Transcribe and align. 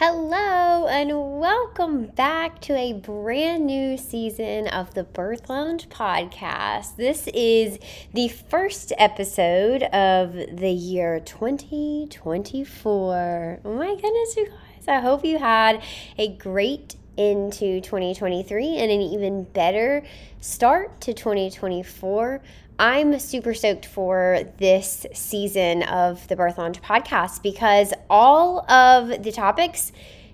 Hello, 0.00 0.86
and 0.86 1.40
welcome 1.40 2.06
back 2.06 2.60
to 2.60 2.76
a 2.76 2.92
brand 2.92 3.66
new 3.66 3.96
season 3.96 4.68
of 4.68 4.94
the 4.94 5.02
Birth 5.02 5.50
Lounge 5.50 5.88
podcast. 5.88 6.94
This 6.94 7.26
is 7.34 7.80
the 8.14 8.28
first 8.28 8.92
episode 8.96 9.82
of 9.82 10.34
the 10.34 10.70
year 10.70 11.18
2024. 11.18 13.60
Oh 13.64 13.74
my 13.74 13.96
goodness, 13.96 14.36
you 14.36 14.46
guys. 14.46 14.86
I 14.86 15.00
hope 15.00 15.24
you 15.24 15.40
had 15.40 15.82
a 16.16 16.28
great 16.28 16.94
into 17.16 17.80
2023 17.80 18.76
and 18.76 18.92
an 18.92 19.00
even 19.00 19.42
better 19.42 20.04
start 20.40 21.00
to 21.00 21.12
2024. 21.12 22.40
I'm 22.80 23.18
super 23.18 23.54
stoked 23.54 23.86
for 23.86 24.40
this 24.58 25.04
season 25.12 25.82
of 25.82 26.28
the 26.28 26.36
Birth 26.36 26.58
Lounge 26.58 26.80
podcast 26.80 27.42
because 27.42 27.92
all 28.08 28.60
of 28.70 29.24
the 29.24 29.32
topics 29.32 29.90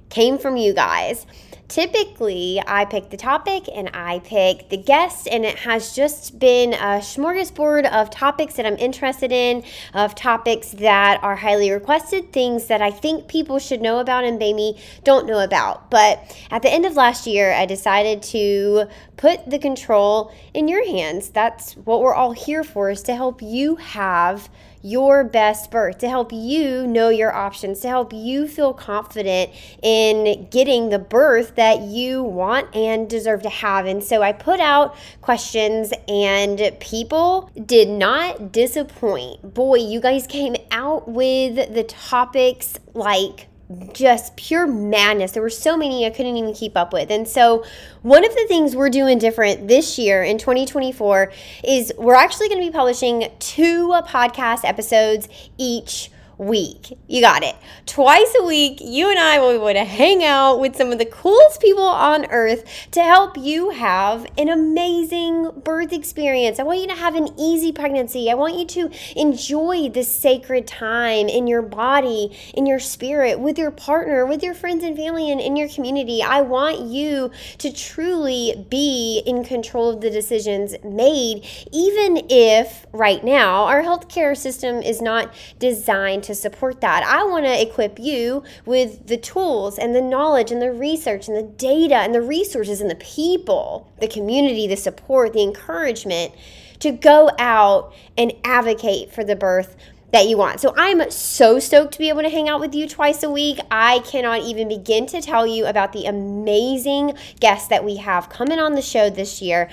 came 0.09 0.39
from 0.39 0.57
you 0.57 0.73
guys 0.73 1.27
typically 1.69 2.63
I 2.67 2.85
pick 2.85 3.11
the 3.11 3.17
topic 3.17 3.69
and 3.75 3.91
I 3.95 4.21
pick 4.21 4.69
the 4.69 4.77
guest, 4.77 5.27
and 5.29 5.45
it 5.45 5.59
has 5.59 5.95
just 5.95 6.39
been 6.39 6.75
a 6.75 7.01
smorgasbord 7.01 7.91
of 7.91 8.11
topics 8.11 8.55
that 8.55 8.67
I'm 8.67 8.77
interested 8.77 9.33
in, 9.33 9.65
of 9.93 10.15
topics 10.15 10.71
that 10.73 11.23
are 11.23 11.37
highly 11.37 11.71
requested, 11.71 12.33
things 12.33 12.67
that 12.67 12.83
I 12.83 12.91
think 12.91 13.29
people 13.29 13.59
should 13.59 13.81
know 13.81 13.99
about 13.99 14.25
and 14.25 14.39
maybe 14.39 14.81
don't 15.03 15.27
know 15.27 15.41
about. 15.41 15.91
But 15.91 16.37
at 16.51 16.63
the 16.63 16.71
end 16.71 16.87
of 16.87 16.97
last 16.97 17.27
year, 17.27 17.53
I 17.53 17.67
decided 17.67 18.23
to 18.25 18.85
put 19.17 19.49
the 19.49 19.59
control 19.59 20.33
in 20.53 20.69
your 20.69 20.87
hands. 20.87 21.31
That's 21.31 21.75
what 21.75 22.01
we're 22.01 22.15
all 22.15 22.33
here 22.33 22.65
for, 22.65 22.91
is 22.91 23.03
to 23.03 23.15
help 23.15 23.43
you 23.43 23.77
have 23.77 24.49
your 24.85 25.25
best 25.25 25.71
birth, 25.71 25.99
to 25.99 26.09
help 26.09 26.31
you 26.31 26.87
know 26.87 27.09
your 27.09 27.35
options, 27.35 27.81
to 27.81 27.89
help 27.89 28.13
you 28.13 28.47
feel 28.47 28.75
confident 28.75 29.51
in 29.83 30.47
getting 30.51 30.91
the 30.91 30.99
birth 30.99 31.57
that 31.57 31.81
you 31.81 32.23
want 32.23 32.73
and 32.77 33.09
deserve 33.09 33.43
to 33.43 33.49
have. 33.49 33.87
And 33.87 34.05
so 34.05 34.23
I 34.23 34.33
put 34.33 34.61
out 34.61 34.95
questions, 35.23 35.93
and 36.07 36.71
people 36.81 37.51
did 37.65 37.89
not 37.89 38.53
disappoint. 38.53 39.55
Boy, 39.55 39.77
you 39.77 40.01
guys 40.01 40.27
came 40.27 40.55
out 40.71 41.09
with 41.09 41.73
the 41.73 41.85
topics 41.85 42.79
like 42.93 43.49
just 43.93 44.37
pure 44.37 44.67
madness. 44.67 45.33
There 45.33 45.43
were 45.43 45.51
so 45.51 45.77
many 45.77 46.07
I 46.07 46.11
couldn't 46.11 46.37
even 46.37 46.55
keep 46.55 46.77
up 46.77 46.93
with. 46.93 47.11
And 47.11 47.27
so, 47.27 47.65
one 48.03 48.25
of 48.25 48.35
the 48.35 48.45
things 48.49 48.77
we're 48.77 48.91
doing 48.91 49.19
different 49.19 49.69
this 49.69 49.99
year 49.99 50.23
in 50.23 50.39
2024 50.39 51.33
is 51.65 51.93
we're 51.97 52.15
actually 52.15 52.49
going 52.49 52.61
to 52.61 52.67
be 52.67 52.73
publishing 52.73 53.31
two 53.39 53.89
podcast 54.07 54.65
episodes 54.65 55.29
each 55.59 56.11
week. 56.39 56.99
You 57.07 57.21
got 57.21 57.43
it. 57.43 57.55
Twice 57.87 58.35
a 58.39 58.45
week, 58.45 58.79
you 58.81 59.11
and 59.11 59.19
I 59.19 59.39
will 59.39 59.51
be 59.51 59.57
able 59.57 59.73
to 59.73 59.85
hang 59.85 60.25
out 60.25 60.59
with 60.61 60.77
some 60.77 60.91
of 60.91 60.99
the 60.99 61.05
coolest 61.05 61.61
people 61.61 61.85
on 61.85 62.27
earth 62.27 62.65
to 62.93 63.03
help 63.03 63.37
you 63.37 63.71
have 63.71 64.27
an 64.37 64.49
amazing 64.49 65.51
birth 65.63 65.93
experience. 65.93 66.59
I 66.59 66.65
want 66.65 66.81
you 66.81 66.89
to 66.89 66.95
have 66.95 67.15
an 67.15 67.29
easy 67.39 67.73
pregnancy. 67.73 68.31
I 68.31 68.35
want 68.35 68.57
you 68.57 68.67
to 68.67 68.91
enjoy 69.17 69.89
this 69.89 70.09
sacred 70.09 70.67
time 70.67 71.29
in 71.29 71.47
your 71.47 71.63
body, 71.63 72.37
in 72.55 72.67
your 72.67 72.81
spirit, 72.81 73.39
with 73.39 73.59
your 73.59 73.71
partner, 73.71 74.27
with 74.27 74.43
your 74.43 74.55
friends 74.55 74.83
and 74.83 74.97
family, 74.97 75.31
and 75.31 75.41
in 75.41 75.57
your 75.57 75.69
community. 75.69 76.23
I 76.23 76.41
want 76.41 76.81
you 76.81 77.31
to 77.59 77.73
truly 77.73 78.67
be 78.69 79.23
in 79.25 79.45
control 79.45 79.91
of 79.91 80.01
the 80.01 80.11
decisions 80.11 80.75
made, 80.83 81.47
even 81.73 82.27
if 82.29 82.87
right 82.93 83.23
now 83.23 83.65
our 83.65 83.83
healthcare 83.83 84.37
system 84.37 84.83
is 84.83 85.01
not 85.01 85.33
designed 85.59 86.24
to 86.25 86.35
support 86.35 86.81
that. 86.81 87.05
I 87.05 87.25
want 87.25 87.45
to 87.45 87.63
equip 87.63 87.99
you 87.99 88.43
with 88.67 89.07
the 89.07 89.17
tools 89.17 89.79
and 89.79 89.95
the 89.95 90.03
knowledge 90.03 90.51
and 90.51 90.61
the 90.61 90.73
research 90.73 91.29
and 91.29 91.37
the 91.37 91.43
data 91.43 91.97
and 91.97 92.15
the 92.15 92.23
resources 92.23 92.81
and 92.81 92.91
the 92.91 92.97
people, 92.97 93.91
the 94.01 94.09
community, 94.09 94.67
the 94.67 94.77
support, 94.77 95.33
the 95.33 95.43
encouragement 95.43 96.33
to 96.81 96.91
go 96.91 97.31
out 97.39 97.95
and 98.19 98.33
advocate 98.45 99.13
for 99.13 99.25
the 99.25 99.37
birth 99.37 99.77
that 100.13 100.29
you 100.29 100.37
want. 100.37 100.61
So 100.61 100.73
I'm 100.77 101.11
so 101.11 101.59
stoked 101.59 101.95
to 101.95 101.99
be 101.99 102.09
able 102.09 102.23
to 102.23 102.29
hang 102.29 102.49
out 102.49 102.61
with 102.61 102.75
you 102.75 102.89
twice 102.89 103.23
a 103.25 103.31
week. 103.31 103.59
I 103.71 103.99
cannot 104.01 104.43
even 104.43 104.69
begin 104.69 105.07
to 105.07 105.21
tell 105.21 105.45
you 105.45 105.67
about 105.67 105.93
the 105.93 106.07
amazing 106.07 107.15
guests 107.41 107.69
that 107.69 107.85
we 107.85 107.97
have 107.97 108.29
coming 108.29 108.61
on 108.61 108.75
the 108.75 108.83
show 108.83 109.11
this 109.11 109.43
year. 109.43 109.69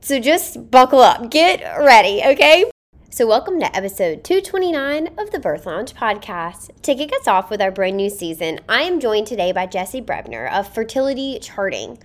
So 0.00 0.18
just 0.18 0.70
buckle 0.70 1.00
up, 1.00 1.30
get 1.30 1.60
ready, 1.78 2.22
okay? 2.24 2.73
So, 3.14 3.28
welcome 3.28 3.60
to 3.60 3.76
episode 3.76 4.24
229 4.24 5.06
of 5.18 5.30
the 5.30 5.38
Birth 5.38 5.66
Lounge 5.66 5.94
podcast. 5.94 6.70
To 6.82 6.96
kick 6.96 7.12
us 7.12 7.28
off 7.28 7.48
with 7.48 7.62
our 7.62 7.70
brand 7.70 7.96
new 7.96 8.10
season, 8.10 8.58
I 8.68 8.82
am 8.82 8.98
joined 8.98 9.28
today 9.28 9.52
by 9.52 9.66
Jessie 9.66 10.02
Brebner 10.02 10.52
of 10.52 10.74
Fertility 10.74 11.38
Charting. 11.38 11.98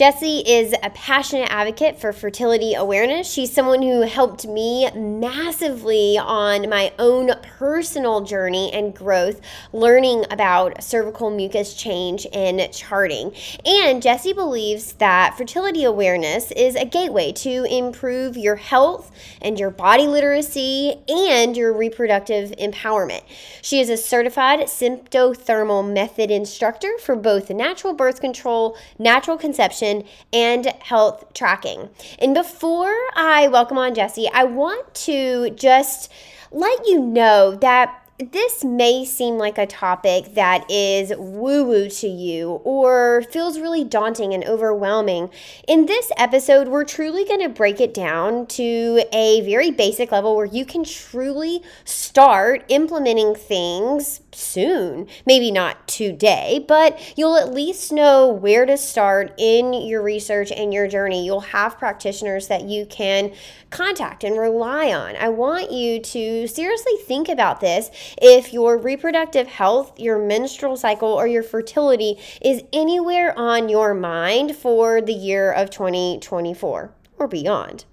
Jessie 0.00 0.42
is 0.46 0.74
a 0.82 0.88
passionate 0.88 1.50
advocate 1.50 2.00
for 2.00 2.14
fertility 2.14 2.72
awareness. 2.72 3.30
She's 3.30 3.52
someone 3.52 3.82
who 3.82 4.00
helped 4.00 4.46
me 4.46 4.90
massively 4.92 6.16
on 6.16 6.70
my 6.70 6.94
own 6.98 7.32
personal 7.42 8.22
journey 8.22 8.72
and 8.72 8.94
growth, 8.94 9.42
learning 9.74 10.24
about 10.30 10.82
cervical 10.82 11.28
mucus 11.28 11.74
change 11.74 12.26
and 12.32 12.72
charting. 12.72 13.34
And 13.66 14.00
Jessie 14.00 14.32
believes 14.32 14.94
that 14.94 15.36
fertility 15.36 15.84
awareness 15.84 16.50
is 16.52 16.76
a 16.76 16.86
gateway 16.86 17.32
to 17.32 17.64
improve 17.64 18.38
your 18.38 18.56
health 18.56 19.14
and 19.42 19.60
your 19.60 19.68
body 19.68 20.06
literacy 20.06 20.94
and 21.10 21.54
your 21.54 21.74
reproductive 21.74 22.52
empowerment. 22.52 23.20
She 23.60 23.80
is 23.80 23.90
a 23.90 23.98
certified 23.98 24.60
symptothermal 24.60 25.92
method 25.92 26.30
instructor 26.30 26.96
for 27.00 27.16
both 27.16 27.50
natural 27.50 27.92
birth 27.92 28.22
control, 28.22 28.78
natural 28.98 29.36
conception, 29.36 29.89
nutrition, 29.90 30.08
and 30.32 30.66
health 30.80 31.32
tracking. 31.34 31.90
And 32.18 32.34
before 32.34 32.94
I 33.14 33.48
welcome 33.48 33.78
on 33.78 33.94
Jessie, 33.94 34.28
I 34.32 34.44
want 34.44 34.94
to 35.06 35.50
just 35.50 36.10
let 36.50 36.86
you 36.86 37.00
know 37.00 37.56
that 37.56 37.96
this 38.18 38.62
may 38.62 39.02
seem 39.06 39.38
like 39.38 39.56
a 39.56 39.66
topic 39.66 40.34
that 40.34 40.70
is 40.70 41.10
woo 41.16 41.64
woo 41.64 41.88
to 41.88 42.06
you 42.06 42.60
or 42.64 43.22
feels 43.30 43.58
really 43.58 43.82
daunting 43.82 44.34
and 44.34 44.44
overwhelming. 44.44 45.30
In 45.66 45.86
this 45.86 46.12
episode, 46.18 46.68
we're 46.68 46.84
truly 46.84 47.24
going 47.24 47.40
to 47.40 47.48
break 47.48 47.80
it 47.80 47.94
down 47.94 48.46
to 48.48 49.02
a 49.10 49.40
very 49.42 49.70
basic 49.70 50.12
level 50.12 50.36
where 50.36 50.44
you 50.44 50.66
can 50.66 50.84
truly 50.84 51.62
start 51.86 52.62
implementing 52.68 53.34
things 53.34 54.20
soon. 54.32 55.06
Maybe 55.26 55.50
not 55.50 55.86
today, 55.88 56.64
but 56.66 56.98
you'll 57.16 57.36
at 57.36 57.52
least 57.52 57.92
know 57.92 58.28
where 58.28 58.66
to 58.66 58.76
start 58.76 59.34
in 59.38 59.72
your 59.72 60.02
research 60.02 60.52
and 60.52 60.72
your 60.72 60.88
journey. 60.88 61.24
You'll 61.24 61.40
have 61.40 61.78
practitioners 61.78 62.48
that 62.48 62.62
you 62.62 62.86
can 62.86 63.32
contact 63.70 64.24
and 64.24 64.38
rely 64.38 64.92
on. 64.92 65.16
I 65.16 65.28
want 65.28 65.70
you 65.70 66.00
to 66.00 66.46
seriously 66.46 66.96
think 67.06 67.28
about 67.28 67.60
this 67.60 67.90
if 68.20 68.52
your 68.52 68.76
reproductive 68.78 69.46
health, 69.46 69.98
your 69.98 70.18
menstrual 70.18 70.76
cycle, 70.76 71.08
or 71.08 71.26
your 71.26 71.42
fertility 71.42 72.18
is 72.40 72.62
anywhere 72.72 73.36
on 73.38 73.68
your 73.68 73.94
mind 73.94 74.56
for 74.56 75.00
the 75.00 75.14
year 75.14 75.52
of 75.52 75.70
2024 75.70 76.94
or 77.20 77.28
beyond. 77.28 77.84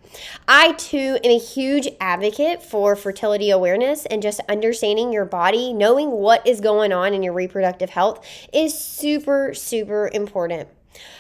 I 0.48 0.72
too 0.74 1.20
am 1.24 1.30
a 1.30 1.38
huge 1.38 1.88
advocate 2.00 2.64
for 2.64 2.96
fertility 2.96 3.52
awareness 3.52 4.06
and 4.06 4.22
just 4.22 4.40
understanding 4.50 5.12
your 5.12 5.26
body, 5.26 5.74
knowing 5.74 6.10
what 6.12 6.48
is 6.48 6.62
going 6.62 6.94
on 6.94 7.14
in 7.14 7.22
your 7.22 7.34
reproductive 7.34 7.90
health 7.90 8.26
is 8.54 8.78
super, 8.78 9.54
super 9.54 10.10
important. 10.14 10.70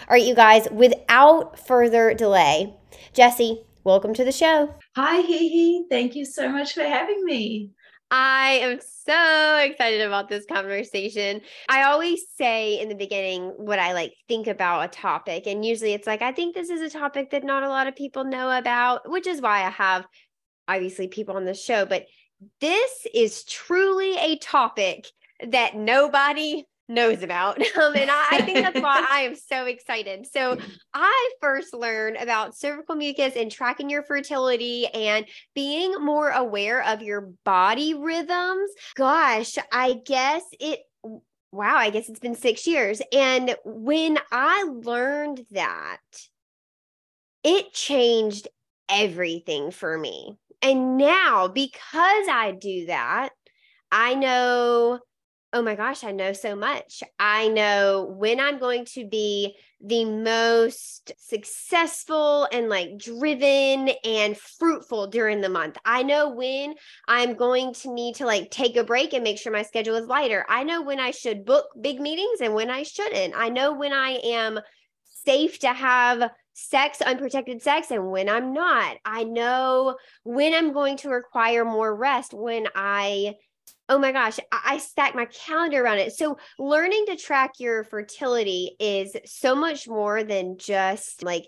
All 0.09 0.13
right, 0.13 0.23
you 0.23 0.33
guys, 0.33 0.67
without 0.71 1.59
further 1.59 2.13
delay, 2.13 2.73
Jessie, 3.13 3.63
welcome 3.83 4.13
to 4.13 4.23
the 4.23 4.31
show. 4.31 4.73
Hi, 4.95 5.21
HeHe 5.21 5.83
Thank 5.89 6.15
you 6.15 6.25
so 6.25 6.49
much 6.49 6.73
for 6.73 6.83
having 6.83 7.23
me. 7.25 7.71
I 8.09 8.59
am 8.61 8.79
so 8.79 9.57
excited 9.57 10.01
about 10.01 10.29
this 10.29 10.45
conversation. 10.45 11.41
I 11.67 11.83
always 11.83 12.23
say 12.37 12.79
in 12.79 12.87
the 12.87 12.95
beginning 12.95 13.53
what 13.57 13.79
I 13.79 13.93
like 13.93 14.13
think 14.27 14.47
about 14.47 14.85
a 14.85 14.87
topic. 14.87 15.45
And 15.45 15.65
usually 15.65 15.93
it's 15.93 16.07
like, 16.07 16.21
I 16.21 16.31
think 16.31 16.55
this 16.55 16.69
is 16.69 16.81
a 16.81 16.89
topic 16.89 17.31
that 17.31 17.43
not 17.43 17.63
a 17.63 17.69
lot 17.69 17.87
of 17.87 17.95
people 17.95 18.23
know 18.23 18.49
about, 18.57 19.09
which 19.09 19.27
is 19.27 19.41
why 19.41 19.65
I 19.65 19.69
have 19.69 20.05
obviously 20.67 21.07
people 21.07 21.35
on 21.35 21.45
the 21.45 21.53
show. 21.53 21.85
But 21.85 22.05
this 22.61 23.07
is 23.13 23.43
truly 23.43 24.17
a 24.17 24.37
topic 24.37 25.07
that 25.45 25.75
nobody 25.75 26.65
knows 26.87 27.23
about. 27.23 27.61
Um, 27.77 27.95
and 27.95 28.09
I, 28.09 28.27
I, 28.31 28.41
think 28.41 28.59
that's 28.59 28.81
why 28.81 29.05
I 29.11 29.21
am 29.21 29.35
so 29.35 29.65
excited. 29.65 30.25
So 30.25 30.57
I 30.95 31.29
first 31.39 31.73
learned 31.75 32.17
about 32.17 32.57
cervical 32.57 32.95
mucus 32.95 33.35
and 33.35 33.51
tracking 33.51 33.89
your 33.89 34.01
fertility 34.01 34.87
and 34.87 35.25
being 35.53 35.93
more 36.03 36.29
aware 36.29 36.83
of 36.83 37.03
your 37.03 37.29
body 37.45 37.93
rhythms. 37.93 38.71
Gosh, 38.95 39.57
I 39.71 39.97
guess 40.05 40.43
it 40.59 40.79
wow, 41.51 41.75
I 41.75 41.91
guess 41.91 42.09
it's 42.09 42.19
been 42.19 42.35
six 42.35 42.65
years. 42.65 43.01
And 43.11 43.55
when 43.63 44.17
I 44.31 44.63
learned 44.63 45.45
that, 45.51 45.99
it 47.43 47.73
changed 47.73 48.47
everything 48.89 49.71
for 49.71 49.97
me. 49.97 50.37
And 50.61 50.97
now, 50.97 51.47
because 51.47 52.27
I 52.29 52.55
do 52.59 52.87
that, 52.87 53.29
I 53.91 54.15
know 54.15 54.99
oh 55.53 55.61
my 55.61 55.75
gosh, 55.75 56.03
I 56.03 56.11
know 56.11 56.33
so 56.33 56.55
much. 56.55 57.03
I 57.19 57.47
know 57.47 58.13
when 58.17 58.39
I'm 58.39 58.59
going 58.59 58.85
to 58.93 59.07
be 59.07 59.55
the 59.79 60.05
most 60.05 61.13
successful 61.17 62.47
and 62.51 62.67
like 62.67 62.97
driven 62.97 63.89
and 64.03 64.37
fruitful 64.37 65.07
during 65.07 65.39
the 65.39 65.49
month. 65.49 65.77
I 65.85 66.03
know 66.03 66.29
when 66.29 66.73
I'm 67.07 67.35
going 67.35 67.73
to 67.75 67.93
need 67.93 68.15
to 68.15 68.25
like 68.25 68.49
take 68.49 68.75
a 68.75 68.83
break 68.83 69.13
and 69.13 69.23
make 69.23 69.37
sure 69.37 69.53
my 69.53 69.61
schedule 69.61 69.95
is 69.95 70.07
lighter. 70.07 70.45
I 70.49 70.63
know 70.63 70.81
when 70.81 70.99
I 70.99 71.11
should 71.11 71.45
book 71.45 71.67
big 71.79 72.01
meetings 72.01 72.41
and 72.41 72.53
when 72.53 72.69
I 72.69 72.83
shouldn't. 72.83 73.33
I 73.35 73.49
know 73.49 73.73
when 73.73 73.93
I 73.93 74.19
am 74.23 74.59
safe 75.03 75.59
to 75.59 75.73
have 75.73 76.29
sex, 76.53 77.01
unprotected 77.01 77.61
sex, 77.61 77.91
and 77.91 78.09
when 78.09 78.27
I'm 78.27 78.51
not. 78.51 78.97
I 79.05 79.23
know 79.23 79.95
when 80.23 80.53
I'm 80.55 80.73
going 80.73 80.97
to 80.97 81.09
require 81.09 81.63
more 81.63 81.95
rest, 81.95 82.33
when 82.33 82.67
I 82.75 83.35
oh 83.89 83.97
my 83.97 84.11
gosh, 84.11 84.37
I 84.51 84.77
stack 84.79 85.15
my 85.15 85.25
calendar 85.25 85.83
around 85.83 85.99
it. 85.99 86.13
So, 86.13 86.37
learning 86.59 87.05
to 87.07 87.15
track 87.15 87.53
your 87.59 87.83
fertility 87.83 88.75
is 88.79 89.15
so 89.25 89.55
much 89.55 89.87
more 89.87 90.23
than 90.23 90.57
just 90.57 91.23
like, 91.23 91.45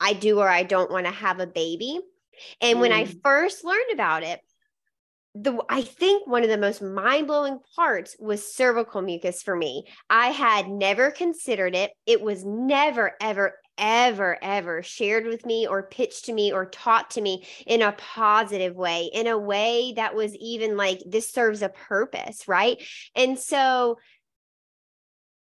I 0.00 0.12
do 0.12 0.40
or 0.40 0.48
I 0.48 0.64
don't 0.64 0.90
want 0.90 1.06
to 1.06 1.12
have 1.12 1.40
a 1.40 1.46
baby. 1.46 1.98
And 2.60 2.78
mm. 2.78 2.80
when 2.80 2.92
I 2.92 3.04
mm. 3.04 3.20
first 3.22 3.64
learned 3.64 3.92
about 3.92 4.22
it, 4.22 4.40
the 5.34 5.60
I 5.68 5.82
think 5.82 6.26
one 6.26 6.44
of 6.44 6.48
the 6.48 6.58
most 6.58 6.80
mind-blowing 6.80 7.58
parts 7.74 8.16
was 8.20 8.54
cervical 8.54 9.02
mucus 9.02 9.42
for 9.42 9.56
me. 9.56 9.84
I 10.08 10.28
had 10.28 10.68
never 10.68 11.10
considered 11.10 11.74
it. 11.74 11.90
It 12.06 12.20
was 12.20 12.44
never 12.44 13.12
ever 13.20 13.54
ever, 13.78 14.38
ever 14.42 14.82
shared 14.82 15.26
with 15.26 15.44
me 15.44 15.66
or 15.66 15.82
pitched 15.82 16.26
to 16.26 16.32
me 16.32 16.52
or 16.52 16.66
taught 16.66 17.10
to 17.12 17.20
me 17.20 17.44
in 17.66 17.82
a 17.82 17.92
positive 17.92 18.74
way, 18.74 19.10
in 19.12 19.26
a 19.26 19.38
way 19.38 19.92
that 19.96 20.14
was 20.14 20.34
even 20.36 20.76
like, 20.76 21.00
this 21.06 21.30
serves 21.30 21.62
a 21.62 21.68
purpose, 21.68 22.46
right? 22.48 22.82
And 23.14 23.38
so 23.38 23.98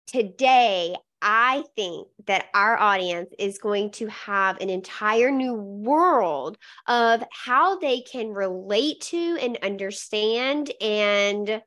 today, 0.07 0.95
I 1.21 1.63
think 1.75 2.07
that 2.27 2.45
our 2.53 2.77
audience 2.77 3.33
is 3.39 3.57
going 3.57 3.91
to 3.91 4.07
have 4.07 4.59
an 4.62 4.69
entire 4.69 5.31
new 5.31 5.56
world 5.56 6.57
of 6.88 7.23
how 7.31 7.79
they 7.79 8.01
can 8.01 8.29
relate 8.29 9.01
to 9.01 9.38
and 9.41 9.57
understand 9.63 10.71
and 10.79 11.63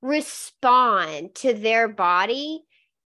respond 0.00 1.34
to 1.34 1.52
their 1.52 1.88
body 1.88 2.62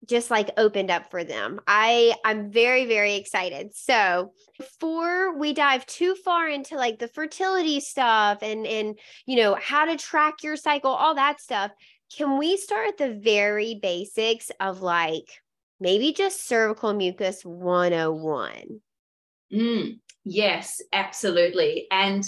just 0.08 0.30
like 0.32 0.52
opened 0.58 0.92
up 0.92 1.10
for 1.10 1.24
them. 1.24 1.60
I 1.68 2.14
I'm 2.24 2.52
very 2.52 2.86
very 2.86 3.16
excited. 3.16 3.76
So, 3.76 4.34
before 4.58 5.38
we 5.38 5.54
dive 5.54 5.86
too 5.86 6.16
far 6.16 6.48
into 6.48 6.76
like 6.76 7.00
the 7.00 7.08
fertility 7.08 7.80
stuff 7.80 8.40
and 8.42 8.66
and 8.66 9.00
you 9.26 9.38
know, 9.38 9.56
how 9.56 9.86
to 9.86 9.98
track 9.98 10.44
your 10.44 10.56
cycle, 10.56 10.92
all 10.92 11.16
that 11.16 11.42
stuff, 11.42 11.72
can 12.16 12.38
we 12.38 12.58
start 12.58 12.90
at 12.90 12.98
the 12.98 13.20
very 13.20 13.80
basics 13.82 14.52
of 14.60 14.82
like 14.82 15.30
maybe 15.80 16.14
just 16.14 16.48
cervical 16.48 16.94
mucus 16.94 17.44
101? 17.44 18.82
Mm, 19.54 20.00
yes, 20.24 20.82
absolutely. 20.94 21.88
And 21.92 22.24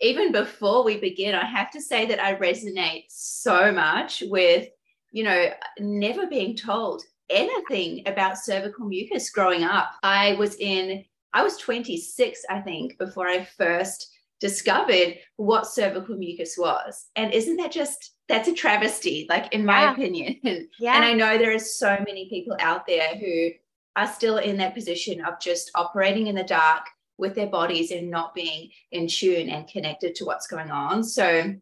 even 0.00 0.32
before 0.32 0.84
we 0.84 0.98
begin, 0.98 1.34
I 1.34 1.46
have 1.46 1.70
to 1.72 1.80
say 1.80 2.06
that 2.06 2.22
I 2.22 2.34
resonate 2.34 3.04
so 3.08 3.70
much 3.70 4.22
with 4.26 4.68
you 5.12 5.24
know, 5.24 5.50
never 5.78 6.26
being 6.26 6.56
told 6.56 7.02
anything 7.32 8.02
about 8.06 8.38
cervical 8.38 8.86
mucus 8.86 9.30
growing 9.30 9.64
up. 9.64 9.92
I 10.02 10.34
was 10.34 10.56
in, 10.56 11.04
I 11.32 11.42
was 11.42 11.56
26, 11.56 12.44
I 12.48 12.60
think, 12.60 12.98
before 12.98 13.26
I 13.26 13.44
first 13.44 14.10
discovered 14.40 15.18
what 15.36 15.66
cervical 15.66 16.16
mucus 16.16 16.56
was. 16.58 17.06
And 17.16 17.32
isn't 17.32 17.56
that 17.56 17.72
just, 17.72 18.14
that's 18.28 18.48
a 18.48 18.52
travesty, 18.52 19.26
like 19.28 19.52
in 19.52 19.64
my 19.64 19.82
yeah. 19.82 19.92
opinion. 19.92 20.40
yeah. 20.78 20.96
And 20.96 21.04
I 21.04 21.12
know 21.12 21.38
there 21.38 21.54
are 21.54 21.58
so 21.58 21.96
many 22.06 22.28
people 22.28 22.56
out 22.58 22.86
there 22.86 23.14
who 23.16 23.50
are 23.96 24.06
still 24.06 24.38
in 24.38 24.56
that 24.56 24.74
position 24.74 25.24
of 25.24 25.40
just 25.40 25.70
operating 25.74 26.26
in 26.26 26.34
the 26.34 26.44
dark 26.44 26.86
with 27.18 27.34
their 27.34 27.46
bodies 27.46 27.90
and 27.90 28.10
not 28.10 28.34
being 28.34 28.70
in 28.90 29.06
tune 29.06 29.48
and 29.48 29.68
connected 29.68 30.14
to 30.16 30.24
what's 30.24 30.46
going 30.46 30.70
on. 30.70 31.04
So, 31.04 31.54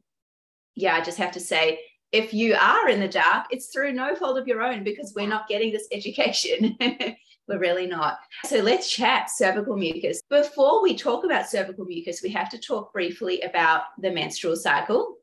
yeah, 0.74 0.94
I 0.94 1.02
just 1.02 1.18
have 1.18 1.32
to 1.32 1.40
say, 1.40 1.80
if 2.12 2.34
you 2.34 2.54
are 2.54 2.88
in 2.88 3.00
the 3.00 3.08
dark, 3.08 3.46
it's 3.50 3.68
through 3.68 3.92
no 3.92 4.14
fault 4.14 4.38
of 4.38 4.48
your 4.48 4.62
own 4.62 4.82
because 4.82 5.12
we're 5.14 5.28
not 5.28 5.48
getting 5.48 5.72
this 5.72 5.88
education. 5.92 6.76
we're 7.48 7.58
really 7.58 7.86
not. 7.86 8.18
So 8.44 8.58
let's 8.60 8.90
chat 8.90 9.30
cervical 9.30 9.76
mucus. 9.76 10.22
Before 10.28 10.82
we 10.82 10.96
talk 10.96 11.24
about 11.24 11.48
cervical 11.48 11.84
mucus, 11.84 12.22
we 12.22 12.30
have 12.30 12.50
to 12.50 12.58
talk 12.58 12.92
briefly 12.92 13.40
about 13.42 13.82
the 14.00 14.10
menstrual 14.10 14.56
cycle. 14.56 15.16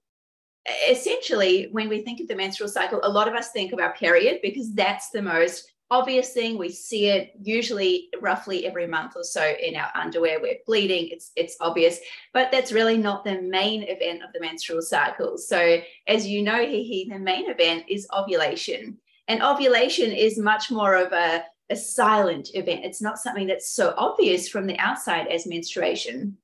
Essentially, 0.90 1.70
when 1.72 1.88
we 1.88 2.02
think 2.02 2.20
of 2.20 2.28
the 2.28 2.36
menstrual 2.36 2.70
cycle, 2.70 3.00
a 3.04 3.10
lot 3.10 3.28
of 3.28 3.34
us 3.34 3.52
think 3.52 3.74
our 3.74 3.94
period 3.94 4.40
because 4.42 4.74
that's 4.74 5.10
the 5.10 5.22
most 5.22 5.72
obvious 5.90 6.34
thing 6.34 6.58
we 6.58 6.70
see 6.70 7.08
it 7.08 7.32
usually 7.42 8.10
roughly 8.22 8.66
every 8.66 8.88
month 8.88 9.14
or 9.16 9.24
so 9.24 9.54
in 9.62 9.76
our 9.76 9.90
underwear. 9.96 10.40
We're 10.42 10.58
bleeding 10.66 11.10
it's 11.10 11.32
it's 11.36 11.56
obvious 11.62 12.00
but 12.34 12.52
that's 12.52 12.72
really 12.72 12.98
not 12.98 13.24
the 13.24 13.42
main 13.42 13.84
event 13.84 14.24
of 14.24 14.34
the 14.34 14.40
menstrual 14.40 14.82
cycle. 14.82 15.38
So 15.38 15.80
as 16.08 16.28
you 16.28 16.44
know 16.44 16.66
he 16.66 17.08
the 17.12 17.20
main 17.20 17.50
event 17.50 17.86
is 17.88 18.08
ovulation. 18.14 18.98
And 19.30 19.44
ovulation 19.44 20.12
is 20.12 20.38
much 20.38 20.72
more 20.72 20.96
of 20.96 21.12
a, 21.12 21.44
a 21.70 21.76
silent 21.76 22.50
event. 22.54 22.86
It's 22.86 23.02
not 23.02 23.20
something 23.20 23.48
that's 23.48 23.70
so 23.70 23.94
obvious 23.98 24.48
from 24.48 24.68
the 24.68 24.80
outside 24.80 25.28
as 25.28 25.46
menstruation. 25.46 26.38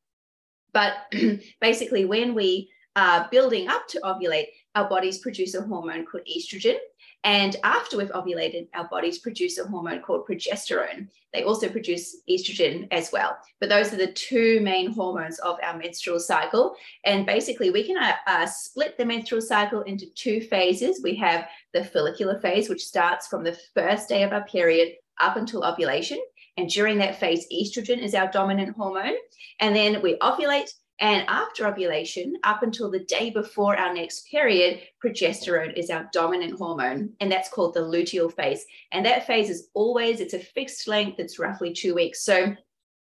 But 0.73 0.93
basically 1.61 2.05
when 2.05 2.33
we 2.33 2.69
are 2.95 3.27
building 3.31 3.67
up 3.67 3.87
to 3.87 3.99
ovulate 4.01 4.47
our 4.75 4.87
bodies 4.89 5.19
produce 5.19 5.53
a 5.55 5.61
hormone 5.61 6.05
called 6.05 6.23
estrogen. 6.25 6.77
And 7.23 7.55
after 7.63 7.97
we've 7.97 8.11
ovulated, 8.11 8.67
our 8.73 8.87
bodies 8.89 9.19
produce 9.19 9.57
a 9.57 9.65
hormone 9.65 10.01
called 10.01 10.27
progesterone. 10.27 11.07
They 11.33 11.43
also 11.43 11.69
produce 11.69 12.17
estrogen 12.29 12.87
as 12.91 13.11
well. 13.13 13.37
But 13.61 13.69
those 13.69 13.93
are 13.93 13.97
the 13.97 14.11
two 14.11 14.59
main 14.59 14.91
hormones 14.91 15.39
of 15.39 15.57
our 15.63 15.77
menstrual 15.77 16.19
cycle. 16.19 16.75
And 17.05 17.25
basically, 17.25 17.69
we 17.69 17.85
can 17.85 17.97
uh, 17.97 18.13
uh, 18.27 18.45
split 18.45 18.97
the 18.97 19.05
menstrual 19.05 19.41
cycle 19.41 19.81
into 19.81 20.05
two 20.15 20.41
phases. 20.41 21.01
We 21.01 21.15
have 21.15 21.47
the 21.73 21.85
follicular 21.85 22.39
phase, 22.39 22.67
which 22.67 22.85
starts 22.85 23.27
from 23.27 23.43
the 23.43 23.57
first 23.73 24.09
day 24.09 24.23
of 24.23 24.33
our 24.33 24.43
period 24.43 24.93
up 25.19 25.37
until 25.37 25.63
ovulation. 25.63 26.19
And 26.57 26.69
during 26.69 26.97
that 26.99 27.19
phase, 27.19 27.47
estrogen 27.51 27.99
is 27.99 28.13
our 28.13 28.29
dominant 28.29 28.75
hormone. 28.75 29.15
And 29.59 29.75
then 29.75 30.01
we 30.01 30.17
ovulate 30.19 30.69
and 30.99 31.27
after 31.27 31.67
ovulation, 31.67 32.35
up 32.43 32.63
until 32.63 32.89
the 32.91 33.03
day 33.05 33.29
before 33.29 33.75
our 33.75 33.93
next 33.93 34.29
period, 34.29 34.81
progesterone 35.03 35.73
is 35.73 35.89
our 35.89 36.09
dominant 36.13 36.57
hormone, 36.57 37.13
and 37.19 37.31
that's 37.31 37.49
called 37.49 37.73
the 37.73 37.81
luteal 37.81 38.31
phase. 38.31 38.65
And 38.91 39.05
that 39.05 39.25
phase 39.25 39.49
is 39.49 39.69
always, 39.73 40.19
it's 40.19 40.35
a 40.35 40.39
fixed 40.39 40.87
length, 40.87 41.19
it's 41.19 41.39
roughly 41.39 41.73
two 41.73 41.95
weeks. 41.95 42.23
So 42.23 42.55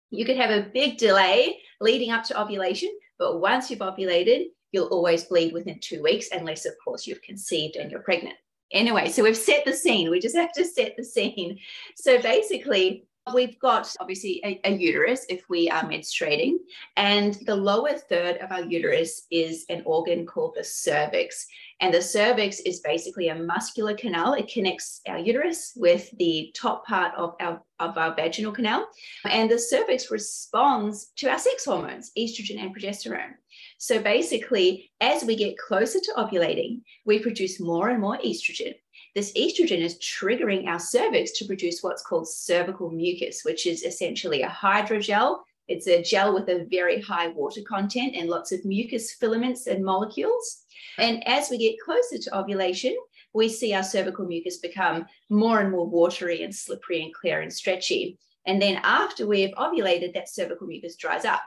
you 0.10 0.26
could 0.26 0.38
have 0.38 0.52
a 0.52 0.70
big 0.74 0.98
delay 0.98 1.60
leading 1.80 2.12
up 2.12 2.24
to 2.26 2.40
ovulation, 2.40 2.90
but 3.18 3.40
once 3.40 3.70
you've 3.70 3.80
ovulated, 3.80 4.48
you'll 4.72 4.88
always 4.88 5.24
bleed 5.24 5.54
within 5.54 5.80
two 5.80 6.04
weeks, 6.04 6.28
unless, 6.32 6.66
of 6.66 6.74
course, 6.84 7.08
you've 7.08 7.22
conceived 7.22 7.78
and 7.78 7.90
you're 7.90 8.02
pregnant. 8.02 8.36
Anyway, 8.74 9.08
so 9.08 9.24
we've 9.24 9.38
set 9.38 9.64
the 9.64 9.74
scene. 9.74 10.10
We 10.10 10.20
just 10.20 10.36
have 10.36 10.52
to 10.54 10.66
set 10.66 10.96
the 10.98 11.04
scene. 11.04 11.58
So 11.96 12.22
basically, 12.22 13.08
We've 13.34 13.60
got 13.60 13.94
obviously 14.00 14.42
a, 14.44 14.60
a, 14.64 14.72
uterus 14.72 15.26
if 15.30 15.50
we 15.50 15.70
are 15.70 15.84
menstruating, 15.84 16.58
and 16.96 17.34
the 17.46 17.56
lower 17.56 17.94
third 17.94 18.38
of 18.38 18.52
our 18.52 18.64
uterus 18.64 19.28
is 19.32 19.66
an 19.70 19.84
organ 19.86 20.26
called 20.26 20.56
the 20.56 20.64
cervix. 20.64 21.48
And 21.80 21.94
the 21.94 22.02
cervix 22.02 22.60
is 22.62 22.80
basically 22.80 23.30
a 23.30 23.36
muscular 23.36 23.96
canal. 23.96 24.34
It 24.34 24.52
connects 24.52 25.02
our 25.08 25.20
uterus 25.20 25.74
with 25.76 26.10
the 26.18 26.52
top 26.56 26.86
part 26.86 27.14
of 27.16 27.36
our, 27.40 27.62
of 27.80 27.98
our 27.98 28.16
vaginal 28.16 28.52
canal. 28.52 28.88
And 29.26 29.50
the 29.50 29.60
cervix 29.60 30.10
responds 30.10 31.12
to 31.18 31.30
our 31.30 31.38
sex 31.38 31.66
hormones, 31.66 32.12
estrogen 32.18 32.60
and 32.60 32.76
progesterone. 32.76 33.34
So 33.78 34.02
basically, 34.02 34.92
as 35.02 35.24
we 35.24 35.36
get 35.36 35.58
closer 35.58 36.00
to 36.00 36.14
ovulating, 36.18 36.82
we 37.06 37.20
produce 37.20 37.60
more 37.60 37.90
and 37.90 38.02
more 38.02 38.18
estrogen 38.18 38.74
this 39.18 39.34
estrogen 39.34 39.80
is 39.80 39.98
triggering 39.98 40.68
our 40.68 40.78
cervix 40.78 41.32
to 41.32 41.46
produce 41.46 41.82
what's 41.82 42.04
called 42.04 42.30
cervical 42.30 42.92
mucus, 42.92 43.42
which 43.44 43.66
is 43.66 43.82
essentially 43.82 44.44
a 44.44 44.48
hydrogel. 44.48 45.40
It's 45.68 45.88
a 45.88 46.04
gel 46.04 46.36
with 46.36 46.48
a 46.50 46.68
very 46.70 47.02
high 47.02 47.30
water 47.30 47.62
content 47.68 48.14
and 48.16 48.30
lots 48.30 48.52
of 48.52 48.64
mucus 48.64 49.14
filaments 49.14 49.66
and 49.66 49.84
molecules. 49.84 50.66
And 51.00 51.28
as 51.28 51.50
we 51.50 51.58
get 51.58 51.80
closer 51.84 52.20
to 52.20 52.38
ovulation, 52.38 52.96
we 53.34 53.50
see 53.50 53.74
our 53.74 53.82
cervical 53.82 54.28
mucus 54.28 54.58
become 54.58 55.08
more 55.32 55.62
and 55.62 55.72
more 55.72 55.90
watery 55.90 56.44
and 56.44 56.54
slippery 56.54 57.02
and 57.02 57.12
clear 57.12 57.42
and 57.42 57.52
stretchy. 57.52 58.20
And 58.46 58.62
then 58.62 58.80
after 58.84 59.26
we've 59.26 59.56
ovulated, 59.56 60.14
that 60.14 60.30
cervical 60.30 60.68
mucus 60.68 60.96
dries 60.96 61.26
up. 61.26 61.42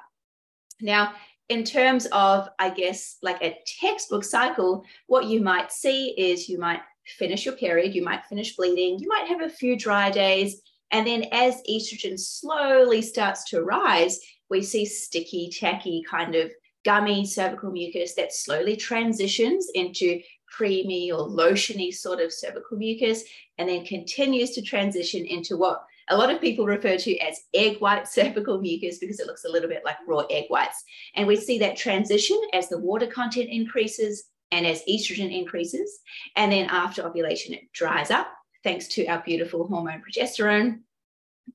Now, 0.80 1.12
in 1.50 1.62
terms 1.62 2.06
of, 2.10 2.48
I 2.58 2.70
guess, 2.70 3.18
like 3.22 3.40
a 3.42 3.58
textbook 3.80 4.24
cycle, 4.24 4.84
what 5.06 5.26
you 5.26 5.40
might 5.40 5.70
see 5.70 6.10
is 6.18 6.48
you 6.48 6.58
might 6.58 6.80
finish 7.18 7.44
your 7.44 7.56
period, 7.56 7.94
you 7.94 8.04
might 8.04 8.24
finish 8.26 8.56
bleeding, 8.56 8.98
you 8.98 9.08
might 9.08 9.28
have 9.28 9.42
a 9.42 9.48
few 9.48 9.76
dry 9.76 10.10
days. 10.10 10.60
And 10.92 11.06
then 11.06 11.26
as 11.32 11.62
estrogen 11.70 12.18
slowly 12.18 13.02
starts 13.02 13.44
to 13.50 13.62
rise, 13.62 14.18
we 14.48 14.62
see 14.62 14.84
sticky, 14.84 15.50
tacky, 15.50 16.02
kind 16.10 16.34
of 16.34 16.50
gummy 16.84 17.26
cervical 17.26 17.70
mucus 17.70 18.14
that 18.14 18.32
slowly 18.32 18.76
transitions 18.76 19.68
into 19.74 20.20
creamy 20.50 21.12
or 21.12 21.28
lotiony 21.28 21.94
sort 21.94 22.20
of 22.20 22.32
cervical 22.32 22.76
mucus 22.76 23.22
and 23.58 23.68
then 23.68 23.84
continues 23.84 24.50
to 24.50 24.62
transition 24.62 25.24
into 25.24 25.56
what 25.56 25.84
a 26.08 26.16
lot 26.16 26.30
of 26.30 26.40
people 26.40 26.66
refer 26.66 26.96
to 26.96 27.16
as 27.18 27.40
egg 27.54 27.78
white 27.78 28.08
cervical 28.08 28.60
mucus 28.60 28.98
because 28.98 29.20
it 29.20 29.26
looks 29.26 29.44
a 29.44 29.48
little 29.48 29.68
bit 29.68 29.82
like 29.84 29.96
raw 30.08 30.24
egg 30.30 30.46
whites. 30.48 30.82
And 31.14 31.26
we 31.26 31.36
see 31.36 31.58
that 31.60 31.76
transition 31.76 32.40
as 32.52 32.68
the 32.68 32.78
water 32.78 33.06
content 33.06 33.48
increases 33.48 34.24
and 34.52 34.66
as 34.66 34.82
estrogen 34.88 35.32
increases. 35.32 36.00
And 36.36 36.52
then 36.52 36.66
after 36.66 37.06
ovulation, 37.06 37.54
it 37.54 37.72
dries 37.72 38.10
up 38.10 38.28
thanks 38.64 38.88
to 38.88 39.06
our 39.06 39.22
beautiful 39.24 39.66
hormone 39.66 40.02
progesterone. 40.02 40.80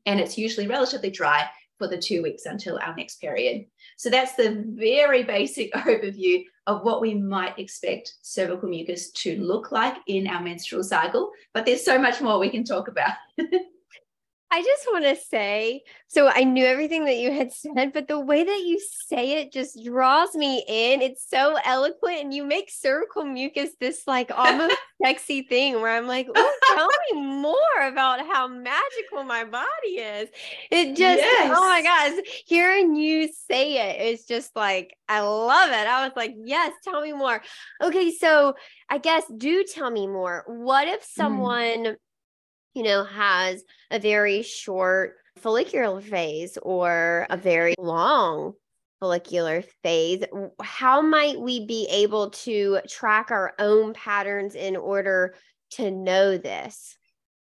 And 0.05 0.19
it's 0.19 0.37
usually 0.37 0.67
relatively 0.67 1.09
dry 1.09 1.47
for 1.77 1.87
the 1.87 1.97
two 1.97 2.23
weeks 2.23 2.45
until 2.45 2.79
our 2.79 2.95
next 2.95 3.19
period. 3.19 3.65
So 3.97 4.09
that's 4.09 4.35
the 4.35 4.63
very 4.67 5.23
basic 5.23 5.73
overview 5.73 6.43
of 6.67 6.83
what 6.83 7.01
we 7.01 7.13
might 7.13 7.59
expect 7.59 8.13
cervical 8.21 8.69
mucus 8.69 9.11
to 9.11 9.39
look 9.39 9.71
like 9.71 9.97
in 10.07 10.27
our 10.27 10.41
menstrual 10.41 10.83
cycle. 10.83 11.31
But 11.53 11.65
there's 11.65 11.85
so 11.85 11.99
much 11.99 12.21
more 12.21 12.39
we 12.39 12.49
can 12.49 12.63
talk 12.63 12.87
about. 12.87 13.13
I 14.51 14.61
just 14.61 14.85
want 14.91 15.05
to 15.05 15.15
say 15.15 15.81
so 16.15 16.29
I 16.33 16.45
knew 16.45 16.63
everything 16.63 17.03
that 17.05 17.17
you 17.17 17.29
had 17.33 17.51
said, 17.75 17.91
but 17.91 18.07
the 18.07 18.19
way 18.19 18.41
that 18.41 18.61
you 18.65 18.79
say 19.07 19.41
it 19.41 19.51
just 19.51 19.77
draws 19.83 20.33
me 20.33 20.63
in. 20.65 21.01
It's 21.01 21.29
so 21.29 21.57
eloquent, 21.65 22.21
and 22.21 22.33
you 22.33 22.45
make 22.45 22.71
cervical 22.71 23.25
mucus 23.25 23.71
this 23.81 24.03
like 24.07 24.31
almost 24.33 24.77
sexy 25.03 25.41
thing 25.41 25.81
where 25.81 25.95
I'm 25.95 26.07
like, 26.07 26.27
oh, 26.33 26.59
tell 26.73 26.87
me 27.11 27.27
more 27.27 27.87
about 27.87 28.25
how 28.25 28.47
magical 28.47 29.25
my 29.25 29.43
body 29.43 29.65
is. 29.87 30.29
It 30.71 30.95
just, 30.95 31.19
yes. 31.19 31.51
oh 31.53 31.67
my 31.67 31.81
gosh, 31.81 32.25
hearing 32.45 32.95
you 32.95 33.27
say 33.49 33.89
it 33.89 34.13
is 34.13 34.25
just 34.25 34.55
like, 34.55 34.95
I 35.09 35.19
love 35.19 35.69
it. 35.69 35.87
I 35.87 36.05
was 36.05 36.13
like, 36.15 36.33
yes, 36.37 36.71
tell 36.81 37.01
me 37.01 37.11
more. 37.11 37.41
Okay, 37.83 38.11
so 38.13 38.55
I 38.89 38.99
guess 38.99 39.23
do 39.37 39.65
tell 39.65 39.91
me 39.91 40.07
more. 40.07 40.45
What 40.47 40.87
if 40.87 41.01
mm. 41.01 41.13
someone, 41.13 41.83
mm 41.83 41.95
you 42.75 42.83
know, 42.83 43.03
has 43.03 43.63
a 43.89 43.99
very 43.99 44.43
short 44.43 45.15
follicular 45.37 46.01
phase 46.01 46.57
or 46.61 47.25
a 47.29 47.37
very 47.37 47.73
long 47.79 48.53
follicular 48.99 49.63
phase, 49.83 50.23
how 50.61 51.01
might 51.01 51.39
we 51.39 51.65
be 51.65 51.87
able 51.91 52.29
to 52.31 52.79
track 52.87 53.31
our 53.31 53.53
own 53.59 53.93
patterns 53.93 54.55
in 54.55 54.75
order 54.75 55.35
to 55.71 55.91
know 55.91 56.37
this? 56.37 56.97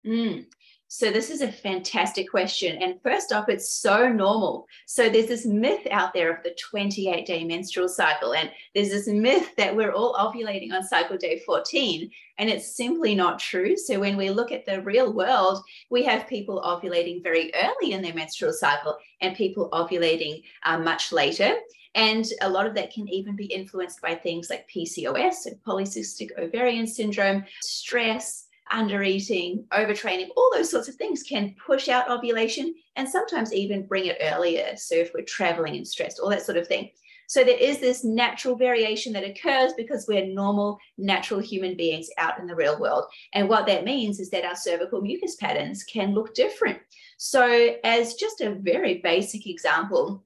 Mm. 0.07 0.47
So, 0.93 1.13
this 1.13 1.31
is 1.31 1.41
a 1.41 1.53
fantastic 1.53 2.29
question. 2.29 2.83
And 2.83 3.01
first 3.01 3.33
off, 3.33 3.49
it's 3.49 3.73
so 3.73 4.09
normal. 4.09 4.67
So, 4.87 5.09
there's 5.09 5.29
this 5.29 5.47
myth 5.47 5.87
out 5.93 6.13
there 6.13 6.35
of 6.35 6.43
the 6.43 6.53
28 6.59 7.25
day 7.25 7.45
menstrual 7.45 7.89
cycle. 7.89 8.35
And 8.35 8.51
there's 8.75 8.91
this 8.91 9.07
myth 9.07 9.55
that 9.57 9.77
we're 9.77 9.93
all 9.93 10.15
ovulating 10.15 10.73
on 10.73 10.83
cycle 10.83 11.17
day 11.17 11.43
14. 11.47 12.11
And 12.39 12.51
it's 12.51 12.75
simply 12.75 13.15
not 13.15 13.39
true. 13.39 13.77
So, 13.77 14.01
when 14.01 14.17
we 14.17 14.31
look 14.31 14.51
at 14.51 14.67
the 14.67 14.83
real 14.83 15.13
world, 15.13 15.63
we 15.91 16.03
have 16.03 16.27
people 16.27 16.61
ovulating 16.61 17.23
very 17.23 17.53
early 17.55 17.93
in 17.93 18.03
their 18.03 18.15
menstrual 18.15 18.53
cycle 18.53 18.99
and 19.21 19.37
people 19.37 19.71
ovulating 19.71 20.43
uh, 20.65 20.77
much 20.77 21.13
later. 21.13 21.55
And 21.95 22.27
a 22.41 22.51
lot 22.51 22.67
of 22.67 22.75
that 22.75 22.93
can 22.93 23.09
even 23.09 23.37
be 23.37 23.47
influenced 23.47 24.03
by 24.03 24.17
things 24.17 24.51
like 24.51 24.69
PCOS, 24.69 25.35
so 25.35 25.51
polycystic 25.65 26.37
ovarian 26.37 26.89
syndrome, 26.89 27.45
stress 27.63 28.49
under 28.71 29.03
eating, 29.03 29.65
overtraining, 29.73 30.29
all 30.37 30.51
those 30.53 30.71
sorts 30.71 30.89
of 30.89 30.95
things 30.95 31.23
can 31.23 31.55
push 31.65 31.89
out 31.89 32.11
ovulation 32.11 32.75
and 32.97 33.09
sometimes 33.09 33.53
even 33.53 33.87
bring 33.87 34.07
it 34.07 34.19
earlier. 34.21 34.77
So, 34.77 34.95
if 34.95 35.13
we're 35.15 35.25
traveling 35.25 35.77
and 35.77 35.87
stressed, 35.87 36.21
all 36.21 36.31
that 36.31 36.43
sort 36.43 36.59
of 36.59 36.67
thing. 36.67 36.91
So, 37.29 37.45
there 37.45 37.57
is 37.57 37.79
this 37.79 38.05
natural 38.05 38.57
variation 38.57 39.13
that 39.13 39.25
occurs 39.25 39.73
because 39.77 40.07
we're 40.09 40.27
normal, 40.27 40.79
natural 40.99 41.41
human 41.41 41.77
beings 41.77 42.09
out 42.19 42.39
in 42.39 42.47
the 42.47 42.57
real 42.57 42.81
world. 42.81 43.05
And 43.35 43.49
what 43.49 43.67
that 43.67 43.85
means 43.85 44.21
is 44.21 44.31
that 44.31 44.45
our 44.45 44.57
cervical 44.57 45.01
mucus 45.01 45.37
patterns 45.37 45.85
can 45.85 46.15
look 46.15 46.35
different. 46.35 46.79
So, 47.19 47.77
as 47.85 48.15
just 48.15 48.41
a 48.41 48.55
very 48.55 48.99
basic 48.99 49.47
example, 49.47 50.25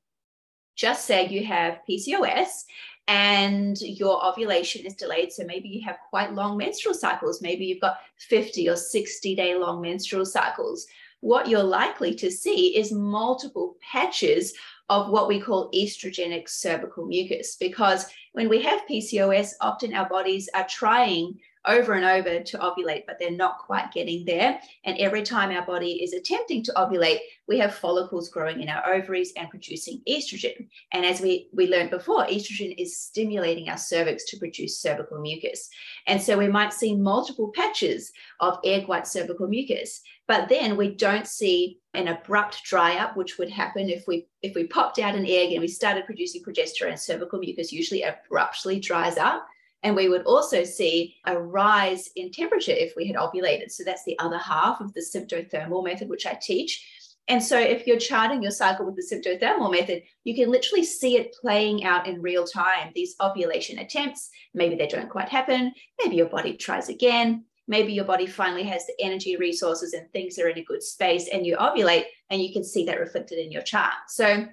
just 0.76 1.06
say 1.06 1.28
you 1.28 1.44
have 1.44 1.80
PCOS 1.88 2.64
and 3.06 3.78
your 3.80 4.24
ovulation 4.24 4.86
is 4.86 4.94
delayed. 4.94 5.32
So 5.32 5.44
maybe 5.44 5.68
you 5.68 5.84
have 5.84 5.98
quite 6.08 6.34
long 6.34 6.56
menstrual 6.56 6.94
cycles. 6.94 7.42
Maybe 7.42 7.66
you've 7.66 7.80
got 7.80 7.98
50 8.18 8.68
or 8.68 8.76
60 8.76 9.34
day 9.34 9.54
long 9.56 9.80
menstrual 9.82 10.24
cycles. 10.24 10.86
What 11.20 11.48
you're 11.48 11.62
likely 11.62 12.14
to 12.16 12.30
see 12.30 12.76
is 12.76 12.92
multiple 12.92 13.76
patches 13.80 14.54
of 14.88 15.08
what 15.10 15.28
we 15.28 15.40
call 15.40 15.70
estrogenic 15.72 16.48
cervical 16.48 17.06
mucus. 17.06 17.56
Because 17.56 18.06
when 18.32 18.48
we 18.48 18.60
have 18.62 18.86
PCOS, 18.90 19.52
often 19.60 19.94
our 19.94 20.08
bodies 20.08 20.48
are 20.54 20.66
trying 20.68 21.38
over 21.66 21.94
and 21.94 22.04
over 22.04 22.40
to 22.40 22.58
ovulate, 22.58 23.04
but 23.06 23.18
they're 23.18 23.30
not 23.30 23.58
quite 23.58 23.92
getting 23.92 24.24
there. 24.24 24.60
And 24.84 24.98
every 24.98 25.22
time 25.22 25.50
our 25.50 25.64
body 25.64 26.02
is 26.02 26.12
attempting 26.12 26.62
to 26.64 26.72
ovulate, 26.72 27.18
we 27.48 27.58
have 27.58 27.74
follicles 27.74 28.28
growing 28.28 28.62
in 28.62 28.68
our 28.68 28.86
ovaries 28.92 29.32
and 29.36 29.50
producing 29.50 30.02
estrogen. 30.08 30.68
And 30.92 31.04
as 31.04 31.20
we, 31.20 31.48
we 31.52 31.68
learned 31.68 31.90
before, 31.90 32.26
estrogen 32.26 32.74
is 32.78 32.98
stimulating 32.98 33.68
our 33.68 33.76
cervix 33.76 34.24
to 34.30 34.38
produce 34.38 34.80
cervical 34.80 35.20
mucus. 35.20 35.68
And 36.06 36.20
so 36.20 36.38
we 36.38 36.48
might 36.48 36.72
see 36.72 36.94
multiple 36.94 37.52
patches 37.54 38.12
of 38.40 38.58
egg 38.64 38.88
white 38.88 39.06
cervical 39.06 39.48
mucus, 39.48 40.00
but 40.26 40.48
then 40.48 40.76
we 40.76 40.94
don't 40.94 41.26
see 41.26 41.80
an 41.92 42.08
abrupt 42.08 42.64
dry 42.64 42.96
up, 42.96 43.16
which 43.16 43.38
would 43.38 43.50
happen 43.50 43.88
if 43.88 44.06
we 44.06 44.26
if 44.42 44.54
we 44.54 44.66
popped 44.66 44.98
out 44.98 45.14
an 45.14 45.26
egg 45.26 45.52
and 45.52 45.60
we 45.60 45.68
started 45.68 46.06
producing 46.06 46.42
progesterone, 46.42 46.98
cervical 46.98 47.38
mucus 47.38 47.72
usually 47.72 48.02
abruptly 48.02 48.80
dries 48.80 49.16
up 49.16 49.46
And 49.84 49.94
we 49.94 50.08
would 50.08 50.24
also 50.24 50.64
see 50.64 51.14
a 51.26 51.38
rise 51.38 52.10
in 52.16 52.32
temperature 52.32 52.72
if 52.72 52.94
we 52.96 53.06
had 53.06 53.16
ovulated. 53.16 53.70
So 53.70 53.84
that's 53.84 54.04
the 54.04 54.18
other 54.18 54.38
half 54.38 54.80
of 54.80 54.94
the 54.94 55.00
symptothermal 55.00 55.84
method, 55.84 56.08
which 56.08 56.26
I 56.26 56.38
teach. 56.40 56.84
And 57.28 57.42
so 57.42 57.58
if 57.58 57.86
you're 57.86 57.98
charting 57.98 58.42
your 58.42 58.50
cycle 58.50 58.84
with 58.84 58.96
the 58.96 59.02
symptothermal 59.02 59.70
method, 59.70 60.02
you 60.24 60.34
can 60.34 60.50
literally 60.50 60.84
see 60.84 61.16
it 61.16 61.34
playing 61.40 61.84
out 61.84 62.06
in 62.06 62.20
real 62.20 62.44
time. 62.44 62.92
These 62.94 63.14
ovulation 63.20 63.78
attempts, 63.78 64.30
maybe 64.52 64.74
they 64.74 64.86
don't 64.86 65.08
quite 65.08 65.28
happen. 65.28 65.72
Maybe 66.02 66.16
your 66.16 66.28
body 66.28 66.56
tries 66.56 66.88
again. 66.88 67.44
Maybe 67.66 67.94
your 67.94 68.04
body 68.04 68.26
finally 68.26 68.64
has 68.64 68.86
the 68.86 68.94
energy 69.00 69.36
resources 69.36 69.94
and 69.94 70.10
things 70.12 70.38
are 70.38 70.48
in 70.48 70.58
a 70.58 70.64
good 70.64 70.82
space 70.82 71.28
and 71.32 71.46
you 71.46 71.56
ovulate 71.56 72.04
and 72.28 72.42
you 72.42 72.52
can 72.52 72.64
see 72.64 72.84
that 72.84 73.00
reflected 73.00 73.38
in 73.38 73.50
your 73.50 73.62
chart. 73.62 73.94
So 74.08 74.46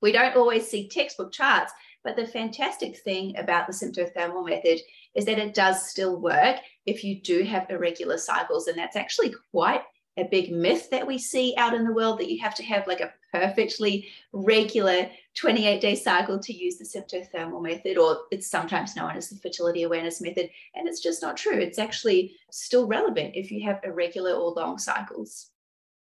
we 0.00 0.12
don't 0.12 0.36
always 0.36 0.68
see 0.68 0.88
textbook 0.88 1.32
charts, 1.32 1.72
but 2.04 2.16
the 2.16 2.26
fantastic 2.26 2.98
thing 2.98 3.36
about 3.38 3.66
the 3.66 3.72
symptothermal 3.72 4.48
method 4.48 4.78
is 5.14 5.24
that 5.24 5.38
it 5.38 5.54
does 5.54 5.88
still 5.88 6.20
work 6.20 6.58
if 6.86 7.02
you 7.02 7.20
do 7.20 7.42
have 7.42 7.70
irregular 7.70 8.18
cycles. 8.18 8.68
And 8.68 8.78
that's 8.78 8.94
actually 8.94 9.34
quite 9.50 9.82
a 10.16 10.24
big 10.24 10.52
myth 10.52 10.90
that 10.90 11.06
we 11.06 11.18
see 11.18 11.54
out 11.56 11.74
in 11.74 11.84
the 11.84 11.92
world 11.92 12.20
that 12.20 12.30
you 12.30 12.40
have 12.40 12.54
to 12.54 12.62
have 12.62 12.86
like 12.86 13.00
a 13.00 13.12
perfectly 13.32 14.08
regular 14.32 15.10
28 15.34 15.80
day 15.80 15.94
cycle 15.96 16.38
to 16.38 16.52
use 16.52 16.76
the 16.76 16.84
symptothermal 16.84 17.60
method, 17.60 17.98
or 17.98 18.20
it's 18.30 18.46
sometimes 18.46 18.94
known 18.94 19.16
as 19.16 19.30
the 19.30 19.36
fertility 19.36 19.82
awareness 19.82 20.20
method. 20.20 20.50
And 20.74 20.86
it's 20.86 21.00
just 21.00 21.22
not 21.22 21.36
true. 21.36 21.58
It's 21.58 21.78
actually 21.78 22.36
still 22.50 22.86
relevant 22.86 23.34
if 23.34 23.50
you 23.50 23.64
have 23.64 23.80
irregular 23.82 24.32
or 24.32 24.52
long 24.52 24.78
cycles. 24.78 25.50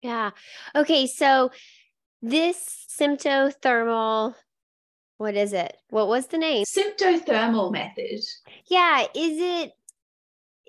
Yeah. 0.02 0.30
Okay. 0.75 1.07
So 1.07 1.52
this 2.23 2.87
symptothermal 2.90 4.35
what 5.21 5.37
is 5.37 5.53
it? 5.53 5.77
What 5.91 6.09
was 6.09 6.29
the 6.29 6.39
name? 6.39 6.65
Symptothermal 6.65 7.71
method. 7.71 8.21
Yeah. 8.69 9.03
Is 9.15 9.39
it, 9.39 9.73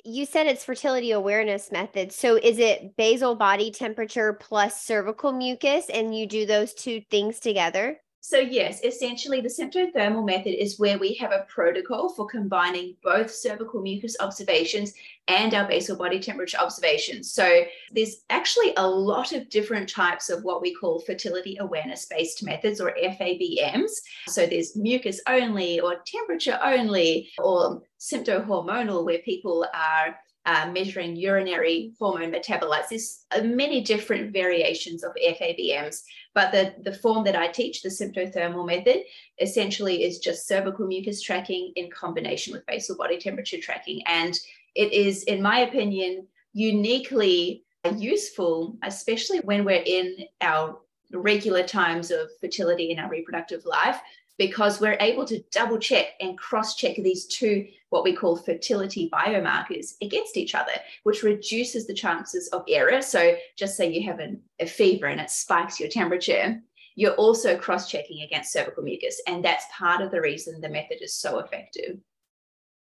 you 0.04 0.26
said 0.26 0.46
it's 0.46 0.66
fertility 0.66 1.12
awareness 1.12 1.72
method. 1.72 2.12
So 2.12 2.36
is 2.36 2.60
it 2.60 2.98
basal 2.98 3.36
body 3.36 3.72
temperature 3.72 4.34
plus 4.34 4.84
cervical 4.84 5.32
mucus 5.32 5.86
and 5.90 6.14
you 6.14 6.28
do 6.28 6.46
those 6.46 6.74
two 6.74 7.02
things 7.10 7.40
together? 7.40 8.02
So, 8.24 8.38
yes, 8.38 8.84
essentially, 8.84 9.42
the 9.42 9.50
symptothermal 9.50 10.24
method 10.24 10.54
is 10.54 10.78
where 10.78 11.00
we 11.00 11.16
have 11.16 11.32
a 11.32 11.48
protocol 11.50 12.10
for 12.10 12.28
combining 12.28 12.96
both 13.04 13.34
cervical 13.34 13.82
mucus 13.82 14.16
observations 14.20 14.94
and 15.28 15.56
our 15.56 15.68
basal 15.68 15.98
body 15.98 16.20
temperature 16.20 16.60
observations. 16.60 17.34
So, 17.34 17.64
there's 17.92 18.24
actually 18.30 18.74
a 18.78 18.88
lot 18.88 19.32
of 19.32 19.50
different 19.50 19.90
types 19.90 20.30
of 20.30 20.44
what 20.44 20.62
we 20.62 20.72
call 20.76 21.02
fertility 21.02 21.58
awareness 21.60 22.06
based 22.06 22.44
methods 22.44 22.80
or 22.80 22.94
FABMs. 22.96 23.90
So, 24.28 24.46
there's 24.46 24.76
mucus 24.76 25.20
only, 25.28 25.80
or 25.80 25.96
temperature 26.06 26.60
only, 26.62 27.32
or 27.40 27.82
symptohormonal, 28.00 29.04
where 29.04 29.20
people 29.20 29.66
are 29.74 30.16
uh, 30.46 30.70
measuring 30.74 31.16
urinary 31.16 31.94
hormone 32.00 32.32
metabolites. 32.32 32.90
There's 32.90 33.26
uh, 33.32 33.44
many 33.44 33.82
different 33.82 34.34
variations 34.34 35.04
of 35.04 35.12
FABMs, 35.24 36.04
but 36.34 36.52
the, 36.52 36.74
the 36.84 36.98
form 36.98 37.24
that 37.26 37.36
I 37.36 37.48
teach, 37.48 37.82
the 37.82 37.90
symptothermal 37.90 38.66
method, 38.66 39.04
essentially 39.40 40.04
is 40.04 40.20
just 40.20 40.48
cervical 40.48 40.88
mucus 40.88 41.22
tracking 41.22 41.74
in 41.76 41.92
combination 41.92 42.54
with 42.54 42.66
basal 42.66 42.98
body 42.98 43.20
temperature 43.20 43.60
tracking. 43.60 44.02
And 44.08 44.38
it 44.76 44.94
is, 44.94 45.24
in 45.24 45.42
my 45.42 45.60
opinion, 45.60 46.28
uniquely 46.54 47.64
useful, 47.98 48.78
especially 48.84 49.40
when 49.40 49.66
we're 49.66 49.84
in 49.86 50.26
our 50.42 50.80
regular 51.14 51.64
times 51.64 52.10
of 52.12 52.30
fertility 52.40 52.92
in 52.92 53.00
our 53.00 53.10
reproductive 53.10 53.66
life, 53.66 54.00
because 54.42 54.82
we're 54.82 54.98
able 55.00 55.24
to 55.24 55.40
double 55.52 55.78
check 55.78 56.08
and 56.20 56.36
cross 56.36 56.74
check 56.76 56.96
these 56.96 57.28
two, 57.28 57.68
what 57.92 58.04
we 58.04 58.12
call 58.12 58.36
fertility 58.36 59.08
biomarkers, 59.14 59.94
against 60.02 60.36
each 60.36 60.56
other, 60.56 60.72
which 61.04 61.22
reduces 61.22 61.86
the 61.86 61.94
chances 61.94 62.48
of 62.48 62.64
error. 62.68 63.04
So, 63.04 63.36
just 63.56 63.78
say 63.78 63.92
you 63.92 64.04
have 64.10 64.18
an, 64.18 64.42
a 64.60 64.66
fever 64.66 65.06
and 65.06 65.22
it 65.22 65.30
spikes 65.30 65.80
your 65.80 65.90
temperature, 65.90 66.60
you're 66.96 67.14
also 67.14 67.56
cross 67.56 67.88
checking 67.88 68.24
against 68.24 68.52
cervical 68.52 68.82
mucus. 68.82 69.22
And 69.28 69.46
that's 69.46 69.66
part 69.78 70.02
of 70.02 70.10
the 70.10 70.22
reason 70.22 70.60
the 70.60 70.70
method 70.70 71.04
is 71.04 71.14
so 71.14 71.38
effective. 71.38 72.00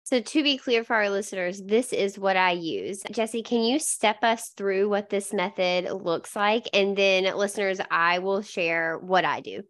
So, 0.02 0.22
to 0.22 0.42
be 0.42 0.58
clear 0.58 0.84
for 0.84 0.96
our 0.96 1.12
listeners, 1.12 1.62
this 1.62 1.94
is 1.94 2.18
what 2.18 2.36
I 2.36 2.54
use. 2.54 3.04
Jessie, 3.12 3.44
can 3.44 3.62
you 3.62 3.78
step 3.78 4.24
us 4.24 4.50
through 4.58 4.90
what 4.90 5.12
this 5.12 5.32
method 5.32 5.92
looks 5.92 6.36
like? 6.36 6.68
And 6.74 6.98
then, 6.98 7.26
listeners, 7.38 7.80
I 7.92 8.18
will 8.18 8.42
share 8.42 8.98
what 8.98 9.24
I 9.24 9.42
do. 9.42 9.62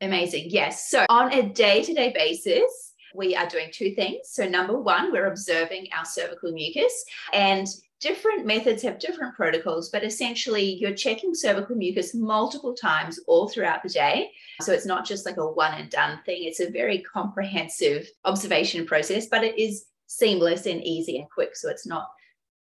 Amazing. 0.00 0.46
Yes. 0.48 0.90
So 0.90 1.06
on 1.08 1.32
a 1.32 1.48
day 1.48 1.82
to 1.82 1.94
day 1.94 2.12
basis, 2.14 2.86
we 3.16 3.34
are 3.34 3.48
doing 3.48 3.68
two 3.72 3.92
things. 3.92 4.28
So, 4.30 4.46
number 4.46 4.78
one, 4.78 5.10
we're 5.10 5.26
observing 5.26 5.88
our 5.96 6.04
cervical 6.04 6.52
mucus, 6.52 7.04
and 7.32 7.66
different 8.00 8.44
methods 8.44 8.82
have 8.82 8.98
different 8.98 9.34
protocols, 9.34 9.88
but 9.88 10.04
essentially, 10.04 10.74
you're 10.74 10.94
checking 10.94 11.34
cervical 11.34 11.76
mucus 11.76 12.14
multiple 12.14 12.74
times 12.74 13.18
all 13.26 13.48
throughout 13.48 13.82
the 13.82 13.88
day. 13.88 14.30
So, 14.60 14.72
it's 14.72 14.86
not 14.86 15.06
just 15.06 15.26
like 15.26 15.38
a 15.38 15.46
one 15.46 15.74
and 15.74 15.90
done 15.90 16.20
thing, 16.26 16.44
it's 16.44 16.60
a 16.60 16.70
very 16.70 16.98
comprehensive 16.98 18.08
observation 18.24 18.86
process, 18.86 19.26
but 19.26 19.44
it 19.44 19.58
is 19.58 19.86
seamless 20.06 20.66
and 20.66 20.84
easy 20.84 21.18
and 21.18 21.30
quick. 21.30 21.56
So, 21.56 21.70
it's 21.70 21.86
not 21.86 22.08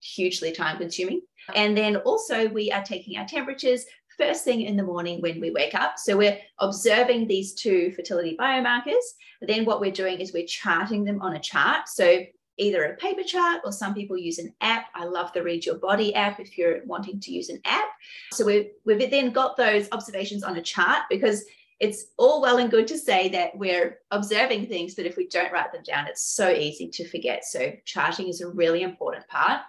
hugely 0.02 0.52
time 0.52 0.78
consuming. 0.78 1.22
And 1.54 1.78
then 1.78 1.98
also, 1.98 2.48
we 2.48 2.72
are 2.72 2.84
taking 2.84 3.18
our 3.18 3.26
temperatures 3.28 3.86
first 4.18 4.44
thing 4.44 4.62
in 4.62 4.78
the 4.78 4.84
morning 4.84 5.22
when 5.22 5.40
we 5.40 5.52
wake 5.52 5.76
up. 5.76 5.98
So 5.98 6.18
we're 6.18 6.38
observing 6.60 7.28
these 7.28 7.54
two 7.54 7.92
fertility 7.96 8.36
biomarkers. 8.40 9.04
Then 9.42 9.66
what 9.66 9.80
we're 9.80 9.92
doing 9.92 10.20
is 10.20 10.34
we're 10.34 10.46
charting 10.46 11.04
them 11.04 11.22
on 11.22 11.36
a 11.36 11.40
chart. 11.40 11.88
So 11.88 12.24
either 12.58 12.84
a 12.86 12.96
paper 12.98 13.24
chart 13.24 13.62
or 13.66 13.72
some 13.72 13.94
people 13.94 14.18
use 14.18 14.40
an 14.40 14.54
app. 14.62 14.88
I 14.96 15.06
love 15.06 15.34
the 15.34 15.44
Read 15.44 15.66
Your 15.66 15.76
Body 15.76 16.16
app 16.16 16.40
if 16.40 16.58
you're 16.58 16.86
wanting 16.86 17.20
to 17.20 17.32
use 17.32 17.50
an 17.50 17.60
app. 17.66 17.90
So 18.32 18.46
we've, 18.46 18.70
we've 18.86 19.12
then 19.12 19.32
got 19.32 19.58
those 19.58 19.88
observations 19.92 20.44
on 20.44 20.58
a 20.58 20.62
chart 20.62 21.04
because 21.10 21.44
it's 21.80 22.06
all 22.18 22.42
well 22.42 22.58
and 22.58 22.72
good 22.72 22.88
to 22.88 22.98
say 22.98 23.28
that 23.30 23.58
we're 23.58 24.00
observing 24.12 24.68
things, 24.68 24.96
but 24.96 25.06
if 25.06 25.18
we 25.18 25.28
don't 25.28 25.52
write 25.52 25.74
them 25.74 25.84
down, 25.84 26.08
it's 26.08 26.24
so 26.24 26.50
easy 26.50 26.88
to 26.88 27.08
forget. 27.10 27.44
So 27.44 27.74
charting 27.84 28.30
is 28.30 28.40
a 28.40 28.48
really 28.48 28.82
important 28.82 29.28
part. 29.28 29.62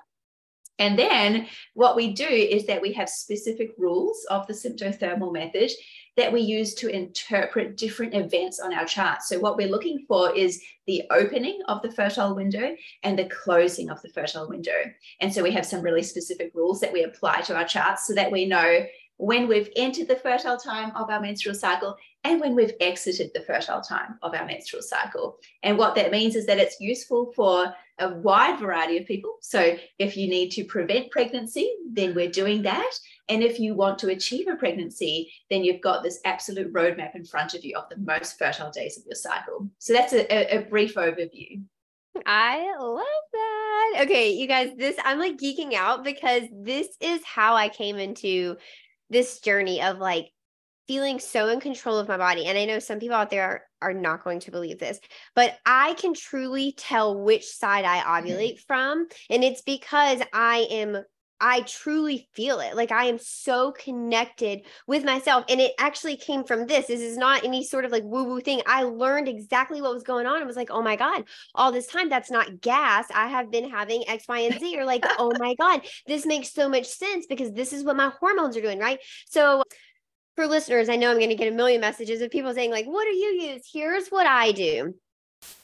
And 0.79 0.99
then 0.99 1.47
what 1.75 1.97
we 1.97 2.13
do 2.13 2.27
is 2.27 2.67
that 2.67 2.83
we 2.83 2.93
have 2.93 3.09
specific 3.09 3.71
rules 3.79 4.27
of 4.31 4.47
the 4.47 4.53
symptothermal 4.53 5.33
method 5.33 5.71
that 6.17 6.33
we 6.33 6.41
use 6.41 6.75
to 6.75 6.89
interpret 6.89 7.77
different 7.77 8.15
events 8.15 8.59
on 8.61 8.73
our 8.73 8.85
chart. 8.85 9.23
So, 9.23 9.39
what 9.39 9.57
we're 9.57 9.69
looking 9.69 10.05
for 10.09 10.35
is 10.35 10.63
the 10.87 11.03
opening 11.11 11.61
of 11.69 11.83
the 11.83 11.93
fertile 11.93 12.35
window 12.35 12.75
and 13.03 13.19
the 13.19 13.29
closing 13.29 13.91
of 13.91 14.01
the 14.03 14.09
fertile 14.09 14.49
window. 14.49 14.83
And 15.21 15.33
so, 15.33 15.43
we 15.43 15.53
have 15.53 15.67
some 15.67 15.83
really 15.83 16.03
specific 16.03 16.53
rules 16.55 16.81
that 16.81 16.93
we 16.93 17.05
apply 17.05 17.43
to 17.43 17.57
our 17.57 17.67
charts 17.67 18.07
so 18.07 18.15
that 18.15 18.33
we 18.33 18.47
know 18.47 18.87
when 19.19 19.49
we've 19.49 19.71
entered 19.77 20.09
the 20.09 20.17
fertile 20.17 20.59
time 20.59 20.95
of 20.95 21.09
our 21.09 21.21
menstrual 21.21 21.55
cycle 21.55 21.97
and 22.25 22.41
when 22.41 22.55
we've 22.55 22.75
exited 22.81 23.31
the 23.33 23.41
fertile 23.41 23.81
time 23.81 24.19
of 24.23 24.35
our 24.35 24.45
menstrual 24.45 24.83
cycle. 24.83 25.39
And 25.63 25.79
what 25.79 25.95
that 25.95 26.11
means 26.11 26.37
is 26.37 26.47
that 26.47 26.59
it's 26.59 26.81
useful 26.81 27.33
for 27.35 27.75
a 27.99 28.11
wide 28.11 28.59
variety 28.59 28.99
of 28.99 29.07
people. 29.07 29.37
So 29.41 29.77
if 29.99 30.17
you 30.17 30.29
need 30.29 30.51
to 30.51 30.65
prevent 30.65 31.11
pregnancy, 31.11 31.71
then 31.93 32.15
we're 32.15 32.31
doing 32.31 32.63
that. 32.63 32.91
And 33.29 33.43
if 33.43 33.59
you 33.59 33.75
want 33.75 33.99
to 34.01 34.09
achieve 34.09 34.47
a 34.49 34.57
pregnancy, 34.57 35.33
then 35.51 35.65
you've 35.65 35.81
got 35.81 36.03
this 36.03 36.21
absolute 36.25 36.73
roadmap 36.73 37.15
in 37.15 37.25
front 37.25 37.55
of 37.55 37.65
you 37.65 37.77
of 37.77 37.89
the 37.89 37.97
most 37.99 38.39
fertile 38.39 38.71
days 38.71 38.99
of 38.99 39.05
your 39.07 39.15
cycle. 39.15 39.69
So 39.79 39.93
that's 39.93 40.13
a, 40.13 40.57
a 40.57 40.61
brief 40.63 40.95
overview. 40.95 41.63
I 42.25 42.75
love 42.79 43.05
that. 43.33 44.03
Okay, 44.03 44.31
you 44.31 44.47
guys, 44.47 44.71
this 44.77 44.97
I'm 45.05 45.19
like 45.19 45.37
geeking 45.37 45.75
out 45.75 46.05
because 46.05 46.45
this 46.53 46.89
is 47.01 47.21
how 47.25 47.55
I 47.55 47.69
came 47.69 47.97
into 47.97 48.57
this 49.11 49.41
journey 49.41 49.83
of 49.83 49.99
like 49.99 50.31
feeling 50.87 51.19
so 51.19 51.49
in 51.49 51.61
control 51.61 51.99
of 51.99 52.09
my 52.09 52.17
body. 52.17 52.47
And 52.47 52.57
I 52.57 52.65
know 52.65 52.79
some 52.79 52.99
people 52.99 53.17
out 53.17 53.31
there 53.31 53.43
are, 53.83 53.89
are 53.89 53.95
not 53.95 54.25
going 54.25 54.41
to 54.41 54.51
believe 54.51 54.79
this, 54.79 54.99
but 55.35 55.57
I 55.67 55.95
can 55.95 56.15
truly 56.15 56.73
tell 56.73 57.19
which 57.19 57.47
side 57.47 57.85
I 57.85 57.99
mm-hmm. 57.99 58.27
ovulate 58.27 58.55
mm-hmm. 58.55 58.67
from. 58.67 59.07
And 59.31 59.45
it's 59.45 59.63
because 59.63 60.21
I 60.33 60.67
am 60.71 60.99
I 61.41 61.61
truly 61.63 62.29
feel 62.33 62.61
it. 62.61 62.77
Like 62.77 62.93
I 62.93 63.05
am 63.05 63.19
so 63.19 63.73
connected 63.73 64.63
with 64.87 65.05
myself. 65.05 65.45
And 65.49 65.61
it 65.61 65.73
actually 65.79 66.17
came 66.17 66.45
from 66.45 66.67
this. 66.67 66.87
This 66.87 67.01
is 67.01 67.19
not 67.19 67.45
any 67.45 67.63
sort 67.65 67.85
of 67.85 67.93
like 67.93 68.05
woo 68.05 68.25
woo 68.25 68.41
thing. 68.41 68.63
I 68.67 68.85
learned 68.85 69.29
exactly 69.29 69.83
what 69.83 69.93
was 69.93 70.03
going 70.03 70.27
on. 70.27 70.41
I 70.41 70.47
was 70.47 70.57
like, 70.57 70.71
oh 70.71 70.83
my 70.83 70.97
God, 70.97 71.25
all 71.55 71.73
this 71.73 71.87
time, 71.87 72.09
that's 72.09 72.31
not 72.31 72.61
gas. 72.61 73.07
I 73.15 73.29
have 73.29 73.51
been 73.51 73.69
having 73.69 74.09
X, 74.09 74.25
Y, 74.29 74.39
and 74.41 74.59
Z. 74.59 74.79
Or 74.79 74.85
like, 74.85 75.05
oh 75.19 75.33
my 75.39 75.55
God, 75.59 75.83
this 76.07 76.25
makes 76.25 76.53
so 76.53 76.69
much 76.69 76.87
sense 76.87 77.27
because 77.27 77.53
this 77.53 77.73
is 77.73 77.85
what 77.85 77.97
my 77.97 78.11
hormones 78.19 78.57
are 78.57 78.63
doing. 78.63 78.79
Right. 78.79 78.99
So 79.29 79.63
for 80.37 80.47
listeners, 80.47 80.89
I 80.89 80.97
know 80.97 81.11
I'm 81.11 81.19
going 81.19 81.31
to 81.31 81.35
get 81.35 81.53
a 81.53 81.57
million 81.57 81.81
messages 81.81 82.21
of 82.21 82.31
people 82.31 82.55
saying, 82.55 82.71
like, 82.71 82.87
what 82.87 83.05
do 83.05 83.17
you 83.17 83.51
use? 83.53 83.69
Here's 83.73 84.09
what 84.09 84.27
I 84.27 84.53
do. 84.53 84.95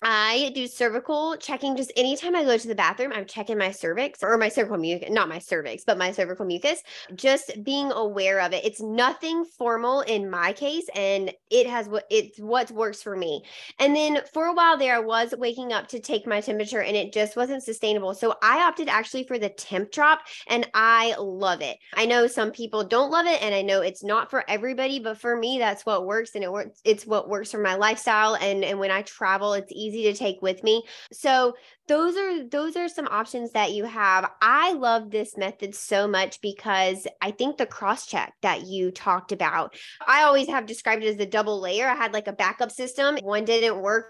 I 0.05 0.51
do 0.55 0.67
cervical 0.67 1.37
checking 1.37 1.77
just 1.77 1.93
anytime 1.97 2.35
I 2.35 2.43
go 2.43 2.57
to 2.57 2.69
the 2.69 2.75
bathroom, 2.75 3.13
I'm 3.15 3.25
checking 3.25 3.57
my 3.57 3.71
cervix 3.71 4.23
or 4.23 4.37
my 4.37 4.49
cervical 4.49 4.79
mucus, 4.79 5.09
not 5.11 5.29
my 5.29 5.39
cervix, 5.39 5.85
but 5.85 5.97
my 5.97 6.11
cervical 6.11 6.45
mucus, 6.45 6.83
just 7.15 7.53
being 7.63 7.93
aware 7.93 8.41
of 8.41 8.53
it. 8.53 8.65
It's 8.65 8.81
nothing 8.81 9.45
formal 9.45 10.01
in 10.01 10.29
my 10.29 10.53
case, 10.53 10.89
and 10.95 11.33
it 11.51 11.69
has 11.69 11.89
what 11.89 12.05
it's 12.11 12.39
what 12.41 12.71
works 12.73 13.01
for 13.01 13.17
me. 13.17 13.43
And 13.79 13.95
then 13.95 14.21
for 14.33 14.47
a 14.47 14.55
while 14.55 14.77
there, 14.77 14.97
I 14.97 15.01
was 15.01 15.35
waking 15.39 15.73
up 15.73 15.87
to 15.89 16.01
take 16.01 16.27
my 16.27 16.41
temperature 16.41 16.83
and 16.83 16.97
it 16.97 17.13
just 17.13 17.37
wasn't 17.37 17.63
sustainable. 17.63 18.15
So 18.15 18.35
I 18.43 18.65
opted 18.65 18.89
actually 18.89 19.25
for 19.25 19.39
the 19.39 19.51
temp 19.51 19.93
drop 19.93 20.21
and 20.49 20.69
I 20.75 21.15
love 21.19 21.61
it. 21.61 21.79
I 21.95 22.07
know 22.07 22.27
some 22.27 22.51
people 22.51 22.83
don't 22.83 23.11
love 23.11 23.27
it, 23.27 23.41
and 23.41 23.55
I 23.55 23.63
know 23.63 23.83
it's 23.83 24.03
not 24.03 24.31
for 24.31 24.45
everybody, 24.49 24.99
but 24.99 25.19
for 25.19 25.37
me, 25.37 25.59
that's 25.59 25.87
what 25.87 26.07
works 26.07 26.35
and 26.35 26.43
it 26.43 26.51
works, 26.51 26.81
it's 26.85 27.07
what 27.07 27.29
works 27.29 27.53
for 27.53 27.59
my 27.59 27.77
lifestyle. 27.77 28.35
And 28.35 28.65
and 28.65 28.81
when 28.81 28.91
I 28.91 29.03
travel, 29.03 29.55
it's 29.63 29.73
easy 29.73 30.05
to 30.05 30.15
take 30.15 30.43
with 30.43 30.63
me. 30.63 30.83
So 31.13 31.55
those 31.89 32.17
are 32.17 32.49
those 32.49 32.77
are 32.77 32.89
some 32.89 33.09
options 33.09 33.53
that 33.53 33.73
you 33.73 33.85
have. 33.85 34.31
I 34.41 34.73
love 34.73 35.11
this 35.11 35.37
method 35.37 35.75
so 35.75 36.07
much 36.07 36.41
because 36.41 37.07
I 37.21 37.31
think 37.31 37.57
the 37.57 37.67
cross 37.67 38.07
check 38.07 38.35
that 38.43 38.67
you 38.67 38.91
talked 38.91 39.33
about, 39.33 39.75
I 40.07 40.23
always 40.23 40.49
have 40.49 40.67
described 40.67 41.05
it 41.05 41.15
as 41.15 41.21
a 41.21 41.27
double 41.27 41.61
layer. 41.61 41.89
I 41.89 41.95
had 41.95 42.13
like 42.13 42.29
a 42.29 42.33
backup 42.33 42.71
system. 42.71 43.17
One 43.23 43.45
didn't 43.45 43.81
work 43.81 44.07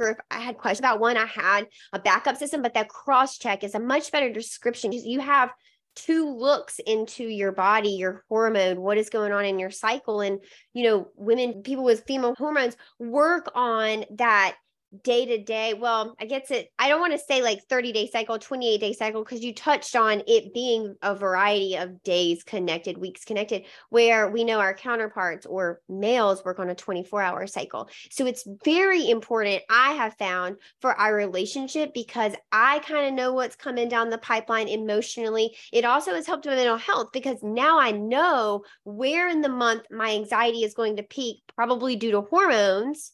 or 0.00 0.10
if 0.10 0.18
I 0.30 0.40
had 0.40 0.58
questions 0.58 0.80
about 0.80 1.00
one, 1.00 1.16
I 1.16 1.26
had 1.26 1.66
a 1.92 1.98
backup 1.98 2.36
system, 2.36 2.62
but 2.62 2.74
that 2.74 2.88
cross 2.88 3.38
check 3.38 3.62
is 3.62 3.74
a 3.74 3.80
much 3.80 4.10
better 4.10 4.32
description 4.32 4.90
because 4.90 5.06
you 5.06 5.20
have 5.20 5.50
two 5.94 6.34
looks 6.36 6.78
into 6.86 7.24
your 7.24 7.52
body, 7.52 7.90
your 7.90 8.24
hormone, 8.28 8.80
what 8.80 8.98
is 8.98 9.10
going 9.10 9.32
on 9.32 9.44
in 9.44 9.58
your 9.58 9.70
cycle. 9.70 10.20
And, 10.20 10.40
you 10.72 10.84
know, 10.84 11.08
women, 11.16 11.62
people 11.62 11.84
with 11.84 12.04
female 12.06 12.34
hormones 12.36 12.76
work 12.98 13.50
on 13.54 14.04
that 14.16 14.56
day 15.02 15.26
to 15.26 15.38
day. 15.42 15.74
Well 15.74 16.14
i 16.20 16.26
guess 16.26 16.50
it 16.50 16.68
i 16.78 16.88
don't 16.88 17.00
want 17.00 17.12
to 17.12 17.18
say 17.18 17.42
like 17.42 17.60
30 17.68 17.92
day 17.92 18.08
cycle 18.10 18.38
28 18.38 18.78
day 18.78 18.92
cycle 18.92 19.24
because 19.24 19.42
you 19.42 19.54
touched 19.54 19.96
on 19.96 20.22
it 20.26 20.52
being 20.52 20.94
a 21.02 21.14
variety 21.14 21.76
of 21.76 22.02
days 22.02 22.42
connected 22.42 22.98
weeks 22.98 23.24
connected 23.24 23.64
where 23.90 24.30
we 24.30 24.44
know 24.44 24.60
our 24.60 24.74
counterparts 24.74 25.46
or 25.46 25.80
males 25.88 26.44
work 26.44 26.58
on 26.58 26.70
a 26.70 26.74
24 26.74 27.22
hour 27.22 27.46
cycle. 27.46 27.88
So 28.10 28.26
it's 28.26 28.46
very 28.64 29.08
important 29.08 29.62
i 29.70 29.92
have 29.92 30.14
found 30.18 30.56
for 30.80 30.92
our 30.92 31.14
relationship 31.14 31.94
because 31.94 32.34
i 32.50 32.80
kind 32.80 33.06
of 33.06 33.14
know 33.14 33.32
what's 33.32 33.56
coming 33.56 33.88
down 33.88 34.10
the 34.10 34.18
pipeline 34.18 34.68
emotionally. 34.68 35.56
It 35.72 35.84
also 35.84 36.14
has 36.14 36.26
helped 36.26 36.46
with 36.46 36.56
mental 36.56 36.76
health 36.76 37.08
because 37.12 37.42
now 37.42 37.78
i 37.78 37.90
know 37.90 38.64
where 38.84 39.28
in 39.28 39.40
the 39.40 39.48
month 39.48 39.82
my 39.90 40.12
anxiety 40.12 40.64
is 40.64 40.74
going 40.74 40.96
to 40.96 41.02
peak 41.02 41.38
probably 41.54 41.96
due 41.96 42.12
to 42.12 42.22
hormones 42.22 43.12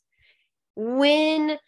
when 0.78 1.58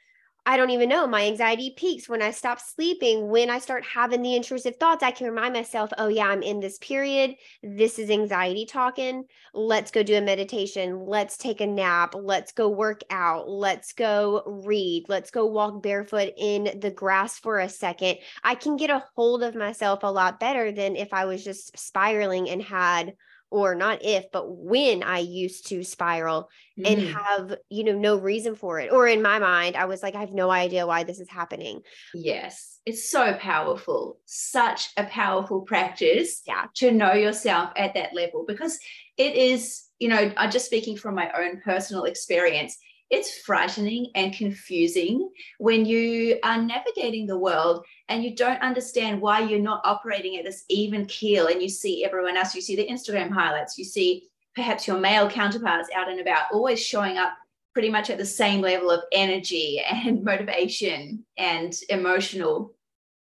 I 0.47 0.57
don't 0.57 0.71
even 0.71 0.89
know. 0.89 1.07
My 1.07 1.27
anxiety 1.27 1.75
peaks 1.77 2.09
when 2.09 2.23
I 2.23 2.31
stop 2.31 2.61
sleeping. 2.61 3.29
When 3.29 3.51
I 3.51 3.59
start 3.59 3.85
having 3.85 4.23
the 4.23 4.35
intrusive 4.35 4.77
thoughts, 4.77 5.03
I 5.03 5.11
can 5.11 5.27
remind 5.27 5.53
myself, 5.53 5.91
oh, 5.99 6.09
yeah, 6.09 6.27
I'm 6.27 6.43
in 6.43 6.61
this 6.61 6.79
period. 6.79 7.37
This 7.63 7.99
is 7.99 8.11
anxiety 8.11 8.65
talking. 8.65 9.25
Let's 9.53 9.91
go 9.91 10.03
do 10.03 10.17
a 10.17 10.21
meditation. 10.21 11.05
Let's 11.07 11.37
take 11.37 11.61
a 11.61 11.67
nap. 11.67 12.15
Let's 12.17 12.53
go 12.53 12.69
work 12.71 13.03
out. 13.11 13.51
Let's 13.51 13.93
go 13.93 14.43
read. 14.65 15.05
Let's 15.09 15.31
go 15.31 15.45
walk 15.45 15.83
barefoot 15.83 16.33
in 16.39 16.79
the 16.81 16.91
grass 16.91 17.39
for 17.39 17.59
a 17.59 17.69
second. 17.69 18.17
I 18.43 18.55
can 18.55 18.77
get 18.77 18.91
a 18.91 19.05
hold 19.15 19.43
of 19.43 19.55
myself 19.55 20.01
a 20.03 20.11
lot 20.11 20.41
better 20.41 20.73
than 20.73 20.97
if 20.97 21.13
I 21.13 21.27
was 21.27 21.45
just 21.45 21.79
spiraling 21.79 22.49
and 22.49 22.63
had 22.63 23.15
or 23.51 23.75
not 23.75 24.05
if 24.05 24.31
but 24.33 24.45
when 24.49 25.03
i 25.03 25.19
used 25.19 25.67
to 25.69 25.83
spiral 25.83 26.49
mm. 26.79 26.91
and 26.91 27.03
have 27.03 27.57
you 27.69 27.85
know 27.85 27.97
no 27.97 28.17
reason 28.17 28.55
for 28.55 28.79
it 28.81 28.93
or 28.93 29.07
in 29.07 29.23
my 29.23 29.39
mind 29.39 29.77
i 29.77 29.85
was 29.85 30.03
like 30.03 30.15
i 30.15 30.21
have 30.21 30.33
no 30.33 30.51
idea 30.51 30.87
why 30.87 31.03
this 31.03 31.21
is 31.21 31.29
happening 31.29 31.81
yes 32.15 32.79
it's 32.87 33.11
so 33.11 33.35
powerful 33.35 34.19
such 34.25 34.91
a 34.97 35.05
powerful 35.05 35.63
practice 35.63 36.43
yeah. 36.47 36.67
to 36.75 36.91
know 36.91 37.13
yourself 37.13 37.71
at 37.77 37.95
that 37.95 38.15
level 38.15 38.45
because 38.47 38.79
it 39.17 39.35
is 39.35 39.85
you 39.99 40.09
know 40.09 40.33
i'm 40.37 40.51
just 40.51 40.67
speaking 40.67 40.97
from 40.97 41.15
my 41.15 41.31
own 41.33 41.61
personal 41.61 42.05
experience 42.05 42.79
it's 43.11 43.39
frightening 43.39 44.11
and 44.15 44.33
confusing 44.33 45.31
when 45.59 45.85
you 45.85 46.39
are 46.45 46.63
navigating 46.63 47.27
the 47.27 47.39
world 47.39 47.85
and 48.09 48.23
you 48.23 48.35
don't 48.35 48.63
understand 48.63 49.21
why 49.21 49.41
you're 49.41 49.59
not 49.59 49.81
operating 49.85 50.37
at 50.37 50.45
this 50.45 50.65
even 50.69 51.05
keel 51.07 51.49
and 51.49 51.61
you 51.61 51.69
see 51.69 52.05
everyone 52.05 52.37
else. 52.37 52.55
You 52.55 52.61
see 52.61 52.77
the 52.77 52.89
instagram 52.89 53.31
highlights. 53.31 53.77
You 53.77 53.85
see 53.85 54.29
perhaps 54.55 54.87
your 54.87 54.99
male 54.99 55.29
counterparts 55.29 55.89
out 55.95 56.09
and 56.09 56.21
about 56.21 56.53
always 56.53 56.81
showing 56.81 57.19
up 57.19 57.33
pretty 57.73 57.91
much 57.91 58.11
at 58.11 58.19
the 58.19 58.27
same 58.27 58.61
level 58.61 58.91
of 58.91 59.03
energy 59.13 59.81
and 59.81 60.25
motivation 60.25 61.25
and 61.37 61.75
emotional 61.89 62.75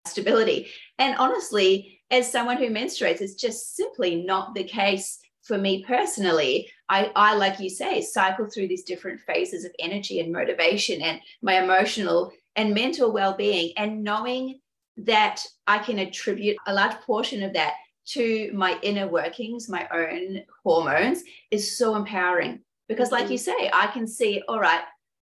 stability. 0.07 0.68
And 0.98 1.16
honestly 1.18 1.94
as 2.11 2.31
someone 2.31 2.57
who 2.57 2.70
menstruates 2.70 3.20
it's 3.20 3.35
just 3.35 3.77
simply 3.77 4.22
not 4.22 4.55
the 4.55 4.64
case 4.64 5.18
for 5.42 5.59
me 5.59 5.85
personally, 5.85 6.70
I, 6.88 7.11
I, 7.14 7.35
like 7.35 7.61
you 7.61 7.68
say, 7.68 8.01
cycle 8.01 8.46
through 8.46 8.68
these 8.68 8.85
different 8.85 9.20
phases 9.20 9.64
of 9.64 9.72
energy 9.79 10.20
and 10.20 10.33
motivation 10.33 11.03
and 11.03 11.20
my 11.42 11.62
emotional 11.62 12.33
and 12.57 12.74
mental 12.74 13.12
well 13.12 13.35
being, 13.35 13.72
and 13.77 14.03
knowing 14.03 14.61
that 14.96 15.44
I 15.66 15.79
can 15.79 15.98
attribute 15.98 16.57
a 16.66 16.74
large 16.74 16.96
portion 17.03 17.42
of 17.42 17.53
that 17.53 17.74
to 18.07 18.51
my 18.55 18.79
inner 18.83 19.07
workings, 19.07 19.68
my 19.68 19.87
own 19.92 20.42
hormones, 20.64 21.22
is 21.51 21.77
so 21.77 21.94
empowering. 21.94 22.61
Because, 22.88 23.12
like 23.12 23.24
mm-hmm. 23.24 23.33
you 23.33 23.38
say, 23.38 23.70
I 23.72 23.88
can 23.88 24.07
see, 24.07 24.42
all 24.48 24.59
right, 24.59 24.83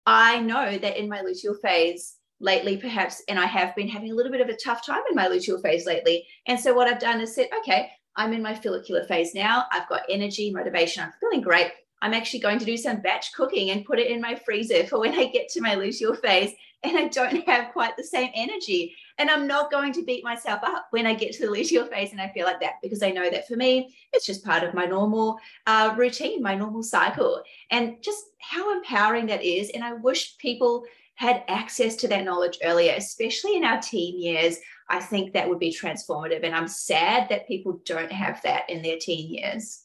I 0.05 0.39
know 0.41 0.77
that 0.77 0.97
in 0.97 1.09
my 1.09 1.21
luteal 1.21 1.59
phase, 1.61 2.17
lately 2.39 2.75
perhaps 2.75 3.23
and 3.29 3.39
i 3.39 3.45
have 3.45 3.73
been 3.75 3.87
having 3.87 4.11
a 4.11 4.13
little 4.13 4.31
bit 4.31 4.41
of 4.41 4.49
a 4.49 4.57
tough 4.57 4.85
time 4.85 5.01
in 5.09 5.15
my 5.15 5.27
luteal 5.27 5.61
phase 5.61 5.85
lately 5.85 6.27
and 6.47 6.59
so 6.59 6.73
what 6.73 6.87
i've 6.87 6.99
done 6.99 7.21
is 7.21 7.33
said 7.33 7.47
okay 7.57 7.89
I'm 8.15 8.33
in 8.33 8.41
my 8.41 8.53
follicular 8.53 9.03
phase 9.03 9.35
now. 9.35 9.65
I've 9.71 9.89
got 9.89 10.03
energy, 10.09 10.51
motivation. 10.51 11.03
I'm 11.03 11.13
feeling 11.19 11.41
great. 11.41 11.71
I'm 12.01 12.13
actually 12.13 12.39
going 12.39 12.59
to 12.59 12.65
do 12.65 12.77
some 12.77 13.01
batch 13.01 13.33
cooking 13.33 13.71
and 13.71 13.85
put 13.85 13.99
it 13.99 14.11
in 14.11 14.21
my 14.21 14.35
freezer 14.35 14.85
for 14.85 14.99
when 14.99 15.13
I 15.13 15.25
get 15.25 15.49
to 15.49 15.61
my 15.61 15.75
luteal 15.75 16.19
phase 16.19 16.51
and 16.83 16.97
I 16.97 17.07
don't 17.07 17.47
have 17.47 17.71
quite 17.73 17.97
the 17.97 18.03
same 18.03 18.31
energy. 18.35 18.95
And 19.17 19.29
I'm 19.29 19.47
not 19.47 19.71
going 19.71 19.93
to 19.93 20.03
beat 20.03 20.23
myself 20.23 20.61
up 20.63 20.87
when 20.91 21.07
I 21.07 21.13
get 21.13 21.33
to 21.33 21.45
the 21.45 21.51
luteal 21.51 21.89
phase 21.89 22.11
and 22.11 22.21
I 22.21 22.29
feel 22.29 22.45
like 22.45 22.59
that 22.59 22.73
because 22.83 23.01
I 23.01 23.11
know 23.11 23.29
that 23.29 23.47
for 23.47 23.55
me, 23.55 23.95
it's 24.13 24.25
just 24.25 24.45
part 24.45 24.63
of 24.63 24.73
my 24.73 24.85
normal 24.85 25.39
uh, 25.67 25.95
routine, 25.97 26.41
my 26.41 26.53
normal 26.53 26.83
cycle. 26.83 27.41
And 27.71 28.01
just 28.01 28.23
how 28.39 28.75
empowering 28.75 29.25
that 29.27 29.43
is. 29.43 29.69
And 29.71 29.83
I 29.83 29.93
wish 29.93 30.37
people 30.37 30.83
had 31.15 31.43
access 31.47 31.95
to 31.95 32.07
that 32.09 32.25
knowledge 32.25 32.59
earlier, 32.63 32.93
especially 32.95 33.55
in 33.55 33.63
our 33.63 33.81
teen 33.81 34.21
years. 34.21 34.57
I 34.89 34.99
think 34.99 35.33
that 35.33 35.49
would 35.49 35.59
be 35.59 35.73
transformative. 35.73 36.43
And 36.43 36.55
I'm 36.55 36.67
sad 36.67 37.29
that 37.29 37.47
people 37.47 37.81
don't 37.85 38.11
have 38.11 38.41
that 38.43 38.69
in 38.69 38.81
their 38.81 38.97
teen 38.99 39.33
years. 39.33 39.81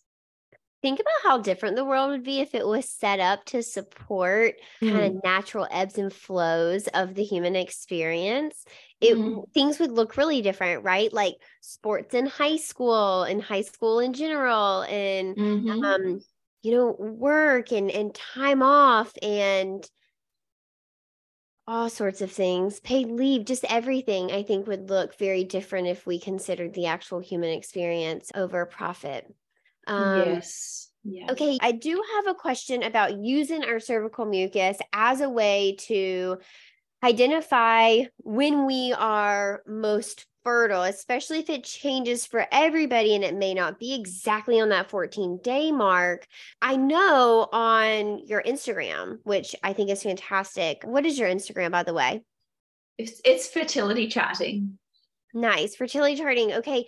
Think 0.83 0.99
about 0.99 1.31
how 1.31 1.39
different 1.39 1.77
the 1.77 1.85
world 1.85 2.11
would 2.11 2.25
be 2.25 2.41
if 2.41 2.55
it 2.55 2.67
was 2.67 2.89
set 2.89 3.21
up 3.21 3.45
to 3.47 3.63
support 3.63 4.55
mm. 4.83 4.91
kind 4.91 5.17
of 5.17 5.23
natural 5.23 5.69
ebbs 5.71 5.99
and 5.99 6.11
flows 6.11 6.87
of 6.89 7.15
the 7.15 7.23
human 7.23 7.55
experience. 7.55 8.65
It 9.01 9.17
mm. 9.17 9.45
things 9.53 9.79
would 9.79 9.91
look 9.91 10.17
really 10.17 10.41
different, 10.41 10.83
right? 10.83 11.13
Like 11.13 11.35
sports 11.61 12.15
in 12.15 12.25
high 12.25 12.57
school 12.57 13.25
and 13.25 13.43
high 13.43 13.61
school 13.61 14.01
in 14.01 14.15
general 14.15 14.83
and 14.83 15.37
mm-hmm. 15.37 15.85
um 15.85 16.21
you 16.63 16.73
know 16.73 16.97
work 16.99 17.73
and 17.73 17.91
and 17.91 18.15
time 18.15 18.63
off 18.63 19.13
and 19.23 19.87
all 21.71 21.89
sorts 21.89 22.21
of 22.21 22.33
things 22.33 22.81
paid 22.81 23.07
leave 23.07 23.45
just 23.45 23.65
everything 23.69 24.33
i 24.33 24.43
think 24.43 24.67
would 24.67 24.91
look 24.91 25.17
very 25.17 25.45
different 25.45 25.87
if 25.87 26.05
we 26.05 26.19
considered 26.19 26.75
the 26.75 26.87
actual 26.87 27.21
human 27.21 27.51
experience 27.51 28.33
over 28.35 28.67
profit 28.67 29.33
um, 29.87 30.35
yes 30.35 30.91
Yes. 31.03 31.31
Okay, 31.31 31.59
I 31.63 31.73
do 31.73 32.03
have 32.15 32.27
a 32.27 32.35
question 32.35 32.83
about 32.83 33.25
using 33.25 33.65
our 33.65 33.81
cervical 33.81 34.27
mucus 34.27 34.77
as 34.93 35.23
a 35.23 35.31
way 35.31 35.77
to 35.81 36.39
identify 37.03 38.03
when 38.19 38.67
we 38.67 38.95
are 38.97 39.63
most 39.67 40.27
fertile, 40.45 40.83
especially 40.83 41.39
if 41.39 41.51
it 41.51 41.65
changes 41.65 42.27
for 42.27 42.47
everybody 42.51 43.15
and 43.15 43.25
it 43.25 43.35
may 43.35 43.55
not 43.55 43.79
be 43.79 43.95
exactly 43.95 44.61
on 44.61 44.71
that 44.71 44.91
14 44.91 45.41
day 45.43 45.73
mark. 45.73 46.27
I 46.63 46.77
know 46.77 47.49
on 47.53 48.27
your 48.27 48.43
Instagram, 48.43 49.19
which 49.25 49.55
I 49.63 49.73
think 49.73 49.91
is 49.91 50.03
fantastic. 50.03 50.83
What 50.85 51.07
is 51.07 51.19
your 51.19 51.29
Instagram, 51.29 51.73
by 51.73 51.83
the 51.83 51.95
way? 51.95 52.23
It's, 52.99 53.21
it's 53.25 53.49
fertility 53.49 54.09
charting. 54.09 54.79
Nice. 55.33 55.77
Fertility 55.77 56.17
charting. 56.17 56.53
Okay. 56.55 56.87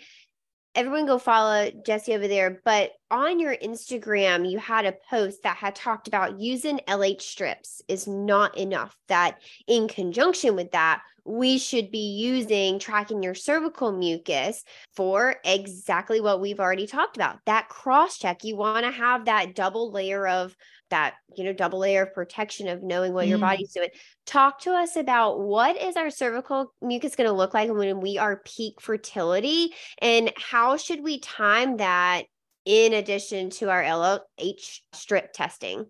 Everyone 0.75 1.07
go 1.07 1.19
follow 1.19 1.71
Jessie 1.85 2.15
over 2.15 2.27
there. 2.27 2.61
But 2.65 2.93
on 3.11 3.39
your 3.39 3.55
Instagram, 3.57 4.51
you 4.51 4.59
had 4.59 4.87
a 4.87 4.97
post 5.11 5.43
that 5.43 5.57
had 5.57 5.75
talked 5.75 6.09
about 6.09 6.41
using 6.41 6.81
LH 6.89 7.21
strips 7.21 7.83
is 7.89 8.07
not 8.07 8.57
enough. 8.57 8.97
That 9.09 9.39
in 9.67 9.87
conjunction 9.87 10.57
with 10.57 10.71
that, 10.73 11.03
we 11.25 11.59
should 11.59 11.91
be 11.91 12.17
using 12.17 12.79
tracking 12.79 13.23
your 13.23 13.35
cervical 13.35 13.93
mucus 13.93 14.65
for 14.95 15.37
exactly 15.45 16.21
what 16.21 16.41
we've 16.41 16.59
already 16.59 16.87
talked 16.87 17.17
about 17.17 17.39
that 17.47 17.69
cross 17.69 18.19
check. 18.19 18.43
You 18.43 18.57
want 18.57 18.85
to 18.85 18.91
have 18.91 19.27
that 19.27 19.55
double 19.55 19.93
layer 19.93 20.27
of 20.27 20.57
that, 20.93 21.15
you 21.37 21.43
know, 21.43 21.53
double 21.53 21.81
layer 21.81 22.05
of 22.05 22.15
protection 22.15 22.69
of 22.69 22.83
knowing 22.83 23.13
what 23.13 23.27
mm. 23.27 23.31
your 23.31 23.39
body's 23.39 23.73
doing. 23.73 23.89
Talk 24.25 24.61
to 24.61 24.73
us 24.73 24.95
about 24.97 25.41
what 25.41 25.77
is 25.81 25.97
our 25.97 26.11
cervical 26.11 26.73
mucus 26.81 27.17
going 27.17 27.29
to 27.29 27.35
look 27.35 27.55
like 27.55 27.71
when 27.71 28.01
we 28.01 28.19
are 28.19 28.43
peak 28.45 28.81
fertility 28.81 29.73
and 30.01 30.33
how 30.37 30.77
should 30.77 31.03
we 31.03 31.19
time 31.19 31.79
that 31.79 32.25
in 32.65 32.93
addition 32.93 33.51
to 33.51 33.71
our 33.71 33.83
LH 33.83 34.81
strip 34.93 35.33
testing? 35.33 35.87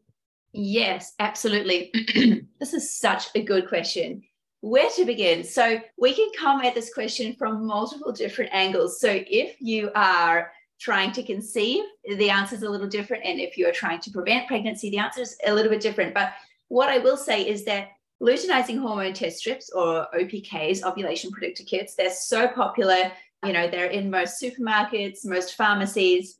Yes, 0.52 1.12
absolutely. 1.18 1.92
this 2.60 2.72
is 2.72 2.96
such 2.96 3.26
a 3.34 3.42
good 3.42 3.68
question 3.68 4.22
where 4.62 4.88
to 4.90 5.04
begin? 5.04 5.42
So 5.42 5.80
we 5.98 6.14
can 6.14 6.28
come 6.38 6.60
at 6.60 6.74
this 6.74 6.94
question 6.94 7.34
from 7.34 7.66
multiple 7.66 8.12
different 8.12 8.54
angles. 8.54 9.00
So 9.00 9.08
if 9.10 9.56
you 9.60 9.90
are 9.96 10.52
trying 10.82 11.12
to 11.12 11.22
conceive, 11.22 11.84
the 12.18 12.28
answer 12.28 12.56
is 12.56 12.64
a 12.64 12.68
little 12.68 12.88
different. 12.88 13.24
And 13.24 13.38
if 13.38 13.56
you're 13.56 13.70
trying 13.70 14.00
to 14.00 14.10
prevent 14.10 14.48
pregnancy, 14.48 14.90
the 14.90 14.98
answer 14.98 15.20
is 15.20 15.36
a 15.46 15.54
little 15.54 15.70
bit 15.70 15.80
different. 15.80 16.12
But 16.12 16.32
what 16.68 16.88
I 16.88 16.98
will 16.98 17.16
say 17.16 17.46
is 17.46 17.64
that 17.66 17.90
luteinizing 18.20 18.80
hormone 18.80 19.12
test 19.12 19.38
strips 19.38 19.70
or 19.70 20.08
OPKs, 20.12 20.82
ovulation 20.82 21.30
predictor 21.30 21.62
kits, 21.62 21.94
they're 21.94 22.10
so 22.10 22.48
popular. 22.48 23.12
You 23.44 23.52
know, 23.52 23.70
they're 23.70 23.86
in 23.86 24.10
most 24.10 24.42
supermarkets, 24.42 25.24
most 25.24 25.54
pharmacies 25.54 26.38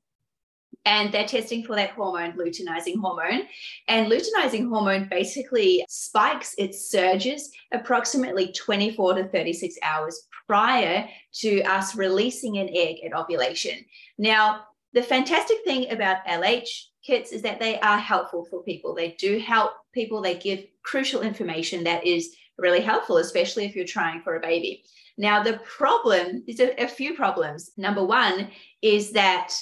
and 0.85 1.13
they're 1.13 1.27
testing 1.27 1.65
for 1.65 1.77
that 1.77 1.91
hormone, 1.91 2.33
luteinizing 2.33 2.99
hormone. 3.01 3.43
And 3.89 4.11
luteinizing 4.11 4.69
hormone 4.69 5.09
basically 5.09 5.85
spikes 5.89 6.55
its 6.59 6.91
surges 6.91 7.51
approximately 7.73 8.53
24 8.53 9.15
to 9.15 9.29
36 9.29 9.77
hours 9.83 10.29
prior 10.47 11.09
to 11.35 11.63
us 11.63 11.95
releasing 11.95 12.59
an 12.59 12.69
egg 12.73 12.97
at 13.05 13.15
ovulation. 13.15 13.85
Now, 14.19 14.65
the 14.93 15.03
fantastic 15.03 15.59
thing 15.65 15.91
about 15.91 16.27
LH 16.27 16.69
kits 17.05 17.33
is 17.33 17.43
that 17.43 17.61
they 17.61 17.81
are 17.81 17.99
helpful 17.99 18.45
for 18.45 18.63
people. 18.63 18.95
They 18.95 19.13
do 19.13 19.39
help 19.39 19.73
people, 19.93 20.21
they 20.21 20.35
give 20.35 20.65
crucial 20.83 21.23
information 21.23 21.85
that 21.85 22.07
is 22.07 22.35
really 22.59 22.81
helpful, 22.81 23.17
especially 23.17 23.65
if 23.65 23.75
you're 23.75 23.87
trying 23.87 24.21
for 24.23 24.37
a 24.37 24.41
baby. 24.41 24.85
Now, 25.17 25.43
the 25.43 25.61
problem, 25.65 26.43
is 26.47 26.61
a, 26.61 26.83
a 26.83 26.89
few 26.89 27.15
problems. 27.15 27.71
Number 27.77 28.05
one 28.05 28.49
is 28.81 29.13
that 29.13 29.55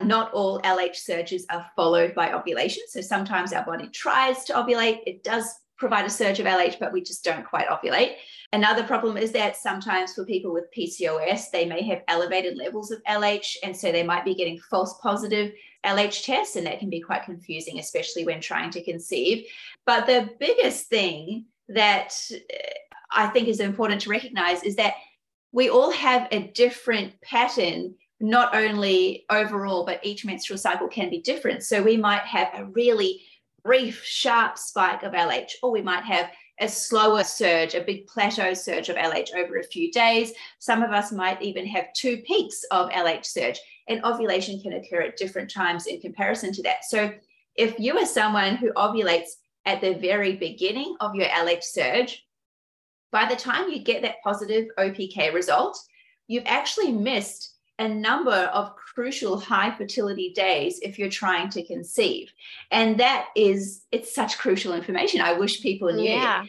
not 0.00 0.32
all 0.32 0.60
LH 0.62 0.96
surges 0.96 1.44
are 1.50 1.66
followed 1.74 2.14
by 2.14 2.32
ovulation. 2.32 2.82
So 2.88 3.00
sometimes 3.00 3.52
our 3.52 3.64
body 3.64 3.88
tries 3.88 4.44
to 4.44 4.54
ovulate, 4.54 5.00
it 5.06 5.24
does 5.24 5.52
provide 5.76 6.04
a 6.04 6.10
surge 6.10 6.40
of 6.40 6.46
LH, 6.46 6.78
but 6.78 6.92
we 6.92 7.02
just 7.02 7.24
don't 7.24 7.46
quite 7.46 7.68
ovulate. 7.68 8.16
Another 8.52 8.82
problem 8.82 9.16
is 9.16 9.32
that 9.32 9.56
sometimes 9.56 10.14
for 10.14 10.24
people 10.24 10.52
with 10.52 10.72
PCOS, 10.76 11.50
they 11.50 11.64
may 11.64 11.82
have 11.84 12.02
elevated 12.08 12.56
levels 12.56 12.90
of 12.90 13.02
LH, 13.04 13.56
and 13.62 13.76
so 13.76 13.92
they 13.92 14.02
might 14.02 14.24
be 14.24 14.34
getting 14.34 14.58
false 14.70 14.98
positive 15.02 15.52
LH 15.84 16.24
tests, 16.24 16.56
and 16.56 16.66
that 16.66 16.80
can 16.80 16.90
be 16.90 17.00
quite 17.00 17.24
confusing, 17.24 17.78
especially 17.78 18.24
when 18.24 18.40
trying 18.40 18.70
to 18.70 18.82
conceive. 18.82 19.46
But 19.86 20.06
the 20.06 20.30
biggest 20.40 20.88
thing 20.88 21.46
that 21.68 22.14
uh, 22.32 22.56
I 23.12 23.28
think 23.28 23.48
is 23.48 23.60
important 23.60 24.00
to 24.02 24.10
recognize 24.10 24.62
is 24.64 24.76
that 24.76 24.94
we 25.52 25.70
all 25.70 25.92
have 25.92 26.28
a 26.30 26.48
different 26.48 27.20
pattern 27.20 27.94
not 28.20 28.54
only 28.54 29.24
overall, 29.30 29.84
but 29.84 30.04
each 30.04 30.24
menstrual 30.24 30.58
cycle 30.58 30.88
can 30.88 31.10
be 31.10 31.20
different. 31.20 31.62
So 31.62 31.82
we 31.82 31.96
might 31.96 32.22
have 32.22 32.48
a 32.54 32.64
really 32.66 33.22
brief, 33.64 34.02
sharp 34.04 34.58
spike 34.58 35.02
of 35.02 35.12
LH, 35.12 35.52
or 35.62 35.70
we 35.70 35.82
might 35.82 36.04
have 36.04 36.30
a 36.60 36.68
slower 36.68 37.22
surge, 37.22 37.74
a 37.74 37.80
big 37.80 38.06
plateau 38.06 38.52
surge 38.54 38.88
of 38.88 38.96
LH 38.96 39.34
over 39.36 39.58
a 39.58 39.64
few 39.64 39.92
days. 39.92 40.32
Some 40.58 40.82
of 40.82 40.90
us 40.90 41.12
might 41.12 41.40
even 41.42 41.66
have 41.66 41.92
two 41.92 42.18
peaks 42.18 42.64
of 42.70 42.90
LH 42.90 43.26
surge, 43.26 43.60
and 43.88 44.04
ovulation 44.04 44.60
can 44.60 44.72
occur 44.72 45.02
at 45.02 45.16
different 45.16 45.50
times 45.50 45.86
in 45.86 46.00
comparison 46.00 46.52
to 46.54 46.62
that. 46.64 46.84
So 46.84 47.12
if 47.54 47.78
you 47.78 47.96
are 47.98 48.06
someone 48.06 48.56
who 48.56 48.72
ovulates 48.72 49.30
at 49.66 49.80
the 49.80 49.94
very 49.94 50.36
beginning 50.36 50.96
of 51.00 51.14
your 51.14 51.26
LH 51.26 51.64
surge, 51.64 52.26
by 53.12 53.28
the 53.28 53.36
time 53.36 53.70
you 53.70 53.78
get 53.78 54.02
that 54.02 54.22
positive 54.24 54.66
OPK 54.78 55.32
result, 55.32 55.78
you've 56.26 56.46
actually 56.46 56.92
missed 56.92 57.54
a 57.78 57.88
number 57.88 58.32
of 58.32 58.74
crucial 58.76 59.38
high 59.38 59.70
fertility 59.76 60.32
days 60.32 60.80
if 60.82 60.98
you're 60.98 61.08
trying 61.08 61.48
to 61.50 61.62
conceive. 61.64 62.32
And 62.70 62.98
that 62.98 63.28
is, 63.36 63.84
it's 63.92 64.14
such 64.14 64.38
crucial 64.38 64.74
information. 64.74 65.20
I 65.20 65.34
wish 65.34 65.62
people 65.62 65.92
knew. 65.92 66.10
Yeah. 66.10 66.44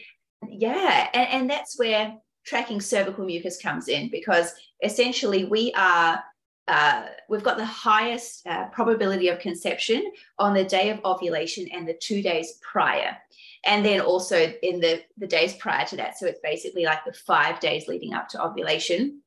Yeah. 0.48 1.08
And, 1.14 1.28
and 1.28 1.50
that's 1.50 1.78
where 1.78 2.16
tracking 2.44 2.80
cervical 2.80 3.24
mucus 3.24 3.60
comes 3.60 3.88
in 3.88 4.10
because 4.10 4.52
essentially 4.82 5.44
we 5.44 5.72
are. 5.74 6.22
Uh, 6.68 7.06
we've 7.28 7.42
got 7.42 7.56
the 7.56 7.64
highest 7.64 8.46
uh, 8.46 8.66
probability 8.66 9.26
of 9.26 9.40
conception 9.40 10.04
on 10.38 10.54
the 10.54 10.62
day 10.62 10.90
of 10.90 11.00
ovulation 11.04 11.66
and 11.72 11.88
the 11.88 11.94
two 11.94 12.22
days 12.22 12.60
prior 12.62 13.16
and 13.64 13.84
then 13.84 14.00
also 14.00 14.52
in 14.62 14.78
the 14.78 15.02
the 15.18 15.26
days 15.26 15.54
prior 15.54 15.84
to 15.84 15.96
that 15.96 16.16
so 16.16 16.26
it's 16.26 16.38
basically 16.40 16.84
like 16.84 17.04
the 17.04 17.12
five 17.12 17.58
days 17.60 17.88
leading 17.88 18.14
up 18.14 18.28
to 18.28 18.40
ovulation 18.40 19.20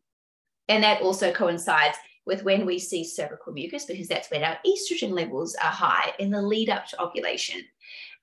and 0.73 0.83
that 0.83 1.03
also 1.03 1.31
coincides 1.31 1.97
with 2.25 2.43
when 2.43 2.65
we 2.65 2.79
see 2.79 3.03
cervical 3.03 3.53
mucus, 3.53 3.85
because 3.85 4.07
that's 4.07 4.31
when 4.31 4.43
our 4.43 4.57
estrogen 4.65 5.11
levels 5.11 5.53
are 5.55 5.69
high 5.69 6.11
in 6.17 6.31
the 6.31 6.41
lead 6.41 6.67
up 6.67 6.87
to 6.87 6.99
ovulation. 6.99 7.61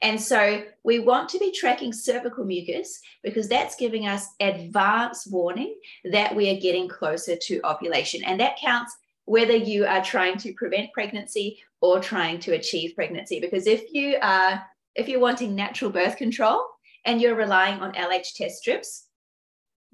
And 0.03 0.21
so 0.21 0.65
we 0.83 0.99
want 0.99 1.29
to 1.29 1.39
be 1.39 1.53
tracking 1.53 1.93
cervical 1.93 2.45
mucus 2.45 3.01
because 3.23 3.49
that's 3.49 3.77
giving 3.77 4.09
us 4.09 4.27
advance 4.41 5.29
warning 5.29 5.77
that 6.11 6.35
we 6.35 6.51
are 6.51 6.61
getting 6.61 6.89
closer 6.89 7.37
to 7.37 7.61
ovulation. 7.65 8.25
And 8.25 8.41
that 8.41 8.59
counts 8.59 8.97
whether 9.27 9.55
you 9.55 9.87
are 9.87 10.03
trying 10.03 10.37
to 10.39 10.53
prevent 10.55 10.93
pregnancy 10.93 11.61
or 11.81 12.01
trying 12.01 12.41
to 12.41 12.55
achieve 12.55 12.97
pregnancy. 12.97 13.39
Because 13.39 13.69
if 13.69 13.93
you 13.93 14.17
are 14.21 14.61
if 14.97 15.09
you're 15.09 15.21
wanting 15.21 15.55
natural 15.55 15.91
birth 15.91 16.17
control 16.17 16.65
and 17.05 17.21
you're 17.21 17.37
relying 17.37 17.81
on 17.81 17.93
LH 17.93 18.35
test 18.35 18.59
strips, 18.59 19.07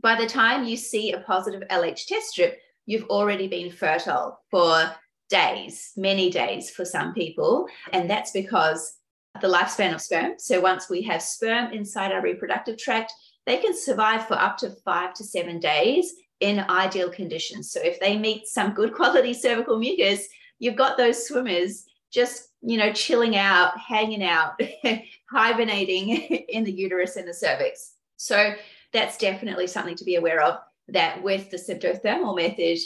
by 0.00 0.14
the 0.14 0.28
time 0.28 0.64
you 0.64 0.76
see 0.76 1.12
a 1.12 1.20
positive 1.20 1.62
LH 1.70 2.06
test 2.06 2.28
strip, 2.28 2.58
you've 2.86 3.08
already 3.08 3.48
been 3.48 3.70
fertile 3.70 4.40
for 4.50 4.90
days, 5.28 5.92
many 5.96 6.30
days 6.30 6.70
for 6.70 6.84
some 6.84 7.12
people. 7.14 7.66
And 7.92 8.08
that's 8.08 8.30
because 8.30 8.98
the 9.40 9.48
lifespan 9.48 9.94
of 9.94 10.00
sperm. 10.00 10.34
So 10.38 10.60
once 10.60 10.88
we 10.88 11.02
have 11.02 11.22
sperm 11.22 11.72
inside 11.72 12.12
our 12.12 12.22
reproductive 12.22 12.78
tract, 12.78 13.12
they 13.44 13.58
can 13.58 13.76
survive 13.76 14.26
for 14.26 14.34
up 14.34 14.56
to 14.58 14.70
five 14.84 15.14
to 15.14 15.24
seven 15.24 15.58
days 15.58 16.12
in 16.40 16.60
ideal 16.68 17.10
conditions. 17.10 17.70
So 17.70 17.80
if 17.82 17.98
they 18.00 18.18
meet 18.18 18.46
some 18.46 18.72
good 18.72 18.94
quality 18.94 19.34
cervical 19.34 19.78
mucus, 19.78 20.26
you've 20.58 20.76
got 20.76 20.96
those 20.96 21.26
swimmers 21.26 21.84
just, 22.12 22.48
you 22.62 22.78
know, 22.78 22.92
chilling 22.92 23.36
out, 23.36 23.78
hanging 23.78 24.22
out, 24.22 24.60
hibernating 25.30 26.10
in 26.48 26.64
the 26.64 26.72
uterus 26.72 27.16
and 27.16 27.28
the 27.28 27.34
cervix. 27.34 27.94
So 28.16 28.54
that's 28.92 29.18
definitely 29.18 29.66
something 29.66 29.96
to 29.96 30.04
be 30.04 30.16
aware 30.16 30.42
of 30.42 30.58
that 30.88 31.22
with 31.22 31.50
the 31.50 31.56
symptothermal 31.56 32.36
method, 32.36 32.78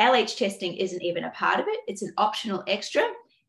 LH 0.00 0.36
testing 0.36 0.74
isn't 0.74 1.02
even 1.02 1.24
a 1.24 1.30
part 1.30 1.60
of 1.60 1.66
it. 1.68 1.80
It's 1.86 2.02
an 2.02 2.14
optional 2.16 2.64
extra. 2.66 3.02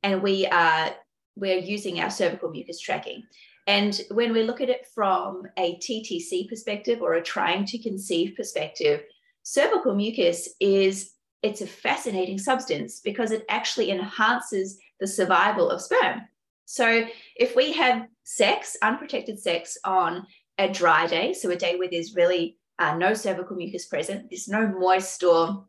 And 0.03 0.21
we 0.21 0.45
are 0.47 0.95
we're 1.35 1.59
using 1.59 1.99
our 2.01 2.09
cervical 2.09 2.49
mucus 2.49 2.79
tracking. 2.79 3.23
And 3.67 3.99
when 4.11 4.33
we 4.33 4.43
look 4.43 4.59
at 4.59 4.69
it 4.69 4.87
from 4.93 5.43
a 5.57 5.77
TTC 5.77 6.49
perspective 6.49 7.01
or 7.01 7.13
a 7.13 7.23
trying 7.23 7.65
to 7.65 7.77
conceive 7.77 8.35
perspective, 8.35 9.03
cervical 9.43 9.95
mucus 9.95 10.49
is 10.59 11.11
it's 11.41 11.61
a 11.61 11.67
fascinating 11.67 12.37
substance 12.37 12.99
because 12.99 13.31
it 13.31 13.45
actually 13.49 13.91
enhances 13.91 14.77
the 14.99 15.07
survival 15.07 15.69
of 15.69 15.81
sperm. 15.81 16.21
So 16.65 17.05
if 17.35 17.55
we 17.55 17.73
have 17.73 18.07
sex, 18.23 18.77
unprotected 18.81 19.39
sex 19.39 19.77
on 19.83 20.25
a 20.57 20.69
dry 20.69 21.07
day, 21.07 21.33
so 21.33 21.49
a 21.49 21.55
day 21.55 21.75
where 21.75 21.89
there's 21.89 22.15
really 22.15 22.57
uh, 22.79 22.95
no 22.95 23.13
cervical 23.13 23.55
mucus 23.55 23.85
present, 23.85 24.29
there's 24.29 24.47
no 24.47 24.67
moist 24.67 25.23
or, 25.23 25.65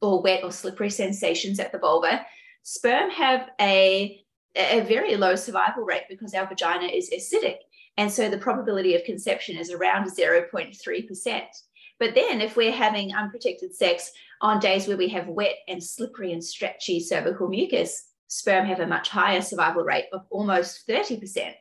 or 0.00 0.22
wet 0.22 0.44
or 0.44 0.50
slippery 0.50 0.90
sensations 0.90 1.58
at 1.58 1.72
the 1.72 1.78
vulva, 1.78 2.24
sperm 2.62 3.10
have 3.10 3.48
a, 3.60 4.22
a 4.56 4.80
very 4.80 5.16
low 5.16 5.36
survival 5.36 5.84
rate 5.84 6.04
because 6.08 6.34
our 6.34 6.46
vagina 6.46 6.86
is 6.86 7.10
acidic. 7.10 7.56
And 7.96 8.10
so 8.10 8.28
the 8.28 8.38
probability 8.38 8.94
of 8.94 9.04
conception 9.04 9.56
is 9.58 9.70
around 9.70 10.10
0.3%. 10.10 11.42
But 11.98 12.14
then, 12.14 12.40
if 12.40 12.56
we're 12.56 12.72
having 12.72 13.14
unprotected 13.14 13.74
sex 13.76 14.10
on 14.40 14.58
days 14.58 14.88
where 14.88 14.96
we 14.96 15.08
have 15.08 15.28
wet 15.28 15.56
and 15.68 15.82
slippery 15.82 16.32
and 16.32 16.42
stretchy 16.42 16.98
cervical 16.98 17.48
mucus, 17.48 18.08
sperm 18.28 18.66
have 18.66 18.80
a 18.80 18.86
much 18.86 19.08
higher 19.08 19.42
survival 19.42 19.84
rate 19.84 20.06
of 20.12 20.22
almost 20.30 20.88
30%. 20.88 21.52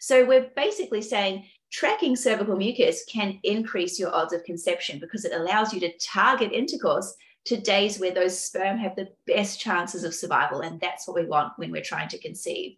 So 0.00 0.24
we're 0.26 0.50
basically 0.56 1.02
saying 1.02 1.46
tracking 1.72 2.16
cervical 2.16 2.56
mucus 2.56 3.04
can 3.10 3.38
increase 3.42 3.98
your 3.98 4.14
odds 4.14 4.32
of 4.32 4.44
conception 4.44 4.98
because 4.98 5.24
it 5.24 5.32
allows 5.34 5.72
you 5.72 5.80
to 5.80 5.98
target 5.98 6.52
intercourse 6.52 7.14
to 7.44 7.56
days 7.56 7.98
where 7.98 8.12
those 8.12 8.38
sperm 8.38 8.76
have 8.78 8.96
the 8.96 9.08
best 9.26 9.60
chances 9.60 10.04
of 10.04 10.14
survival. 10.14 10.60
And 10.60 10.80
that's 10.80 11.06
what 11.06 11.16
we 11.16 11.26
want 11.26 11.52
when 11.56 11.70
we're 11.70 11.82
trying 11.82 12.08
to 12.08 12.18
conceive. 12.18 12.76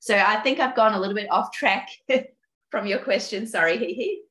So 0.00 0.16
I 0.16 0.36
think 0.36 0.60
I've 0.60 0.76
gone 0.76 0.94
a 0.94 1.00
little 1.00 1.14
bit 1.14 1.30
off 1.30 1.52
track 1.52 1.88
from 2.70 2.86
your 2.86 2.98
question. 3.00 3.46
Sorry, 3.46 3.78
Hee 3.78 4.25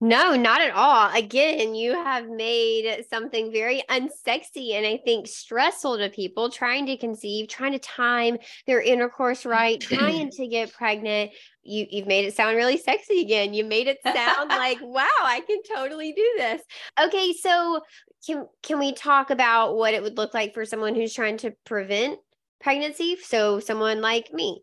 no, 0.00 0.36
not 0.36 0.60
at 0.60 0.72
all. 0.72 1.10
Again, 1.14 1.74
you 1.74 1.92
have 1.92 2.28
made 2.28 3.06
something 3.08 3.50
very 3.50 3.82
unsexy 3.88 4.72
and 4.72 4.86
I 4.86 4.98
think 5.02 5.26
stressful 5.26 5.96
to 5.96 6.10
people 6.10 6.50
trying 6.50 6.84
to 6.86 6.98
conceive, 6.98 7.48
trying 7.48 7.72
to 7.72 7.78
time 7.78 8.36
their 8.66 8.82
intercourse 8.82 9.46
right, 9.46 9.80
trying 9.80 10.30
to 10.32 10.46
get 10.48 10.74
pregnant. 10.74 11.30
You 11.62 11.86
you've 11.90 12.06
made 12.06 12.26
it 12.26 12.34
sound 12.34 12.56
really 12.56 12.76
sexy 12.76 13.22
again. 13.22 13.54
You 13.54 13.64
made 13.64 13.86
it 13.86 13.98
sound 14.04 14.50
like, 14.50 14.78
wow, 14.82 15.08
I 15.22 15.40
can 15.40 15.60
totally 15.74 16.12
do 16.12 16.34
this. 16.36 16.60
Okay, 17.02 17.32
so 17.32 17.80
can 18.26 18.46
can 18.62 18.78
we 18.78 18.92
talk 18.92 19.30
about 19.30 19.76
what 19.76 19.94
it 19.94 20.02
would 20.02 20.18
look 20.18 20.34
like 20.34 20.52
for 20.52 20.66
someone 20.66 20.94
who's 20.94 21.14
trying 21.14 21.38
to 21.38 21.54
prevent 21.64 22.18
pregnancy? 22.60 23.16
So 23.16 23.60
someone 23.60 24.02
like 24.02 24.30
me. 24.30 24.62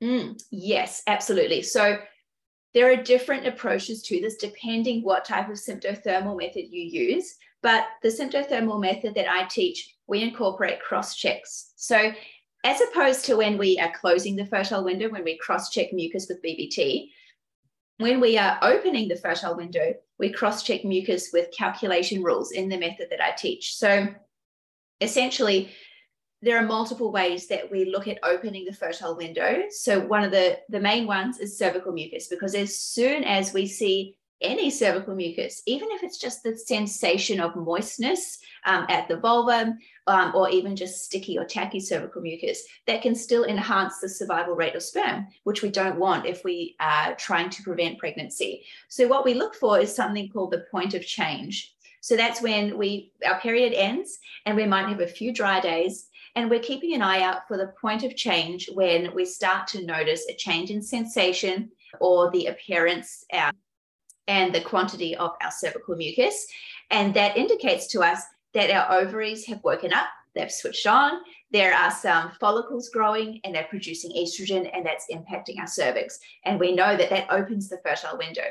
Mm, 0.00 0.40
yes, 0.50 1.02
absolutely. 1.08 1.62
So 1.62 1.98
there 2.74 2.90
are 2.90 3.02
different 3.02 3.46
approaches 3.46 4.02
to 4.02 4.20
this 4.20 4.36
depending 4.36 5.02
what 5.02 5.24
type 5.24 5.48
of 5.48 5.56
symptothermal 5.56 6.38
method 6.38 6.66
you 6.70 6.82
use. 6.82 7.36
But 7.62 7.84
the 8.02 8.08
symptothermal 8.08 8.80
method 8.80 9.14
that 9.14 9.30
I 9.30 9.46
teach, 9.46 9.96
we 10.06 10.22
incorporate 10.22 10.80
cross 10.80 11.14
checks. 11.14 11.72
So, 11.76 12.12
as 12.64 12.80
opposed 12.80 13.24
to 13.26 13.36
when 13.36 13.58
we 13.58 13.78
are 13.78 13.92
closing 13.98 14.36
the 14.36 14.46
fertile 14.46 14.84
window, 14.84 15.08
when 15.08 15.24
we 15.24 15.38
cross 15.38 15.70
check 15.70 15.92
mucus 15.92 16.26
with 16.28 16.42
BBT, 16.42 17.08
when 17.98 18.20
we 18.20 18.38
are 18.38 18.58
opening 18.62 19.08
the 19.08 19.16
fertile 19.16 19.56
window, 19.56 19.94
we 20.18 20.30
cross 20.30 20.62
check 20.62 20.84
mucus 20.84 21.30
with 21.32 21.54
calculation 21.56 22.22
rules 22.22 22.52
in 22.52 22.68
the 22.68 22.78
method 22.78 23.08
that 23.10 23.22
I 23.22 23.32
teach. 23.32 23.74
So, 23.76 24.08
essentially, 25.00 25.70
there 26.42 26.58
are 26.58 26.66
multiple 26.66 27.12
ways 27.12 27.46
that 27.48 27.70
we 27.70 27.84
look 27.84 28.08
at 28.08 28.18
opening 28.22 28.64
the 28.64 28.72
fertile 28.72 29.16
window. 29.16 29.62
So 29.70 30.00
one 30.00 30.24
of 30.24 30.30
the, 30.30 30.58
the 30.68 30.80
main 30.80 31.06
ones 31.06 31.38
is 31.38 31.58
cervical 31.58 31.92
mucus, 31.92 32.28
because 32.28 32.54
as 32.54 32.76
soon 32.76 33.24
as 33.24 33.52
we 33.52 33.66
see 33.66 34.16
any 34.40 34.70
cervical 34.70 35.14
mucus, 35.14 35.62
even 35.66 35.88
if 35.90 36.02
it's 36.02 36.16
just 36.18 36.42
the 36.42 36.56
sensation 36.56 37.40
of 37.40 37.56
moistness 37.56 38.38
um, 38.64 38.86
at 38.88 39.06
the 39.06 39.18
vulva, 39.18 39.74
um, 40.06 40.32
or 40.34 40.48
even 40.48 40.74
just 40.74 41.04
sticky 41.04 41.38
or 41.38 41.44
tacky 41.44 41.78
cervical 41.78 42.22
mucus, 42.22 42.64
that 42.86 43.02
can 43.02 43.14
still 43.14 43.44
enhance 43.44 43.98
the 44.00 44.08
survival 44.08 44.54
rate 44.54 44.74
of 44.74 44.82
sperm, 44.82 45.26
which 45.44 45.62
we 45.62 45.70
don't 45.70 45.98
want 45.98 46.24
if 46.24 46.42
we 46.42 46.74
are 46.80 47.14
trying 47.16 47.50
to 47.50 47.62
prevent 47.62 47.98
pregnancy. 47.98 48.64
So 48.88 49.06
what 49.06 49.26
we 49.26 49.34
look 49.34 49.54
for 49.54 49.78
is 49.78 49.94
something 49.94 50.30
called 50.30 50.52
the 50.52 50.64
point 50.70 50.94
of 50.94 51.04
change. 51.04 51.74
So 52.00 52.16
that's 52.16 52.40
when 52.40 52.78
we 52.78 53.12
our 53.26 53.38
period 53.40 53.74
ends 53.74 54.18
and 54.46 54.56
we 54.56 54.64
might 54.64 54.88
have 54.88 55.00
a 55.00 55.06
few 55.06 55.34
dry 55.34 55.60
days 55.60 56.08
and 56.36 56.48
we're 56.48 56.60
keeping 56.60 56.94
an 56.94 57.02
eye 57.02 57.22
out 57.22 57.46
for 57.48 57.56
the 57.56 57.72
point 57.80 58.04
of 58.04 58.16
change 58.16 58.68
when 58.72 59.14
we 59.14 59.24
start 59.24 59.66
to 59.68 59.84
notice 59.84 60.26
a 60.28 60.34
change 60.34 60.70
in 60.70 60.82
sensation 60.82 61.70
or 62.00 62.30
the 62.30 62.46
appearance 62.46 63.24
uh, 63.32 63.52
and 64.28 64.54
the 64.54 64.60
quantity 64.60 65.16
of 65.16 65.32
our 65.42 65.50
cervical 65.50 65.96
mucus. 65.96 66.46
And 66.90 67.14
that 67.14 67.36
indicates 67.36 67.88
to 67.88 68.00
us 68.00 68.22
that 68.54 68.70
our 68.70 69.00
ovaries 69.00 69.46
have 69.46 69.62
woken 69.64 69.92
up, 69.92 70.06
they've 70.34 70.50
switched 70.50 70.86
on, 70.86 71.20
there 71.52 71.74
are 71.74 71.90
some 71.90 72.30
follicles 72.38 72.90
growing 72.90 73.40
and 73.42 73.54
they're 73.54 73.66
producing 73.68 74.12
estrogen, 74.12 74.70
and 74.72 74.86
that's 74.86 75.06
impacting 75.10 75.58
our 75.58 75.66
cervix. 75.66 76.20
And 76.44 76.60
we 76.60 76.72
know 76.72 76.96
that 76.96 77.10
that 77.10 77.26
opens 77.30 77.68
the 77.68 77.80
fertile 77.84 78.16
window. 78.16 78.44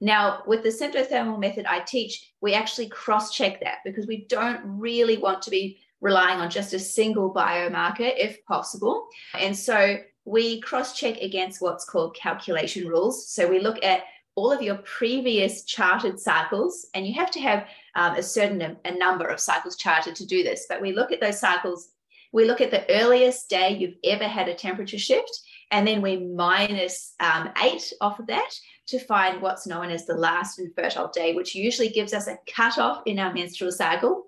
Now, 0.00 0.42
with 0.46 0.62
the 0.62 0.68
symptothermal 0.68 1.40
method 1.40 1.66
I 1.66 1.80
teach, 1.80 2.32
we 2.40 2.54
actually 2.54 2.88
cross 2.88 3.34
check 3.34 3.60
that 3.60 3.78
because 3.84 4.06
we 4.06 4.26
don't 4.28 4.60
really 4.64 5.16
want 5.16 5.42
to 5.42 5.50
be 5.50 5.80
relying 6.04 6.38
on 6.38 6.50
just 6.50 6.74
a 6.74 6.78
single 6.78 7.32
biomarker 7.32 8.12
if 8.16 8.44
possible. 8.44 9.08
And 9.40 9.56
so 9.56 9.96
we 10.26 10.60
cross 10.60 10.94
check 10.94 11.16
against 11.16 11.62
what's 11.62 11.86
called 11.86 12.14
calculation 12.14 12.86
rules. 12.86 13.26
So 13.30 13.48
we 13.48 13.58
look 13.58 13.82
at 13.82 14.02
all 14.36 14.52
of 14.52 14.60
your 14.60 14.76
previous 14.98 15.64
charted 15.64 16.20
cycles, 16.20 16.86
and 16.92 17.06
you 17.06 17.14
have 17.14 17.30
to 17.30 17.40
have 17.40 17.66
um, 17.94 18.16
a 18.16 18.22
certain 18.22 18.76
a 18.84 18.94
number 18.98 19.26
of 19.26 19.40
cycles 19.40 19.76
charted 19.76 20.14
to 20.16 20.26
do 20.26 20.42
this. 20.42 20.66
But 20.68 20.82
we 20.82 20.92
look 20.92 21.10
at 21.10 21.20
those 21.20 21.40
cycles, 21.40 21.88
we 22.32 22.44
look 22.44 22.60
at 22.60 22.70
the 22.70 22.84
earliest 22.90 23.48
day 23.48 23.76
you've 23.78 23.96
ever 24.04 24.24
had 24.24 24.48
a 24.48 24.54
temperature 24.54 24.98
shift, 24.98 25.40
and 25.70 25.86
then 25.86 26.02
we 26.02 26.16
minus 26.18 27.14
um, 27.20 27.48
eight 27.62 27.92
off 28.00 28.18
of 28.18 28.26
that 28.26 28.50
to 28.88 28.98
find 28.98 29.40
what's 29.40 29.66
known 29.66 29.90
as 29.90 30.04
the 30.04 30.16
last 30.16 30.58
infertile 30.58 31.10
day, 31.14 31.32
which 31.32 31.54
usually 31.54 31.88
gives 31.88 32.12
us 32.12 32.26
a 32.26 32.38
cutoff 32.54 33.02
in 33.06 33.18
our 33.18 33.32
menstrual 33.32 33.72
cycle. 33.72 34.26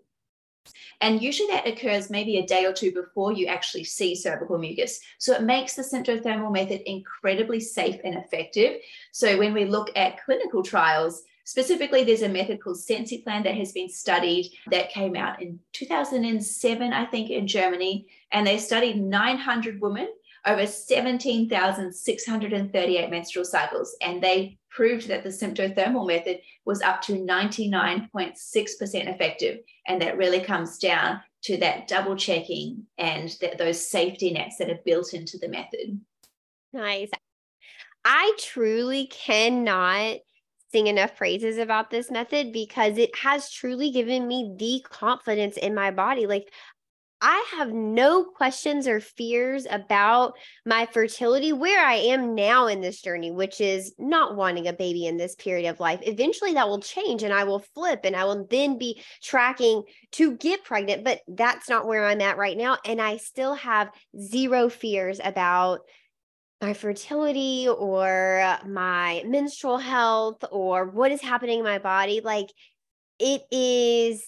And 1.00 1.22
usually 1.22 1.48
that 1.48 1.66
occurs 1.66 2.10
maybe 2.10 2.38
a 2.38 2.46
day 2.46 2.64
or 2.64 2.72
two 2.72 2.92
before 2.92 3.32
you 3.32 3.46
actually 3.46 3.84
see 3.84 4.14
cervical 4.14 4.58
mucus. 4.58 5.00
So 5.18 5.32
it 5.34 5.42
makes 5.42 5.74
the 5.74 5.82
symptothermal 5.82 6.52
method 6.52 6.82
incredibly 6.86 7.60
safe 7.60 8.00
and 8.04 8.14
effective. 8.14 8.80
So 9.12 9.38
when 9.38 9.54
we 9.54 9.64
look 9.64 9.90
at 9.96 10.22
clinical 10.24 10.62
trials, 10.62 11.22
Specifically, 11.46 12.02
there's 12.02 12.22
a 12.22 12.28
method 12.28 12.60
called 12.60 12.76
SensiPlan 12.76 13.44
that 13.44 13.54
has 13.54 13.70
been 13.70 13.88
studied 13.88 14.50
that 14.72 14.90
came 14.90 15.14
out 15.14 15.40
in 15.40 15.60
2007, 15.74 16.92
I 16.92 17.04
think, 17.04 17.30
in 17.30 17.46
Germany. 17.46 18.08
And 18.32 18.44
they 18.44 18.58
studied 18.58 19.00
900 19.00 19.80
women 19.80 20.08
over 20.46 20.66
17,638 20.66 23.10
menstrual 23.10 23.44
cycles. 23.44 23.94
And 24.00 24.22
they 24.22 24.56
proved 24.70 25.08
that 25.08 25.24
the 25.24 25.30
symptothermal 25.30 26.06
method 26.06 26.38
was 26.64 26.80
up 26.82 27.02
to 27.02 27.14
99.6% 27.14 29.14
effective. 29.14 29.58
And 29.86 30.00
that 30.02 30.16
really 30.16 30.40
comes 30.40 30.78
down 30.78 31.20
to 31.42 31.56
that 31.58 31.86
double 31.88 32.16
checking 32.16 32.86
and 32.98 33.36
that 33.40 33.58
those 33.58 33.86
safety 33.86 34.32
nets 34.32 34.56
that 34.58 34.70
are 34.70 34.80
built 34.84 35.14
into 35.14 35.38
the 35.38 35.48
method. 35.48 36.00
Nice. 36.72 37.10
I 38.04 38.32
truly 38.38 39.06
cannot 39.08 40.18
sing 40.72 40.88
enough 40.88 41.16
praises 41.16 41.58
about 41.58 41.90
this 41.90 42.10
method 42.10 42.52
because 42.52 42.98
it 42.98 43.14
has 43.16 43.50
truly 43.50 43.90
given 43.90 44.28
me 44.28 44.54
the 44.58 44.84
confidence 44.88 45.56
in 45.56 45.74
my 45.74 45.90
body. 45.90 46.26
Like 46.26 46.52
I 47.20 47.46
have 47.52 47.72
no 47.72 48.24
questions 48.24 48.86
or 48.86 49.00
fears 49.00 49.66
about 49.70 50.34
my 50.66 50.84
fertility 50.86 51.52
where 51.52 51.84
I 51.84 51.94
am 51.94 52.34
now 52.34 52.66
in 52.66 52.82
this 52.82 53.00
journey, 53.00 53.30
which 53.30 53.60
is 53.60 53.94
not 53.98 54.36
wanting 54.36 54.68
a 54.68 54.74
baby 54.74 55.06
in 55.06 55.16
this 55.16 55.34
period 55.34 55.70
of 55.70 55.80
life. 55.80 56.00
Eventually 56.02 56.52
that 56.54 56.68
will 56.68 56.80
change 56.80 57.22
and 57.22 57.32
I 57.32 57.44
will 57.44 57.60
flip 57.74 58.00
and 58.04 58.14
I 58.14 58.24
will 58.24 58.46
then 58.50 58.76
be 58.76 59.02
tracking 59.22 59.84
to 60.12 60.36
get 60.36 60.64
pregnant, 60.64 61.04
but 61.04 61.20
that's 61.26 61.70
not 61.70 61.86
where 61.86 62.04
I'm 62.04 62.20
at 62.20 62.36
right 62.36 62.56
now. 62.56 62.76
And 62.84 63.00
I 63.00 63.16
still 63.16 63.54
have 63.54 63.90
zero 64.20 64.68
fears 64.68 65.18
about 65.24 65.80
my 66.60 66.74
fertility 66.74 67.66
or 67.68 68.58
my 68.66 69.22
menstrual 69.26 69.78
health 69.78 70.44
or 70.50 70.86
what 70.86 71.12
is 71.12 71.22
happening 71.22 71.60
in 71.60 71.64
my 71.64 71.78
body. 71.78 72.20
Like 72.22 72.48
it 73.18 73.42
is 73.50 74.22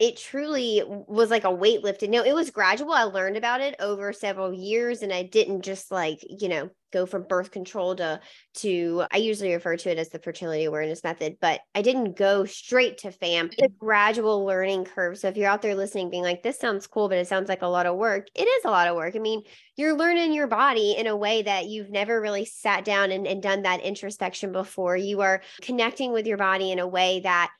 it 0.00 0.16
truly 0.16 0.82
was 0.86 1.30
like 1.30 1.44
a 1.44 1.50
weight 1.50 1.84
lifted. 1.84 2.10
No, 2.10 2.24
it 2.24 2.34
was 2.34 2.50
gradual. 2.50 2.92
I 2.92 3.04
learned 3.04 3.36
about 3.36 3.60
it 3.60 3.76
over 3.78 4.12
several 4.12 4.52
years 4.52 5.02
and 5.02 5.12
I 5.12 5.22
didn't 5.22 5.62
just 5.62 5.92
like, 5.92 6.18
you 6.28 6.48
know, 6.48 6.70
go 6.92 7.06
from 7.06 7.26
birth 7.28 7.50
control 7.50 7.94
to 7.96 8.20
to 8.54 9.04
I 9.12 9.18
usually 9.18 9.52
refer 9.52 9.76
to 9.76 9.90
it 9.90 9.98
as 9.98 10.10
the 10.10 10.18
fertility 10.18 10.64
awareness 10.64 11.04
method, 11.04 11.36
but 11.40 11.60
I 11.76 11.82
didn't 11.82 12.16
go 12.16 12.44
straight 12.44 12.98
to 12.98 13.12
FAM. 13.12 13.50
It's 13.52 13.62
a 13.62 13.68
gradual 13.78 14.44
learning 14.44 14.86
curve. 14.86 15.16
So 15.18 15.28
if 15.28 15.36
you're 15.36 15.48
out 15.48 15.62
there 15.62 15.76
listening 15.76 16.10
being 16.10 16.24
like 16.24 16.42
this 16.42 16.58
sounds 16.58 16.88
cool 16.88 17.08
but 17.08 17.18
it 17.18 17.28
sounds 17.28 17.48
like 17.48 17.62
a 17.62 17.68
lot 17.68 17.86
of 17.86 17.96
work, 17.96 18.26
it 18.34 18.44
is 18.44 18.64
a 18.64 18.70
lot 18.70 18.88
of 18.88 18.96
work. 18.96 19.14
I 19.14 19.20
mean, 19.20 19.42
you're 19.76 19.96
learning 19.96 20.32
your 20.32 20.48
body 20.48 20.96
in 20.98 21.06
a 21.06 21.16
way 21.16 21.42
that 21.42 21.66
you've 21.66 21.90
never 21.90 22.20
really 22.20 22.46
sat 22.46 22.84
down 22.84 23.12
and, 23.12 23.28
and 23.28 23.40
done 23.40 23.62
that 23.62 23.80
introspection 23.80 24.50
before. 24.50 24.96
You 24.96 25.20
are 25.20 25.40
connecting 25.62 26.12
with 26.12 26.26
your 26.26 26.38
body 26.38 26.72
in 26.72 26.80
a 26.80 26.86
way 26.86 27.20
that 27.20 27.50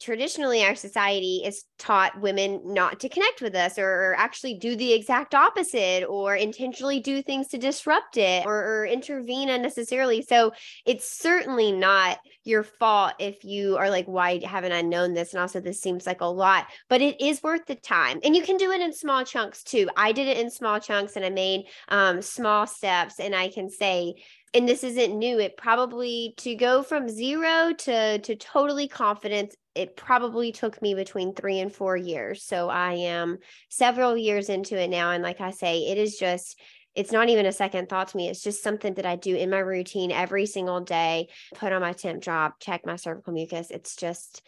traditionally 0.00 0.64
our 0.64 0.74
society 0.74 1.42
is 1.44 1.64
taught 1.78 2.20
women 2.20 2.60
not 2.64 3.00
to 3.00 3.08
connect 3.08 3.40
with 3.40 3.54
us 3.54 3.78
or, 3.78 4.14
actually 4.20 4.54
do 4.54 4.76
the 4.76 4.92
exact 4.92 5.34
opposite 5.34 6.04
or 6.08 6.34
intentionally 6.34 7.00
do 7.00 7.22
things 7.22 7.48
to 7.48 7.58
disrupt 7.58 8.16
it 8.16 8.44
or, 8.46 8.54
or, 8.54 8.86
intervene 8.86 9.48
unnecessarily. 9.48 10.22
So 10.22 10.52
it's 10.84 11.10
certainly 11.10 11.72
not 11.72 12.18
your 12.44 12.62
fault 12.62 13.14
if 13.18 13.44
you 13.44 13.76
are 13.76 13.90
like 13.90 14.06
why 14.06 14.40
haven't 14.44 14.72
i 14.72 14.80
known 14.80 15.14
this? 15.14 15.32
And 15.32 15.40
also 15.40 15.60
this 15.60 15.80
seems 15.80 16.06
like 16.06 16.22
a 16.22 16.26
lot 16.26 16.66
but 16.88 17.00
it 17.00 17.20
is 17.20 17.42
worth 17.42 17.66
the 17.66 17.74
time. 17.74 18.20
And 18.24 18.34
you 18.34 18.42
can 18.42 18.56
do 18.56 18.72
it 18.72 18.80
in 18.80 18.92
small 18.92 19.24
chunks 19.24 19.62
too. 19.62 19.88
I 19.96 20.12
did 20.12 20.26
it 20.26 20.38
in 20.38 20.50
small 20.50 20.80
chunks 20.80 21.16
and 21.16 21.24
i 21.24 21.30
made 21.30 21.66
um, 21.88 22.22
small 22.22 22.66
steps 22.66 23.20
and 23.20 23.34
i 23.34 23.48
can 23.48 23.68
say 23.68 24.14
and 24.52 24.68
this 24.68 24.82
isn't 24.82 25.16
new 25.16 25.38
it 25.38 25.56
probably 25.56 26.34
to 26.38 26.54
go 26.54 26.82
from 26.82 27.08
zero 27.08 27.72
to 27.72 28.18
to 28.18 28.36
totally 28.36 28.88
confidence 28.88 29.54
it 29.74 29.96
probably 29.96 30.52
took 30.52 30.80
me 30.82 30.94
between 30.94 31.34
three 31.34 31.60
and 31.60 31.72
four 31.72 31.96
years 31.96 32.42
so 32.42 32.68
i 32.68 32.94
am 32.94 33.38
several 33.68 34.16
years 34.16 34.48
into 34.48 34.80
it 34.80 34.88
now 34.88 35.10
and 35.10 35.22
like 35.22 35.40
i 35.40 35.50
say 35.50 35.86
it 35.86 35.98
is 35.98 36.16
just 36.16 36.58
it's 36.96 37.12
not 37.12 37.28
even 37.28 37.46
a 37.46 37.52
second 37.52 37.88
thought 37.88 38.08
to 38.08 38.16
me 38.16 38.28
it's 38.28 38.42
just 38.42 38.62
something 38.62 38.94
that 38.94 39.06
i 39.06 39.16
do 39.16 39.34
in 39.36 39.50
my 39.50 39.58
routine 39.58 40.10
every 40.10 40.46
single 40.46 40.80
day 40.80 41.28
put 41.54 41.72
on 41.72 41.80
my 41.80 41.92
Temp 41.92 42.22
Drop 42.22 42.58
check 42.60 42.84
my 42.84 42.96
cervical 42.96 43.32
mucus 43.32 43.70
it's 43.70 43.96
just 43.96 44.42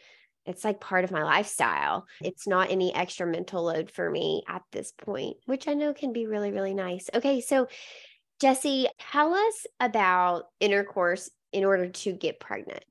it's 0.45 0.65
like 0.65 0.81
part 0.81 1.05
of 1.05 1.11
my 1.11 1.23
lifestyle. 1.23 2.07
It's 2.21 2.47
not 2.47 2.71
any 2.71 2.95
extra 2.95 3.27
mental 3.27 3.65
load 3.65 3.91
for 3.91 4.11
me 4.11 4.43
at 4.49 4.63
this 4.73 4.93
point, 4.93 5.37
which 5.47 5.69
I 5.69 5.75
know 5.75 5.93
can 5.93 6.13
be 6.13 6.27
really, 6.27 6.51
really 6.51 6.75
nice. 6.75 7.09
Okay. 7.15 7.41
So, 7.41 7.69
Jessie, 8.41 8.89
tell 9.13 9.35
us 9.35 9.67
about 9.79 10.47
intercourse 10.59 11.31
in 11.53 11.65
order 11.65 11.89
to 11.89 12.13
get 12.13 12.41
pregnant. 12.41 12.85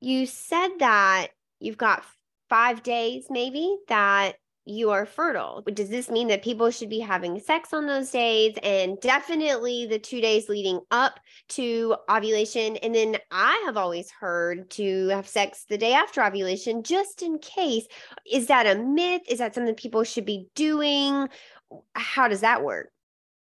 You 0.00 0.26
said 0.26 0.68
that 0.80 1.28
you've 1.64 1.78
got 1.78 2.04
five 2.48 2.82
days, 2.82 3.26
maybe, 3.30 3.76
that 3.88 4.34
you 4.66 4.90
are 4.90 5.04
fertile. 5.04 5.62
Does 5.74 5.90
this 5.90 6.10
mean 6.10 6.28
that 6.28 6.42
people 6.42 6.70
should 6.70 6.88
be 6.88 7.00
having 7.00 7.38
sex 7.38 7.72
on 7.74 7.86
those 7.86 8.10
days 8.10 8.54
and 8.62 8.98
definitely 9.00 9.86
the 9.86 9.98
two 9.98 10.20
days 10.20 10.48
leading 10.48 10.80
up 10.90 11.20
to 11.50 11.96
ovulation? 12.10 12.76
And 12.78 12.94
then 12.94 13.18
I 13.30 13.62
have 13.66 13.76
always 13.76 14.10
heard 14.10 14.70
to 14.72 15.08
have 15.08 15.28
sex 15.28 15.66
the 15.68 15.76
day 15.76 15.92
after 15.92 16.22
ovulation 16.22 16.82
just 16.82 17.22
in 17.22 17.38
case. 17.38 17.86
Is 18.30 18.46
that 18.46 18.66
a 18.66 18.80
myth? 18.80 19.22
Is 19.28 19.38
that 19.38 19.54
something 19.54 19.74
people 19.74 20.04
should 20.04 20.24
be 20.24 20.46
doing? 20.54 21.28
How 21.94 22.28
does 22.28 22.40
that 22.40 22.64
work? 22.64 22.90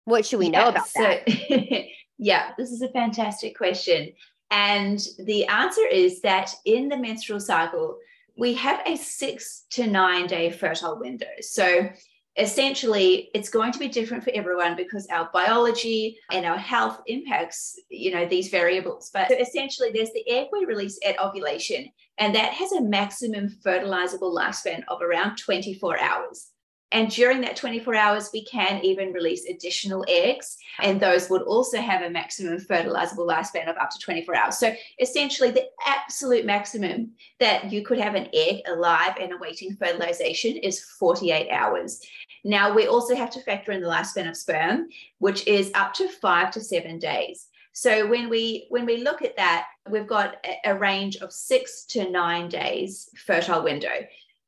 What 0.03 0.25
should 0.25 0.39
we 0.39 0.49
know 0.49 0.59
yeah, 0.59 0.69
about 0.69 0.87
so, 0.87 1.01
that? 1.03 1.85
yeah, 2.17 2.51
this 2.57 2.71
is 2.71 2.81
a 2.81 2.89
fantastic 2.89 3.57
question. 3.57 4.11
And 4.51 5.05
the 5.19 5.45
answer 5.47 5.85
is 5.85 6.21
that 6.21 6.53
in 6.65 6.87
the 6.87 6.97
menstrual 6.97 7.39
cycle, 7.39 7.97
we 8.37 8.53
have 8.53 8.81
a 8.85 8.95
six 8.95 9.65
to 9.71 9.87
nine 9.87 10.27
day 10.27 10.51
fertile 10.51 10.99
window. 10.99 11.27
So 11.41 11.89
essentially 12.37 13.29
it's 13.33 13.49
going 13.49 13.71
to 13.71 13.79
be 13.79 13.87
different 13.87 14.23
for 14.23 14.31
everyone 14.33 14.75
because 14.75 15.07
our 15.07 15.29
biology 15.33 16.17
and 16.31 16.45
our 16.45 16.57
health 16.57 17.01
impacts 17.07 17.79
you 17.89 18.11
know 18.11 18.27
these 18.27 18.49
variables 18.49 19.09
but 19.11 19.31
essentially 19.31 19.89
there's 19.91 20.11
the 20.13 20.29
egg 20.29 20.47
we 20.51 20.65
release 20.65 20.99
at 21.05 21.19
ovulation 21.19 21.89
and 22.19 22.35
that 22.35 22.53
has 22.53 22.71
a 22.73 22.81
maximum 22.81 23.49
fertilizable 23.65 24.35
lifespan 24.35 24.83
of 24.87 25.01
around 25.01 25.35
24 25.37 25.99
hours 25.99 26.49
and 26.91 27.09
during 27.09 27.41
that 27.41 27.57
24 27.57 27.95
hours, 27.95 28.29
we 28.31 28.45
can 28.45 28.83
even 28.83 29.11
release 29.11 29.45
additional 29.45 30.05
eggs, 30.07 30.57
and 30.81 30.99
those 30.99 31.29
would 31.29 31.41
also 31.41 31.81
have 31.81 32.01
a 32.01 32.09
maximum 32.09 32.59
fertilizable 32.59 33.27
lifespan 33.27 33.69
of 33.69 33.75
up 33.77 33.89
to 33.89 33.99
24 33.99 34.35
hours. 34.35 34.57
So, 34.57 34.73
essentially, 34.99 35.51
the 35.51 35.67
absolute 35.85 36.45
maximum 36.45 37.11
that 37.39 37.71
you 37.71 37.83
could 37.83 37.99
have 37.99 38.15
an 38.15 38.29
egg 38.33 38.61
alive 38.67 39.15
and 39.19 39.33
awaiting 39.33 39.75
fertilization 39.75 40.55
is 40.57 40.79
48 40.81 41.49
hours. 41.51 42.01
Now, 42.45 42.73
we 42.73 42.87
also 42.87 43.15
have 43.15 43.31
to 43.31 43.41
factor 43.41 43.73
in 43.73 43.81
the 43.81 43.89
lifespan 43.89 44.29
of 44.29 44.37
sperm, 44.37 44.87
which 45.19 45.45
is 45.45 45.71
up 45.75 45.93
to 45.95 46.07
five 46.07 46.51
to 46.51 46.61
seven 46.61 46.99
days. 46.99 47.47
So 47.77 48.07
when 48.07 48.27
we 48.27 48.65
when 48.69 48.87
we 48.87 49.03
look 49.03 49.21
at 49.21 49.35
that, 49.35 49.67
we've 49.87 50.07
got 50.07 50.43
a, 50.65 50.73
range 50.73 51.17
of 51.17 51.31
six 51.31 51.85
to 51.89 52.09
nine 52.09 52.49
days 52.49 53.07
fertile 53.27 53.63
window. 53.63 53.93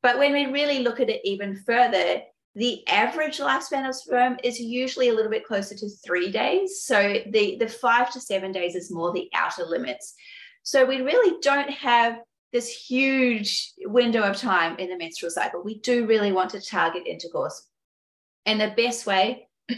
But 0.02 0.18
when 0.18 0.34
we 0.34 0.46
really 0.46 0.80
look 0.80 1.00
at 1.00 1.10
it 1.10 1.22
even 1.24 1.56
further, 1.66 2.22
the 2.56 2.88
average 2.88 3.38
lifespan 3.38 3.88
of 3.88 3.96
sperm 3.96 4.38
is 4.44 4.60
usually 4.60 5.10
a 5.10 5.14
little 5.14 5.32
bit 5.32 5.46
closer 5.46 5.76
to 5.76 5.90
three 6.06 6.32
days. 6.32 6.82
So 6.84 7.22
the, 7.28 7.58
the 7.60 7.68
five 7.68 8.12
to 8.14 8.20
seven 8.20 8.52
days 8.52 8.76
is 8.76 8.92
more 8.92 9.14
the 9.14 9.30
outer 9.34 9.66
limits. 9.66 10.16
So 10.64 10.86
we 10.86 11.02
really 11.02 11.38
don't 11.42 11.70
have 11.70 12.20
this 12.52 12.70
huge 12.70 13.74
window 13.86 14.24
of 14.24 14.38
time 14.38 14.78
in 14.78 14.90
the 14.90 14.98
menstrual 14.98 15.32
cycle. 15.32 15.64
We 15.64 15.80
do 15.80 16.06
really 16.06 16.32
want 16.32 16.50
to 16.52 16.62
target 16.62 17.06
intercourse. 17.06 17.68
And 18.46 18.60
the 18.60 18.74
best 18.76 19.06
way 19.06 19.48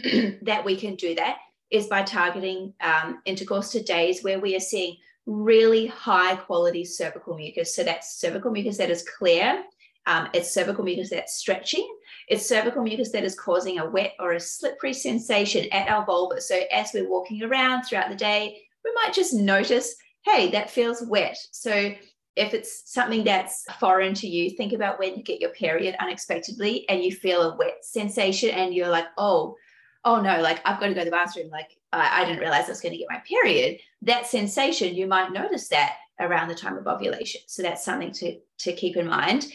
that 0.42 0.64
we 0.64 0.76
can 0.76 0.94
do 0.94 1.14
that 1.16 1.38
is 1.70 1.86
by 1.86 2.02
targeting 2.02 2.72
um, 2.80 3.20
intercourse 3.24 3.70
to 3.72 3.82
days 3.82 4.22
where 4.22 4.40
we 4.40 4.56
are 4.56 4.60
seeing 4.60 4.96
really 5.26 5.86
high 5.86 6.36
quality 6.36 6.84
cervical 6.84 7.36
mucus. 7.36 7.76
So 7.76 7.84
that's 7.84 8.18
cervical 8.18 8.50
mucus 8.50 8.78
that 8.78 8.90
is 8.90 9.04
clear 9.18 9.62
um, 10.06 10.28
it's 10.32 10.52
cervical 10.52 10.84
mucus 10.84 11.10
that's 11.10 11.36
stretching. 11.36 11.88
It's 12.28 12.46
cervical 12.46 12.82
mucus 12.82 13.12
that 13.12 13.24
is 13.24 13.38
causing 13.38 13.78
a 13.78 13.88
wet 13.88 14.14
or 14.18 14.32
a 14.32 14.40
slippery 14.40 14.92
sensation 14.92 15.66
at 15.72 15.88
our 15.88 16.04
vulva. 16.04 16.40
So 16.40 16.60
as 16.72 16.90
we're 16.92 17.08
walking 17.08 17.42
around 17.42 17.84
throughout 17.84 18.08
the 18.08 18.16
day, 18.16 18.62
we 18.84 18.92
might 18.94 19.14
just 19.14 19.34
notice, 19.34 19.94
hey, 20.24 20.50
that 20.50 20.70
feels 20.70 21.02
wet. 21.02 21.36
So 21.52 21.94
if 22.34 22.54
it's 22.54 22.90
something 22.92 23.24
that's 23.24 23.64
foreign 23.78 24.14
to 24.14 24.26
you, 24.26 24.50
think 24.50 24.72
about 24.72 24.98
when 24.98 25.16
you 25.16 25.22
get 25.22 25.40
your 25.40 25.50
period 25.50 25.94
unexpectedly 26.00 26.88
and 26.88 27.02
you 27.02 27.12
feel 27.12 27.42
a 27.42 27.56
wet 27.56 27.84
sensation 27.84 28.50
and 28.50 28.74
you're 28.74 28.88
like, 28.88 29.06
oh, 29.18 29.56
oh 30.04 30.20
no, 30.20 30.40
like 30.40 30.60
I've 30.64 30.80
got 30.80 30.86
to 30.86 30.94
go 30.94 31.00
to 31.00 31.04
the 31.04 31.10
bathroom. 31.10 31.50
Like 31.50 31.76
I, 31.92 32.22
I 32.22 32.24
didn't 32.24 32.40
realize 32.40 32.64
I 32.66 32.70
was 32.70 32.80
going 32.80 32.92
to 32.92 32.98
get 32.98 33.08
my 33.10 33.22
period. 33.28 33.78
That 34.02 34.26
sensation, 34.26 34.94
you 34.94 35.06
might 35.06 35.32
notice 35.32 35.68
that 35.68 35.96
around 36.18 36.48
the 36.48 36.54
time 36.54 36.76
of 36.76 36.86
ovulation. 36.86 37.42
So 37.46 37.62
that's 37.62 37.84
something 37.84 38.12
to, 38.12 38.38
to 38.58 38.72
keep 38.72 38.96
in 38.96 39.06
mind. 39.06 39.46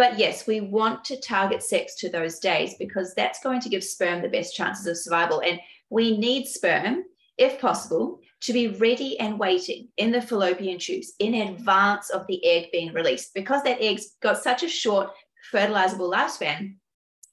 But 0.00 0.18
yes, 0.18 0.46
we 0.46 0.62
want 0.62 1.04
to 1.04 1.20
target 1.20 1.62
sex 1.62 1.94
to 1.96 2.08
those 2.08 2.38
days 2.38 2.72
because 2.78 3.12
that's 3.12 3.42
going 3.42 3.60
to 3.60 3.68
give 3.68 3.84
sperm 3.84 4.22
the 4.22 4.30
best 4.30 4.56
chances 4.56 4.86
of 4.86 4.96
survival. 4.96 5.42
And 5.42 5.60
we 5.90 6.16
need 6.16 6.46
sperm, 6.46 7.04
if 7.36 7.60
possible, 7.60 8.18
to 8.44 8.54
be 8.54 8.68
ready 8.68 9.20
and 9.20 9.38
waiting 9.38 9.88
in 9.98 10.10
the 10.10 10.22
fallopian 10.22 10.78
tubes 10.78 11.12
in 11.18 11.34
advance 11.34 12.08
of 12.08 12.26
the 12.28 12.42
egg 12.46 12.72
being 12.72 12.94
released 12.94 13.34
because 13.34 13.62
that 13.64 13.82
egg's 13.82 14.16
got 14.22 14.42
such 14.42 14.62
a 14.62 14.70
short 14.70 15.10
fertilizable 15.52 16.10
lifespan 16.10 16.76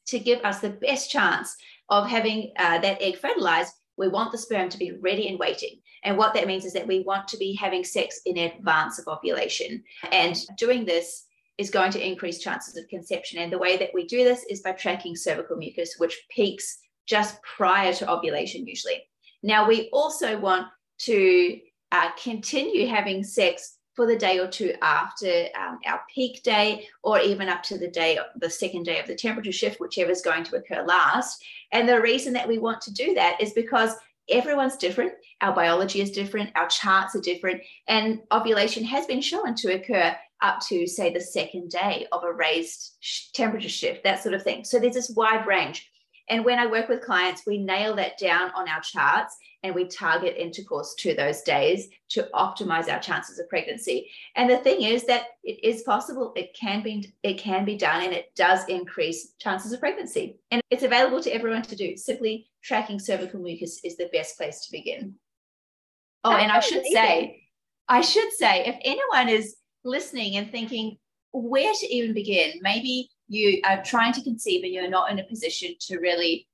to 0.07 0.19
give 0.19 0.43
us 0.43 0.59
the 0.59 0.71
best 0.71 1.09
chance 1.09 1.55
of 1.87 2.05
having 2.05 2.51
uh, 2.57 2.79
that 2.79 3.01
egg 3.01 3.17
fertilized 3.17 3.71
we 3.95 4.09
want 4.09 4.33
the 4.33 4.37
sperm 4.37 4.67
to 4.67 4.77
be 4.77 4.91
ready 4.91 5.29
and 5.29 5.39
waiting. 5.39 5.79
And 6.03 6.17
what 6.17 6.33
that 6.33 6.47
means 6.47 6.65
is 6.65 6.73
that 6.73 6.85
we 6.85 6.99
want 6.99 7.29
to 7.29 7.37
be 7.37 7.55
having 7.55 7.85
sex 7.85 8.19
in 8.25 8.37
advance 8.37 8.99
of 8.99 9.07
ovulation. 9.07 9.83
And 10.11 10.37
doing 10.57 10.85
this 10.85 11.26
is 11.57 11.69
going 11.69 11.91
to 11.91 12.05
increase 12.05 12.39
chances 12.39 12.77
of 12.77 12.87
conception. 12.87 13.39
And 13.39 13.51
the 13.51 13.57
way 13.57 13.77
that 13.77 13.89
we 13.93 14.05
do 14.05 14.23
this 14.23 14.45
is 14.49 14.61
by 14.61 14.73
tracking 14.73 15.15
cervical 15.15 15.57
mucus, 15.57 15.95
which 15.97 16.25
peaks 16.29 16.79
just 17.07 17.41
prior 17.41 17.93
to 17.93 18.11
ovulation, 18.11 18.67
usually. 18.67 19.03
Now, 19.43 19.67
we 19.67 19.89
also 19.91 20.39
want 20.39 20.67
to 20.99 21.59
uh, 21.91 22.09
continue 22.21 22.87
having 22.87 23.23
sex 23.23 23.77
for 23.95 24.05
the 24.05 24.15
day 24.15 24.37
or 24.39 24.47
two 24.47 24.73
after 24.83 25.47
um, 25.59 25.79
our 25.87 26.01
peak 26.13 26.43
day, 26.43 26.87
or 27.01 27.19
even 27.19 27.49
up 27.49 27.63
to 27.63 27.79
the 27.79 27.87
day, 27.87 28.19
the 28.35 28.49
second 28.49 28.83
day 28.83 28.99
of 28.99 29.07
the 29.07 29.15
temperature 29.15 29.51
shift, 29.51 29.79
whichever 29.79 30.11
is 30.11 30.21
going 30.21 30.43
to 30.43 30.55
occur 30.55 30.83
last. 30.85 31.43
And 31.71 31.89
the 31.89 31.99
reason 31.99 32.33
that 32.33 32.47
we 32.47 32.59
want 32.59 32.79
to 32.81 32.93
do 32.93 33.15
that 33.15 33.41
is 33.41 33.53
because 33.53 33.95
everyone's 34.29 34.77
different. 34.77 35.13
Our 35.41 35.55
biology 35.55 36.01
is 36.01 36.11
different. 36.11 36.51
Our 36.55 36.67
charts 36.67 37.15
are 37.15 37.21
different. 37.21 37.61
And 37.87 38.19
ovulation 38.31 38.83
has 38.83 39.07
been 39.07 39.21
shown 39.21 39.55
to 39.55 39.73
occur 39.73 40.15
up 40.41 40.59
to, 40.67 40.87
say, 40.87 41.11
the 41.11 41.19
second 41.19 41.69
day 41.69 42.07
of 42.11 42.23
a 42.23 42.31
raised 42.31 42.97
temperature 43.33 43.69
shift, 43.69 44.03
that 44.03 44.21
sort 44.21 44.35
of 44.35 44.43
thing. 44.43 44.63
So 44.63 44.79
there's 44.79 44.93
this 44.93 45.11
wide 45.15 45.45
range. 45.47 45.89
And 46.29 46.43
when 46.43 46.59
I 46.59 46.67
work 46.67 46.89
with 46.89 47.05
clients, 47.05 47.43
we 47.47 47.57
nail 47.57 47.95
that 47.95 48.17
down 48.17 48.51
on 48.53 48.67
our 48.67 48.81
charts 48.81 49.35
and 49.63 49.73
we 49.73 49.85
target 49.85 50.35
intercourse 50.37 50.93
to 50.95 51.13
those 51.15 51.41
days 51.41 51.87
to 52.09 52.29
optimize 52.33 52.91
our 52.91 52.99
chances 52.99 53.39
of 53.39 53.49
pregnancy. 53.49 54.09
And 54.35 54.49
the 54.49 54.57
thing 54.57 54.81
is 54.81 55.05
that 55.05 55.23
it 55.43 55.63
is 55.63 55.83
possible, 55.83 56.33
it 56.35 56.53
can 56.53 56.83
be 56.83 57.13
it 57.23 57.37
can 57.37 57.65
be 57.65 57.77
done 57.77 58.03
and 58.03 58.13
it 58.13 58.35
does 58.35 58.67
increase 58.67 59.33
chances 59.39 59.71
of 59.71 59.79
pregnancy. 59.79 60.37
And 60.51 60.61
it's 60.69 60.83
available 60.83 61.21
to 61.21 61.33
everyone 61.33 61.63
to 61.63 61.75
do. 61.75 61.97
Simply 61.97 62.49
tracking 62.61 62.99
cervical 62.99 63.39
mucus 63.39 63.79
is 63.83 63.97
the 63.97 64.09
best 64.13 64.37
place 64.37 64.65
to 64.65 64.71
begin. 64.71 65.15
Oh, 66.23 66.31
and 66.31 66.51
I 66.51 66.59
should 66.59 66.85
say, 66.85 67.43
I 67.87 68.01
should 68.01 68.31
say 68.33 68.65
if 68.65 68.75
anyone 68.83 69.29
is 69.29 69.55
listening 69.83 70.37
and 70.37 70.51
thinking 70.51 70.97
where 71.33 71.73
to 71.73 71.93
even 71.93 72.13
begin. 72.13 72.53
Maybe 72.61 73.09
you 73.27 73.61
are 73.65 73.83
trying 73.83 74.13
to 74.13 74.23
conceive 74.23 74.63
and 74.63 74.73
you're 74.73 74.89
not 74.89 75.11
in 75.11 75.19
a 75.19 75.23
position 75.25 75.75
to 75.81 75.99
really 75.99 76.47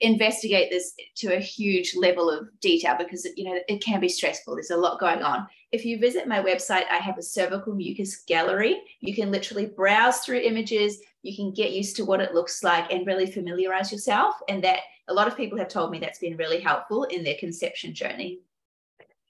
investigate 0.00 0.68
this 0.70 0.94
to 1.14 1.36
a 1.36 1.40
huge 1.40 1.94
level 1.96 2.28
of 2.28 2.48
detail 2.60 2.96
because 2.98 3.26
you 3.36 3.44
know 3.44 3.58
it 3.68 3.82
can 3.82 4.00
be 4.00 4.08
stressful. 4.08 4.54
There's 4.54 4.70
a 4.70 4.76
lot 4.76 4.98
going 4.98 5.22
on. 5.22 5.46
If 5.70 5.84
you 5.84 5.98
visit 5.98 6.28
my 6.28 6.42
website 6.42 6.84
i 6.90 6.96
have 6.96 7.18
a 7.18 7.22
cervical 7.22 7.74
mucus 7.74 8.22
gallery. 8.26 8.82
You 9.00 9.14
can 9.14 9.30
literally 9.30 9.66
browse 9.66 10.18
through 10.18 10.38
images. 10.38 10.98
You 11.22 11.36
can 11.36 11.52
get 11.52 11.72
used 11.72 11.96
to 11.96 12.04
what 12.04 12.20
it 12.20 12.34
looks 12.34 12.64
like 12.64 12.92
and 12.92 13.06
really 13.06 13.30
familiarize 13.30 13.92
yourself. 13.92 14.34
And 14.48 14.62
that 14.64 14.80
a 15.08 15.14
lot 15.14 15.28
of 15.28 15.36
people 15.36 15.58
have 15.58 15.68
told 15.68 15.90
me 15.90 15.98
that's 15.98 16.18
been 16.18 16.36
really 16.36 16.60
helpful 16.60 17.04
in 17.04 17.22
their 17.22 17.36
conception 17.38 17.94
journey 17.94 18.40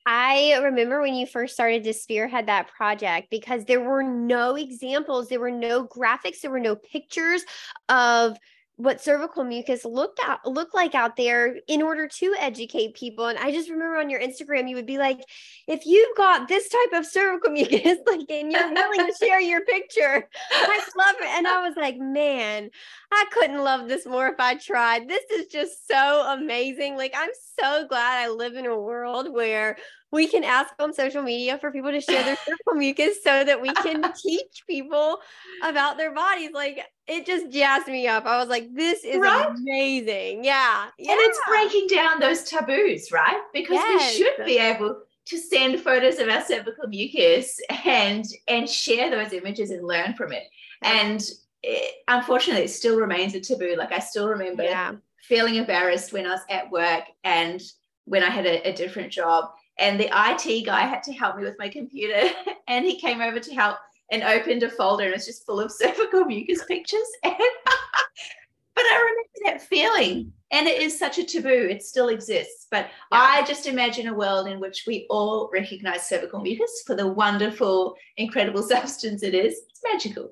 I 0.05 0.55
remember 0.63 1.01
when 1.01 1.15
you 1.15 1.27
first 1.27 1.55
started 1.55 1.85
to 1.85 1.93
spearhead 1.93 2.47
that 2.47 2.69
project 2.69 3.29
because 3.31 3.65
there 3.65 3.81
were 3.81 4.03
no 4.03 4.57
examples, 4.57 5.29
there 5.29 5.39
were 5.41 5.51
no 5.51 5.87
graphics, 5.87 6.41
there 6.41 6.51
were 6.51 6.59
no 6.61 6.75
pictures 6.75 7.45
of 7.89 8.37
what 8.77 9.01
cervical 9.01 9.45
mucus 9.45 9.85
looked 9.85 10.19
out 10.27 10.45
looked 10.47 10.75
like 10.75 10.95
out 10.95 11.17
there 11.17 11.57
in 11.69 11.83
order 11.83 12.09
to 12.09 12.35
educate 12.39 12.95
people. 12.95 13.27
And 13.27 13.39
I 13.39 13.53
just 13.53 13.69
remember 13.69 13.97
on 13.97 14.09
your 14.09 14.21
Instagram, 14.21 14.69
you 14.69 14.77
would 14.77 14.87
be 14.87 14.99
like, 14.99 15.21
if 15.69 15.85
you've 15.85 16.17
got 16.17 16.49
this 16.49 16.69
type 16.69 16.99
of 16.99 17.07
cervical 17.07 17.51
mucus, 17.53 17.99
like 18.07 18.31
and 18.31 18.51
you're 18.51 18.73
willing 18.73 19.07
to 19.07 19.15
share 19.21 19.41
your 19.41 19.65
picture, 19.65 20.29
I 20.51 20.81
love 20.97 21.17
it. 21.21 21.29
And 21.29 21.47
I 21.47 21.67
was 21.67 21.77
like, 21.77 21.99
man, 21.99 22.71
I 23.13 23.25
couldn't 23.33 23.63
love 23.63 23.89
this 23.89 24.07
more 24.07 24.29
if 24.29 24.41
I 24.41 24.57
tried. 24.57 25.09
This 25.09 25.25
is 25.31 25.47
just 25.47 25.87
so 25.87 26.33
amazing. 26.33 26.97
Like 26.97 27.15
I'm 27.17 27.31
so 27.61 27.87
glad 27.87 28.25
I 28.25 28.31
live 28.31 28.55
in 28.55 28.67
a 28.67 28.79
world 28.79 29.33
where 29.33 29.77
we 30.13 30.29
can 30.29 30.45
ask 30.45 30.75
on 30.79 30.93
social 30.93 31.23
media 31.23 31.59
for 31.59 31.73
people 31.73 31.91
to 31.91 32.01
share 32.01 32.23
their 32.23 32.37
cervical 32.45 32.75
mucus 32.75 33.23
so 33.25 33.43
that 33.43 33.61
we 33.61 33.73
can 33.73 34.13
teach 34.23 34.63
people 34.67 35.19
about 35.63 35.97
their 35.97 36.15
bodies. 36.15 36.51
Like 36.53 36.81
it 37.09 37.27
just 37.27 37.51
jazzed 37.51 37.89
me 37.89 38.07
up. 38.07 38.27
I 38.27 38.37
was 38.39 38.49
like, 38.49 38.69
this 38.75 39.05
is 39.05 39.19
right? 39.19 39.49
amazing. 39.49 40.45
Yeah. 40.45 40.89
yeah. 40.99 41.13
And 41.13 41.21
it's 41.21 41.41
breaking 41.49 41.87
down 41.89 42.21
those 42.21 42.45
taboos, 42.45 43.11
right? 43.11 43.41
Because 43.53 43.75
yes. 43.75 44.13
we 44.13 44.19
should 44.19 44.45
be 44.45 44.59
able 44.59 45.01
to 45.25 45.39
send 45.39 45.81
photos 45.81 46.19
of 46.19 46.29
our 46.29 46.45
cervical 46.45 46.89
mucus 46.89 47.59
and 47.85 48.25
and 48.49 48.69
share 48.69 49.11
those 49.11 49.33
images 49.33 49.71
and 49.71 49.87
learn 49.87 50.15
from 50.15 50.33
it. 50.33 50.45
And 50.83 51.23
it, 51.63 51.95
unfortunately, 52.09 52.65
it 52.65 52.71
still 52.71 52.99
remains 52.99 53.35
a 53.35 53.41
taboo. 53.41 53.77
Like 53.79 53.93
I 53.93 54.01
still 54.01 54.29
remember 54.29 54.65
yeah. 54.65 54.93
feeling 55.23 55.55
embarrassed 55.55 56.13
when 56.13 56.27
I 56.27 56.31
was 56.31 56.41
at 56.51 56.71
work 56.71 57.05
and 57.25 57.63
when 58.05 58.23
I 58.23 58.31
had 58.31 58.47
a, 58.47 58.69
a 58.69 58.73
different 58.73 59.13
job 59.13 59.53
and 59.83 59.99
the 59.99 60.09
IT 60.15 60.65
guy 60.65 60.83
had 60.83 61.03
to 61.03 61.13
help 61.13 61.37
me 61.37 61.43
with 61.43 61.59
my 61.59 61.69
computer 61.69 62.31
and 62.69 62.85
he 62.87 62.99
came 62.99 63.21
over 63.21 63.41
to 63.41 63.55
help 63.55 63.77
and 64.13 64.23
opened 64.23 64.63
a 64.63 64.71
folder 64.71 65.05
and 65.05 65.15
it's 65.15 65.27
just 65.27 65.45
full 65.45 65.61
of 65.61 65.73
cervical 65.73 66.25
mucus 66.25 66.65
pictures. 66.65 67.01
And 67.25 67.35
but 68.75 68.85
I 68.85 68.97
remember 68.97 69.59
that 69.59 69.69
feeling. 69.69 70.33
And 70.51 70.67
it 70.67 70.81
is 70.81 70.99
such 70.99 71.19
a 71.19 71.25
taboo. 71.25 71.69
It 71.71 71.83
still 71.83 72.09
exists. 72.09 72.69
But 72.71 72.87
yeah. 73.13 73.19
I 73.21 73.45
just 73.45 73.67
imagine 73.67 74.07
a 74.07 74.15
world 74.15 74.49
in 74.49 74.61
which 74.61 74.85
we 74.87 75.07
all 75.11 75.51
recognize 75.53 76.09
cervical 76.09 76.41
mucus 76.41 76.83
for 76.87 76.95
the 76.95 77.07
wonderful, 77.07 77.95
incredible 78.17 78.63
substance 78.63 79.23
it 79.23 79.35
is. 79.35 79.61
It's 79.69 79.83
magical. 79.85 80.31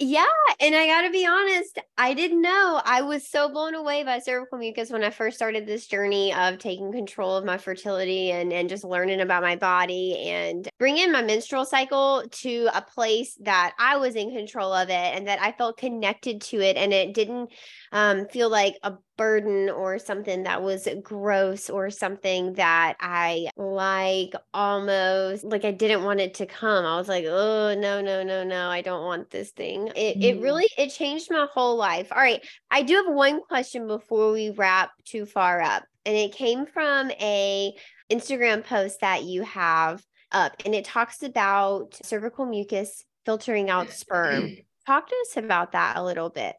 Yeah. 0.00 0.24
And 0.60 0.76
I 0.76 0.86
got 0.86 1.02
to 1.02 1.10
be 1.10 1.26
honest, 1.26 1.76
I 1.96 2.14
didn't 2.14 2.40
know. 2.40 2.80
I 2.84 3.02
was 3.02 3.28
so 3.28 3.48
blown 3.48 3.74
away 3.74 4.04
by 4.04 4.20
cervical 4.20 4.58
mucus 4.58 4.90
when 4.90 5.02
I 5.02 5.10
first 5.10 5.36
started 5.36 5.66
this 5.66 5.88
journey 5.88 6.32
of 6.32 6.58
taking 6.58 6.92
control 6.92 7.36
of 7.36 7.44
my 7.44 7.58
fertility 7.58 8.30
and, 8.30 8.52
and 8.52 8.68
just 8.68 8.84
learning 8.84 9.20
about 9.20 9.42
my 9.42 9.56
body 9.56 10.28
and 10.28 10.68
bringing 10.78 11.10
my 11.10 11.22
menstrual 11.22 11.64
cycle 11.64 12.22
to 12.30 12.68
a 12.74 12.82
place 12.82 13.36
that 13.40 13.74
I 13.76 13.96
was 13.96 14.14
in 14.14 14.30
control 14.30 14.72
of 14.72 14.88
it 14.88 14.92
and 14.92 15.26
that 15.26 15.42
I 15.42 15.50
felt 15.50 15.78
connected 15.78 16.42
to 16.42 16.60
it. 16.60 16.76
And 16.76 16.92
it 16.92 17.12
didn't 17.12 17.50
um, 17.90 18.28
feel 18.28 18.50
like 18.50 18.74
a 18.84 18.94
burden 19.18 19.68
or 19.68 19.98
something 19.98 20.44
that 20.44 20.62
was 20.62 20.88
gross 21.02 21.68
or 21.68 21.90
something 21.90 22.54
that 22.54 22.94
I 23.00 23.48
like 23.56 24.32
almost 24.54 25.44
like 25.44 25.66
I 25.66 25.72
didn't 25.72 26.04
want 26.04 26.20
it 26.20 26.34
to 26.34 26.46
come. 26.46 26.86
I 26.86 26.96
was 26.96 27.08
like, 27.08 27.26
oh 27.26 27.74
no, 27.78 28.00
no, 28.00 28.22
no, 28.22 28.44
no, 28.44 28.70
I 28.70 28.80
don't 28.80 29.04
want 29.04 29.28
this 29.28 29.50
thing. 29.50 29.88
It 29.88 30.18
mm. 30.18 30.22
it 30.22 30.40
really 30.40 30.70
it 30.78 30.88
changed 30.88 31.30
my 31.30 31.46
whole 31.52 31.76
life. 31.76 32.08
All 32.10 32.22
right. 32.22 32.42
I 32.70 32.82
do 32.82 32.94
have 32.94 33.12
one 33.12 33.42
question 33.42 33.86
before 33.86 34.32
we 34.32 34.50
wrap 34.50 34.92
too 35.04 35.26
far 35.26 35.60
up. 35.60 35.84
And 36.06 36.16
it 36.16 36.32
came 36.32 36.64
from 36.64 37.10
a 37.10 37.74
Instagram 38.10 38.64
post 38.64 39.00
that 39.02 39.24
you 39.24 39.42
have 39.42 40.02
up 40.32 40.54
and 40.64 40.74
it 40.74 40.84
talks 40.84 41.22
about 41.22 41.98
cervical 42.02 42.46
mucus 42.46 43.04
filtering 43.26 43.68
out 43.68 43.90
sperm. 43.90 44.56
Talk 44.86 45.08
to 45.08 45.16
us 45.26 45.36
about 45.36 45.72
that 45.72 45.98
a 45.98 46.02
little 46.02 46.30
bit. 46.30 46.56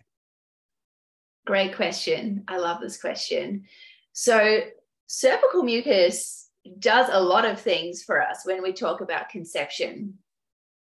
Great 1.49 1.75
question. 1.75 2.43
I 2.47 2.57
love 2.57 2.79
this 2.79 3.01
question. 3.01 3.63
So, 4.13 4.59
cervical 5.07 5.63
mucus 5.63 6.47
does 6.77 7.09
a 7.11 7.19
lot 7.19 7.43
of 7.43 7.59
things 7.59 8.03
for 8.03 8.21
us 8.21 8.45
when 8.45 8.61
we 8.61 8.71
talk 8.71 9.01
about 9.01 9.29
conception. 9.29 10.19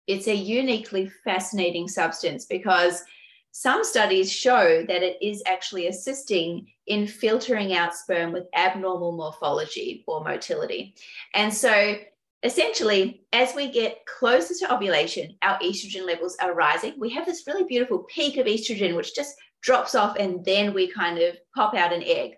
It's 0.08 0.28
a 0.28 0.34
uniquely 0.34 1.12
fascinating 1.24 1.88
substance 1.88 2.48
because 2.48 3.04
some 3.52 3.84
studies 3.84 4.32
show 4.32 4.84
that 4.88 5.04
it 5.04 5.18
is 5.22 5.44
actually 5.46 5.86
assisting 5.86 6.66
in 6.88 7.06
filtering 7.06 7.76
out 7.76 7.94
sperm 7.94 8.32
with 8.32 8.48
abnormal 8.56 9.12
morphology 9.12 10.04
or 10.08 10.24
motility. 10.24 10.96
And 11.36 11.54
so, 11.54 11.96
essentially, 12.42 13.22
as 13.34 13.54
we 13.54 13.70
get 13.70 14.04
closer 14.08 14.56
to 14.56 14.74
ovulation, 14.74 15.38
our 15.44 15.60
estrogen 15.60 16.08
levels 16.08 16.36
are 16.42 16.56
rising. 16.56 16.96
We 16.98 17.12
have 17.12 17.28
this 17.28 17.46
really 17.46 17.66
beautiful 17.66 18.00
peak 18.00 18.38
of 18.38 18.48
estrogen, 18.48 18.96
which 18.96 19.14
just 19.14 19.36
drops 19.62 19.96
off, 19.96 20.18
and 20.18 20.44
then 20.46 20.74
we 20.74 20.92
kind 20.92 21.18
of 21.20 21.38
pop 21.56 21.74
out 21.76 21.94
an 21.94 22.04
egg. 22.04 22.36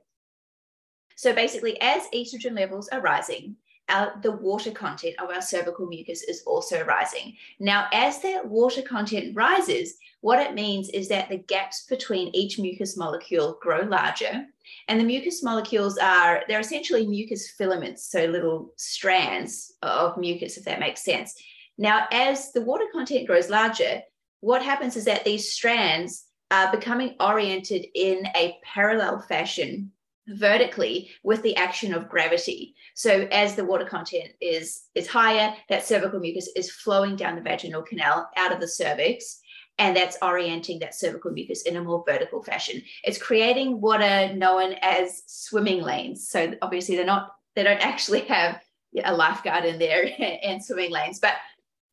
So 1.15 1.33
basically, 1.33 1.79
as 1.81 2.03
estrogen 2.13 2.55
levels 2.55 2.87
are 2.89 3.01
rising, 3.01 3.55
our, 3.89 4.19
the 4.21 4.31
water 4.31 4.71
content 4.71 5.15
of 5.19 5.29
our 5.29 5.41
cervical 5.41 5.87
mucus 5.87 6.23
is 6.23 6.43
also 6.45 6.83
rising. 6.83 7.35
Now, 7.59 7.87
as 7.93 8.21
that 8.21 8.45
water 8.45 8.81
content 8.81 9.35
rises, 9.35 9.95
what 10.21 10.39
it 10.39 10.53
means 10.53 10.89
is 10.89 11.07
that 11.07 11.29
the 11.29 11.37
gaps 11.37 11.85
between 11.89 12.35
each 12.35 12.59
mucus 12.59 12.97
molecule 12.97 13.57
grow 13.61 13.81
larger. 13.81 14.45
And 14.89 14.99
the 14.99 15.05
mucus 15.05 15.41
molecules 15.41 15.97
are, 15.97 16.43
they're 16.47 16.59
essentially 16.59 17.07
mucus 17.07 17.49
filaments, 17.51 18.11
so 18.11 18.25
little 18.25 18.73
strands 18.75 19.73
of 19.81 20.17
mucus, 20.17 20.57
if 20.57 20.65
that 20.65 20.79
makes 20.79 21.03
sense. 21.03 21.33
Now, 21.77 22.07
as 22.11 22.51
the 22.51 22.61
water 22.61 22.85
content 22.91 23.27
grows 23.27 23.49
larger, 23.49 24.01
what 24.41 24.61
happens 24.61 24.95
is 24.95 25.05
that 25.05 25.23
these 25.23 25.51
strands 25.51 26.25
are 26.51 26.71
becoming 26.71 27.15
oriented 27.19 27.85
in 27.95 28.25
a 28.35 28.57
parallel 28.63 29.19
fashion 29.19 29.91
vertically 30.29 31.09
with 31.23 31.41
the 31.41 31.55
action 31.55 31.93
of 31.93 32.09
gravity. 32.09 32.75
So 32.95 33.27
as 33.31 33.55
the 33.55 33.63
water 33.63 33.85
content 33.85 34.29
is 34.41 34.83
is 34.95 35.07
higher, 35.07 35.53
that 35.69 35.85
cervical 35.85 36.19
mucus 36.19 36.49
is 36.55 36.71
flowing 36.71 37.15
down 37.15 37.35
the 37.35 37.41
vaginal 37.41 37.81
canal 37.81 38.29
out 38.35 38.51
of 38.51 38.59
the 38.59 38.67
cervix 38.67 39.39
and 39.79 39.95
that's 39.95 40.17
orienting 40.21 40.79
that 40.79 40.95
cervical 40.95 41.31
mucus 41.31 41.61
in 41.63 41.75
a 41.75 41.83
more 41.83 42.03
vertical 42.07 42.41
fashion. 42.43 42.81
It's 43.03 43.21
creating 43.21 43.79
what 43.79 44.01
are 44.01 44.33
known 44.33 44.73
as 44.81 45.23
swimming 45.27 45.81
lanes. 45.81 46.27
So 46.27 46.53
obviously 46.61 46.95
they're 46.95 47.05
not 47.05 47.31
they 47.55 47.63
don't 47.63 47.81
actually 47.81 48.21
have 48.21 48.61
a 49.03 49.13
lifeguard 49.13 49.65
in 49.65 49.79
there 49.79 50.09
and 50.43 50.63
swimming 50.63 50.91
lanes, 50.91 51.19
but 51.19 51.33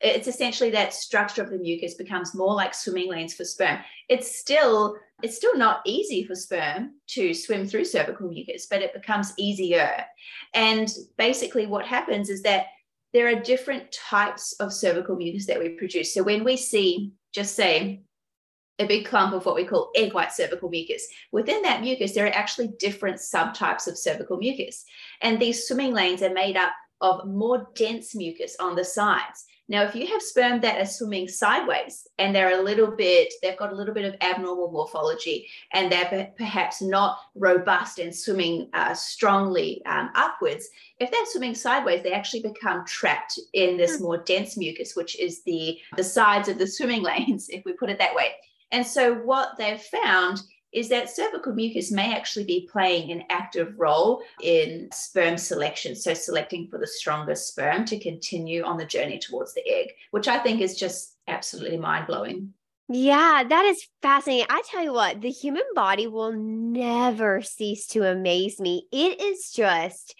it's 0.04 0.28
essentially 0.28 0.70
that 0.70 0.92
structure 0.92 1.42
of 1.42 1.50
the 1.50 1.58
mucus 1.58 1.94
becomes 1.94 2.34
more 2.34 2.54
like 2.54 2.74
swimming 2.74 3.10
lanes 3.10 3.34
for 3.34 3.44
sperm. 3.44 3.78
It's 4.08 4.38
still 4.38 4.96
it's 5.22 5.36
still 5.36 5.56
not 5.56 5.80
easy 5.86 6.24
for 6.24 6.34
sperm 6.34 6.96
to 7.08 7.32
swim 7.32 7.66
through 7.66 7.86
cervical 7.86 8.28
mucus, 8.28 8.66
but 8.66 8.82
it 8.82 8.92
becomes 8.92 9.32
easier. 9.38 10.04
And 10.52 10.92
basically 11.16 11.66
what 11.66 11.86
happens 11.86 12.28
is 12.28 12.42
that 12.42 12.66
there 13.12 13.28
are 13.28 13.40
different 13.40 13.90
types 13.92 14.52
of 14.60 14.72
cervical 14.72 15.16
mucus 15.16 15.46
that 15.46 15.58
we 15.58 15.70
produce. 15.70 16.12
So 16.12 16.22
when 16.22 16.44
we 16.44 16.56
see 16.56 17.12
just 17.32 17.54
say 17.54 18.02
a 18.78 18.86
big 18.86 19.06
clump 19.06 19.32
of 19.32 19.46
what 19.46 19.54
we 19.54 19.64
call 19.64 19.90
egg 19.94 20.14
white 20.14 20.32
cervical 20.32 20.68
mucus. 20.68 21.06
Within 21.30 21.62
that 21.62 21.80
mucus, 21.80 22.12
there 22.12 22.26
are 22.26 22.34
actually 22.34 22.68
different 22.78 23.18
subtypes 23.18 23.86
of 23.86 23.96
cervical 23.96 24.36
mucus. 24.36 24.84
And 25.20 25.38
these 25.38 25.66
swimming 25.66 25.94
lanes 25.94 26.22
are 26.22 26.32
made 26.32 26.56
up 26.56 26.72
of 27.00 27.26
more 27.26 27.68
dense 27.76 28.14
mucus 28.14 28.56
on 28.58 28.74
the 28.74 28.84
sides. 28.84 29.44
Now, 29.66 29.82
if 29.82 29.94
you 29.94 30.06
have 30.08 30.20
sperm 30.20 30.60
that 30.60 30.78
are 30.78 30.86
swimming 30.86 31.26
sideways 31.26 32.06
and 32.18 32.34
they're 32.34 32.60
a 32.60 32.62
little 32.62 32.90
bit, 32.90 33.32
they've 33.42 33.56
got 33.56 33.72
a 33.72 33.74
little 33.74 33.94
bit 33.94 34.04
of 34.04 34.14
abnormal 34.20 34.70
morphology 34.70 35.48
and 35.72 35.90
they're 35.90 36.32
perhaps 36.36 36.82
not 36.82 37.18
robust 37.34 37.98
and 37.98 38.14
swimming 38.14 38.68
uh, 38.74 38.92
strongly 38.92 39.82
um, 39.86 40.10
upwards, 40.14 40.68
if 41.00 41.10
they're 41.10 41.26
swimming 41.26 41.54
sideways, 41.54 42.02
they 42.02 42.12
actually 42.12 42.42
become 42.42 42.84
trapped 42.84 43.38
in 43.54 43.76
this 43.76 43.96
hmm. 43.96 44.04
more 44.04 44.18
dense 44.18 44.56
mucus, 44.56 44.94
which 44.94 45.18
is 45.18 45.42
the, 45.44 45.78
the 45.96 46.04
sides 46.04 46.48
of 46.48 46.58
the 46.58 46.66
swimming 46.66 47.02
lanes, 47.04 47.48
if 47.48 47.64
we 47.64 47.72
put 47.72 47.90
it 47.90 47.98
that 47.98 48.14
way. 48.14 48.32
And 48.70 48.86
so, 48.86 49.14
what 49.14 49.56
they've 49.56 49.80
found 49.80 50.42
is 50.74 50.88
that 50.88 51.08
cervical 51.08 51.54
mucus 51.54 51.90
may 51.90 52.14
actually 52.14 52.44
be 52.44 52.68
playing 52.70 53.12
an 53.12 53.22
active 53.30 53.74
role 53.78 54.22
in 54.42 54.88
sperm 54.92 55.38
selection. 55.38 55.94
So, 55.94 56.12
selecting 56.12 56.68
for 56.68 56.78
the 56.78 56.86
strongest 56.86 57.48
sperm 57.48 57.84
to 57.86 57.98
continue 57.98 58.64
on 58.64 58.76
the 58.76 58.84
journey 58.84 59.18
towards 59.18 59.54
the 59.54 59.66
egg, 59.66 59.92
which 60.10 60.28
I 60.28 60.38
think 60.38 60.60
is 60.60 60.76
just 60.76 61.16
absolutely 61.28 61.78
mind 61.78 62.06
blowing. 62.06 62.52
Yeah, 62.88 63.44
that 63.48 63.64
is 63.64 63.86
fascinating. 64.02 64.46
I 64.50 64.62
tell 64.70 64.82
you 64.82 64.92
what, 64.92 65.22
the 65.22 65.30
human 65.30 65.62
body 65.74 66.06
will 66.06 66.32
never 66.32 67.40
cease 67.40 67.86
to 67.88 68.02
amaze 68.02 68.60
me. 68.60 68.86
It 68.92 69.22
is 69.22 69.50
just 69.52 70.14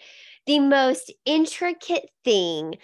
the 0.46 0.61
most 0.61 1.12
intricate 1.26 2.09
thing 2.24 2.76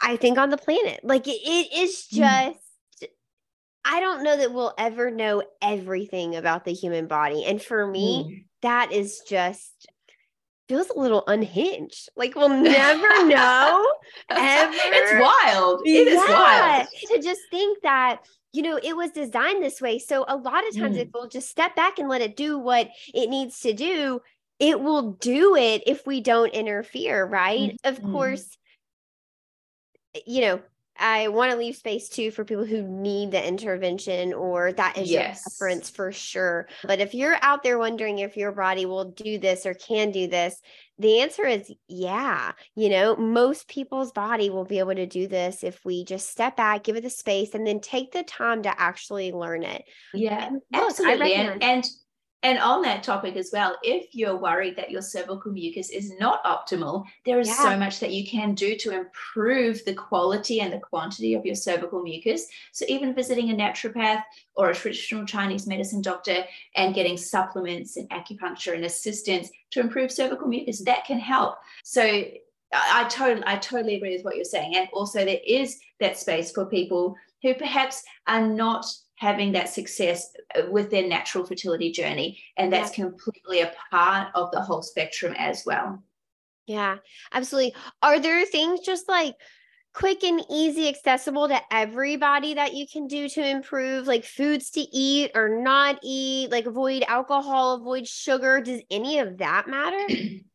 I 0.00 0.16
think 0.16 0.38
on 0.38 0.50
the 0.50 0.56
planet. 0.56 1.00
Like 1.04 1.28
it, 1.28 1.30
is 1.30 2.06
mm. 2.12 2.16
just 2.16 2.58
I 3.84 4.00
don't 4.00 4.22
know 4.22 4.36
that 4.36 4.52
we'll 4.52 4.74
ever 4.78 5.10
know 5.10 5.42
everything 5.60 6.36
about 6.36 6.64
the 6.64 6.72
human 6.72 7.06
body. 7.06 7.44
And 7.44 7.60
for 7.60 7.86
me, 7.86 8.24
mm. 8.24 8.44
that 8.62 8.92
is 8.92 9.22
just 9.28 9.88
feels 10.68 10.88
a 10.90 10.98
little 10.98 11.24
unhinged. 11.26 12.08
Like 12.16 12.34
we'll 12.34 12.48
never 12.62 13.26
know 13.26 13.86
ever. 14.30 14.72
It's 14.72 15.20
wild. 15.20 15.82
It 15.84 16.06
yeah. 16.06 16.12
is 16.12 16.28
wild. 16.28 16.88
To 17.08 17.22
just 17.22 17.40
think 17.50 17.78
that, 17.82 18.20
you 18.52 18.62
know, 18.62 18.78
it 18.82 18.96
was 18.96 19.10
designed 19.10 19.62
this 19.62 19.80
way. 19.80 19.98
So 19.98 20.24
a 20.28 20.36
lot 20.36 20.66
of 20.68 20.76
times 20.76 20.96
mm. 20.96 21.00
if 21.00 21.08
we'll 21.12 21.28
just 21.28 21.48
step 21.50 21.74
back 21.74 21.98
and 21.98 22.08
let 22.08 22.22
it 22.22 22.36
do 22.36 22.58
what 22.58 22.88
it 23.12 23.28
needs 23.28 23.60
to 23.60 23.72
do, 23.72 24.20
it 24.60 24.80
will 24.80 25.12
do 25.12 25.56
it 25.56 25.82
if 25.86 26.06
we 26.06 26.20
don't 26.20 26.54
interfere, 26.54 27.26
right? 27.26 27.72
Mm. 27.72 27.76
Of 27.84 28.02
course, 28.02 28.56
you 30.26 30.42
know, 30.42 30.60
I 30.98 31.28
want 31.28 31.52
to 31.52 31.58
leave 31.58 31.76
space 31.76 32.08
too 32.08 32.30
for 32.30 32.44
people 32.44 32.64
who 32.64 32.82
need 32.82 33.30
the 33.30 33.46
intervention 33.46 34.32
or 34.34 34.72
that 34.72 34.98
is 34.98 35.10
yes. 35.10 35.42
your 35.44 35.50
preference 35.50 35.90
for 35.90 36.12
sure. 36.12 36.68
But 36.84 37.00
if 37.00 37.14
you're 37.14 37.36
out 37.40 37.62
there 37.62 37.78
wondering 37.78 38.18
if 38.18 38.36
your 38.36 38.52
body 38.52 38.86
will 38.86 39.06
do 39.06 39.38
this 39.38 39.64
or 39.66 39.74
can 39.74 40.10
do 40.10 40.26
this, 40.26 40.60
the 40.98 41.20
answer 41.20 41.44
is 41.44 41.72
yeah. 41.88 42.52
You 42.74 42.90
know, 42.90 43.16
most 43.16 43.68
people's 43.68 44.12
body 44.12 44.50
will 44.50 44.64
be 44.64 44.78
able 44.78 44.94
to 44.94 45.06
do 45.06 45.26
this 45.26 45.64
if 45.64 45.84
we 45.84 46.04
just 46.04 46.30
step 46.30 46.56
back, 46.56 46.84
give 46.84 46.96
it 46.96 47.02
the 47.02 47.10
space, 47.10 47.54
and 47.54 47.66
then 47.66 47.80
take 47.80 48.12
the 48.12 48.22
time 48.22 48.62
to 48.62 48.80
actually 48.80 49.32
learn 49.32 49.62
it. 49.62 49.84
Yeah, 50.12 50.50
look, 50.52 50.62
absolutely. 50.72 51.34
And, 51.34 51.62
and 51.62 51.84
and 52.44 52.58
on 52.58 52.82
that 52.82 53.04
topic 53.04 53.36
as 53.36 53.50
well, 53.52 53.76
if 53.84 54.14
you're 54.14 54.36
worried 54.36 54.74
that 54.76 54.90
your 54.90 55.00
cervical 55.00 55.52
mucus 55.52 55.90
is 55.90 56.12
not 56.18 56.42
optimal, 56.42 57.04
there 57.24 57.38
is 57.38 57.46
yeah. 57.46 57.54
so 57.54 57.76
much 57.76 58.00
that 58.00 58.12
you 58.12 58.26
can 58.26 58.54
do 58.54 58.76
to 58.78 58.90
improve 58.90 59.84
the 59.84 59.94
quality 59.94 60.60
and 60.60 60.72
the 60.72 60.80
quantity 60.80 61.34
of 61.34 61.46
your 61.46 61.54
cervical 61.54 62.02
mucus. 62.02 62.48
So, 62.72 62.84
even 62.88 63.14
visiting 63.14 63.50
a 63.50 63.54
naturopath 63.54 64.24
or 64.56 64.70
a 64.70 64.74
traditional 64.74 65.24
Chinese 65.24 65.68
medicine 65.68 66.02
doctor 66.02 66.44
and 66.74 66.96
getting 66.96 67.16
supplements 67.16 67.96
and 67.96 68.10
acupuncture 68.10 68.74
and 68.74 68.84
assistance 68.84 69.48
to 69.70 69.80
improve 69.80 70.10
cervical 70.10 70.48
mucus, 70.48 70.80
that 70.84 71.04
can 71.04 71.20
help. 71.20 71.58
So, 71.84 72.02
I, 72.02 72.32
I 72.72 73.08
totally, 73.08 73.44
I 73.46 73.56
totally 73.56 73.94
agree 73.94 74.16
with 74.16 74.24
what 74.24 74.34
you're 74.34 74.44
saying. 74.44 74.76
And 74.76 74.88
also, 74.92 75.24
there 75.24 75.40
is 75.46 75.78
that 76.00 76.18
space 76.18 76.50
for 76.50 76.66
people 76.66 77.14
who 77.42 77.54
perhaps 77.54 78.02
are 78.26 78.44
not 78.44 78.84
having 79.22 79.52
that 79.52 79.68
success 79.68 80.32
uh, 80.56 80.62
with 80.68 80.90
their 80.90 81.06
natural 81.06 81.46
fertility 81.46 81.92
journey. 81.92 82.42
And 82.56 82.72
that's 82.72 82.98
yeah. 82.98 83.04
completely 83.04 83.60
a 83.60 83.72
part 83.88 84.28
of 84.34 84.50
the 84.50 84.60
whole 84.60 84.82
spectrum 84.82 85.32
as 85.38 85.62
well. 85.64 86.02
Yeah, 86.66 86.96
absolutely. 87.30 87.72
Are 88.02 88.18
there 88.18 88.44
things 88.44 88.80
just 88.80 89.08
like 89.08 89.36
quick 89.94 90.24
and 90.24 90.44
easy, 90.50 90.88
accessible 90.88 91.46
to 91.48 91.60
everybody 91.70 92.54
that 92.54 92.74
you 92.74 92.84
can 92.92 93.06
do 93.06 93.28
to 93.28 93.48
improve, 93.48 94.08
like 94.08 94.24
foods 94.24 94.70
to 94.70 94.80
eat 94.80 95.30
or 95.36 95.62
not 95.62 96.00
eat, 96.02 96.50
like 96.50 96.66
avoid 96.66 97.04
alcohol, 97.06 97.74
avoid 97.74 98.08
sugar? 98.08 98.60
Does 98.60 98.82
any 98.90 99.20
of 99.20 99.38
that 99.38 99.68
matter? 99.68 100.04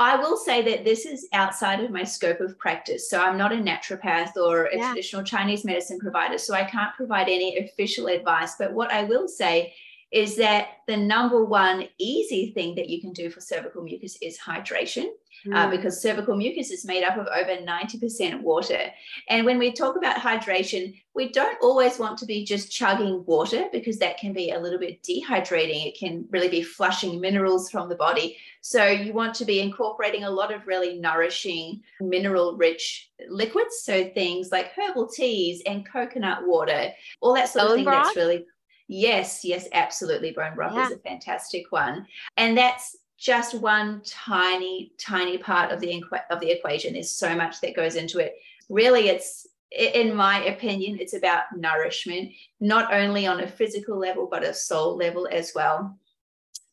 I 0.00 0.16
will 0.16 0.36
say 0.36 0.60
that 0.62 0.84
this 0.84 1.06
is 1.06 1.28
outside 1.32 1.80
of 1.80 1.90
my 1.90 2.02
scope 2.02 2.40
of 2.40 2.58
practice. 2.58 3.08
So 3.08 3.20
I'm 3.20 3.38
not 3.38 3.52
a 3.52 3.56
naturopath 3.56 4.36
or 4.36 4.66
a 4.66 4.76
yeah. 4.76 4.88
traditional 4.88 5.22
Chinese 5.22 5.64
medicine 5.64 6.00
provider. 6.00 6.36
So 6.36 6.52
I 6.52 6.64
can't 6.64 6.94
provide 6.96 7.28
any 7.28 7.58
official 7.58 8.08
advice. 8.08 8.56
But 8.58 8.72
what 8.72 8.92
I 8.92 9.04
will 9.04 9.28
say 9.28 9.72
is 10.10 10.36
that 10.36 10.68
the 10.88 10.96
number 10.96 11.44
one 11.44 11.88
easy 11.98 12.52
thing 12.52 12.74
that 12.74 12.88
you 12.88 13.00
can 13.00 13.12
do 13.12 13.30
for 13.30 13.40
cervical 13.40 13.82
mucus 13.82 14.18
is 14.20 14.38
hydration 14.38 15.06
mm. 15.46 15.54
uh, 15.54 15.70
because 15.70 16.00
cervical 16.00 16.36
mucus 16.36 16.70
is 16.70 16.84
made 16.84 17.04
up 17.04 17.16
of 17.16 17.26
over 17.26 17.62
90% 17.62 18.40
water. 18.40 18.90
And 19.28 19.44
when 19.44 19.58
we 19.58 19.72
talk 19.72 19.96
about 19.96 20.16
hydration, 20.16 21.00
we 21.14 21.30
don't 21.30 21.56
always 21.62 21.98
want 21.98 22.18
to 22.18 22.26
be 22.26 22.44
just 22.44 22.72
chugging 22.72 23.24
water 23.26 23.66
because 23.72 23.98
that 23.98 24.18
can 24.18 24.32
be 24.32 24.50
a 24.50 24.58
little 24.58 24.78
bit 24.78 25.02
dehydrating. 25.02 25.86
It 25.86 25.98
can 25.98 26.26
really 26.30 26.48
be 26.48 26.62
flushing 26.62 27.20
minerals 27.20 27.70
from 27.70 27.88
the 27.88 27.94
body. 27.94 28.36
So 28.60 28.86
you 28.86 29.12
want 29.12 29.34
to 29.36 29.44
be 29.44 29.60
incorporating 29.60 30.24
a 30.24 30.30
lot 30.30 30.52
of 30.52 30.66
really 30.66 30.98
nourishing, 30.98 31.82
mineral 32.00 32.56
rich 32.56 33.10
liquids. 33.28 33.82
So 33.82 34.10
things 34.10 34.50
like 34.50 34.72
herbal 34.76 35.08
teas 35.08 35.62
and 35.66 35.88
coconut 35.88 36.46
water, 36.46 36.90
all 37.20 37.34
that 37.34 37.48
sort 37.48 37.66
of 37.66 37.74
thing 37.76 37.84
broth? 37.84 38.04
that's 38.04 38.16
really 38.16 38.46
Yes, 38.86 39.44
yes, 39.44 39.66
absolutely. 39.72 40.32
Bone 40.32 40.54
broth 40.54 40.74
yeah. 40.74 40.86
is 40.86 40.92
a 40.92 40.98
fantastic 40.98 41.70
one. 41.70 42.06
And 42.36 42.56
that's 42.56 42.96
just 43.24 43.54
one 43.54 44.02
tiny, 44.04 44.92
tiny 44.98 45.38
part 45.38 45.72
of 45.72 45.80
the 45.80 46.04
of 46.28 46.40
the 46.40 46.50
equation. 46.50 46.92
There's 46.92 47.10
so 47.10 47.34
much 47.34 47.60
that 47.62 47.74
goes 47.74 47.96
into 47.96 48.18
it. 48.18 48.34
Really, 48.68 49.08
it's 49.08 49.46
in 49.70 50.14
my 50.14 50.44
opinion, 50.44 50.98
it's 51.00 51.14
about 51.14 51.44
nourishment, 51.56 52.32
not 52.60 52.92
only 52.92 53.26
on 53.26 53.40
a 53.40 53.48
physical 53.48 53.98
level, 53.98 54.28
but 54.30 54.44
a 54.44 54.52
soul 54.52 54.96
level 54.96 55.26
as 55.32 55.52
well. 55.54 55.98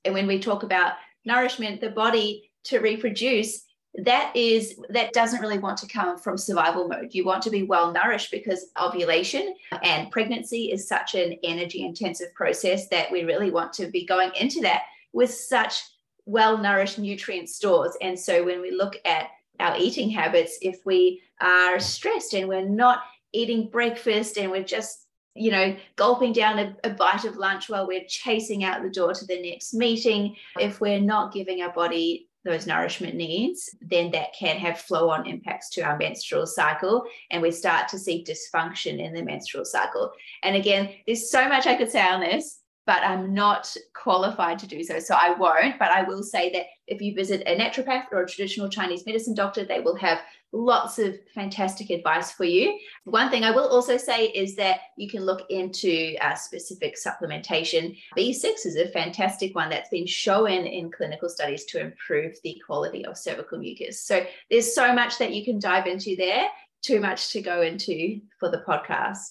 And 0.03 0.13
when 0.13 0.27
we 0.27 0.39
talk 0.39 0.63
about 0.63 0.93
nourishment, 1.23 1.79
the 1.79 1.89
body 1.89 2.51
to 2.65 2.79
reproduce, 2.79 3.63
that 3.95 4.35
is 4.35 4.77
that 4.89 5.13
doesn't 5.13 5.41
really 5.41 5.57
want 5.57 5.77
to 5.77 5.87
come 5.87 6.17
from 6.17 6.37
survival 6.37 6.89
mode. 6.89 7.13
You 7.13 7.23
want 7.23 7.43
to 7.43 7.49
be 7.49 7.63
well 7.63 7.93
nourished 7.93 8.29
because 8.29 8.71
ovulation 8.81 9.55
and 9.83 10.11
pregnancy 10.11 10.69
is 10.73 10.85
such 10.85 11.15
an 11.15 11.37
energy 11.45 11.85
intensive 11.85 12.33
process 12.33 12.89
that 12.89 13.09
we 13.09 13.23
really 13.23 13.51
want 13.51 13.71
to 13.73 13.87
be 13.87 14.05
going 14.05 14.31
into 14.37 14.59
that 14.61 14.81
with 15.13 15.33
such 15.33 15.83
well 16.25 16.57
nourished 16.57 16.99
nutrient 16.99 17.49
stores. 17.49 17.95
And 18.01 18.19
so 18.19 18.43
when 18.43 18.61
we 18.61 18.71
look 18.71 18.97
at 19.05 19.29
our 19.59 19.77
eating 19.77 20.09
habits, 20.09 20.57
if 20.61 20.79
we 20.85 21.21
are 21.39 21.79
stressed 21.79 22.33
and 22.33 22.47
we're 22.47 22.67
not 22.67 22.99
eating 23.33 23.69
breakfast 23.69 24.37
and 24.37 24.51
we're 24.51 24.63
just 24.63 25.07
you 25.33 25.49
know, 25.51 25.75
gulping 25.95 26.33
down 26.33 26.59
a, 26.59 26.75
a, 26.83 26.89
bite 26.89 27.23
of 27.23 27.37
lunch 27.37 27.69
while 27.69 27.87
we're 27.87 28.03
chasing 28.07 28.65
out 28.65 28.83
the 28.83 28.89
door 28.89 29.13
to 29.13 29.25
the 29.25 29.41
next 29.41 29.73
meeting, 29.73 30.35
if 30.59 30.81
we're 30.81 30.99
not 30.99 31.33
giving 31.33 31.61
our 31.61 31.71
body 31.71 32.27
those 32.43 32.65
nourishment 32.65 33.15
needs, 33.15 33.69
then 33.81 34.11
that 34.11 34.33
can 34.33 34.57
have 34.57 34.79
flow 34.79 35.09
on 35.09 35.27
impacts 35.27 35.69
to 35.69 35.81
our 35.81 35.97
menstrual 35.97 36.47
cycle. 36.47 37.05
And 37.29 37.41
we 37.41 37.51
start 37.51 37.87
to 37.89 37.99
see 37.99 38.25
dysfunction 38.25 38.99
in 38.99 39.13
the 39.13 39.23
menstrual 39.23 39.63
cycle. 39.63 40.11
And 40.43 40.55
again, 40.55 40.89
there's 41.05 41.29
so 41.29 41.47
much 41.47 41.67
I 41.67 41.75
could 41.75 41.91
say 41.91 42.01
on 42.01 42.19
this, 42.19 42.60
but 42.91 43.05
I'm 43.05 43.33
not 43.33 43.73
qualified 43.93 44.59
to 44.59 44.67
do 44.67 44.83
so. 44.83 44.99
So 44.99 45.15
I 45.15 45.31
won't. 45.31 45.79
But 45.79 45.91
I 45.91 46.03
will 46.03 46.23
say 46.23 46.51
that 46.51 46.65
if 46.87 47.01
you 47.01 47.15
visit 47.15 47.41
a 47.47 47.57
naturopath 47.57 48.07
or 48.11 48.23
a 48.23 48.27
traditional 48.27 48.67
Chinese 48.67 49.05
medicine 49.05 49.33
doctor, 49.33 49.63
they 49.63 49.79
will 49.79 49.95
have 49.95 50.19
lots 50.51 50.99
of 50.99 51.17
fantastic 51.33 51.89
advice 51.89 52.33
for 52.33 52.43
you. 52.43 52.77
One 53.05 53.29
thing 53.29 53.45
I 53.45 53.51
will 53.51 53.69
also 53.69 53.95
say 53.95 54.25
is 54.25 54.57
that 54.57 54.81
you 54.97 55.09
can 55.09 55.23
look 55.23 55.49
into 55.49 56.17
uh, 56.19 56.35
specific 56.35 56.97
supplementation. 56.97 57.97
B6 58.17 58.65
is 58.65 58.75
a 58.75 58.89
fantastic 58.89 59.55
one 59.55 59.69
that's 59.69 59.89
been 59.89 60.05
shown 60.05 60.49
in 60.49 60.91
clinical 60.91 61.29
studies 61.29 61.63
to 61.67 61.79
improve 61.79 62.35
the 62.43 62.61
quality 62.65 63.05
of 63.05 63.17
cervical 63.17 63.57
mucus. 63.57 64.01
So 64.01 64.25
there's 64.49 64.75
so 64.75 64.93
much 64.93 65.17
that 65.19 65.33
you 65.33 65.45
can 65.45 65.59
dive 65.59 65.87
into 65.87 66.17
there, 66.17 66.49
too 66.81 66.99
much 66.99 67.29
to 67.29 67.41
go 67.41 67.61
into 67.61 68.19
for 68.37 68.51
the 68.51 68.65
podcast 68.67 69.29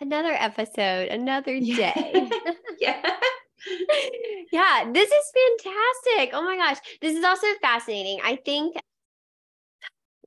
another 0.00 0.32
episode, 0.32 1.08
another 1.08 1.60
day. 1.60 2.30
yeah. 2.80 3.02
yeah, 4.52 4.90
this 4.92 5.10
is 5.10 5.32
fantastic. 5.34 6.30
Oh 6.34 6.42
my 6.42 6.56
gosh. 6.56 6.78
This 7.00 7.16
is 7.16 7.24
also 7.24 7.46
fascinating. 7.60 8.20
I 8.22 8.36
think 8.36 8.76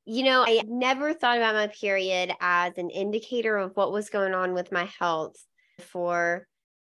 you 0.05 0.23
know, 0.23 0.43
I 0.43 0.63
never 0.67 1.13
thought 1.13 1.37
about 1.37 1.53
my 1.53 1.67
period 1.67 2.31
as 2.41 2.73
an 2.77 2.89
indicator 2.89 3.55
of 3.57 3.75
what 3.75 3.91
was 3.91 4.09
going 4.09 4.33
on 4.33 4.55
with 4.55 4.71
my 4.71 4.89
health 4.99 5.35
for 5.81 6.47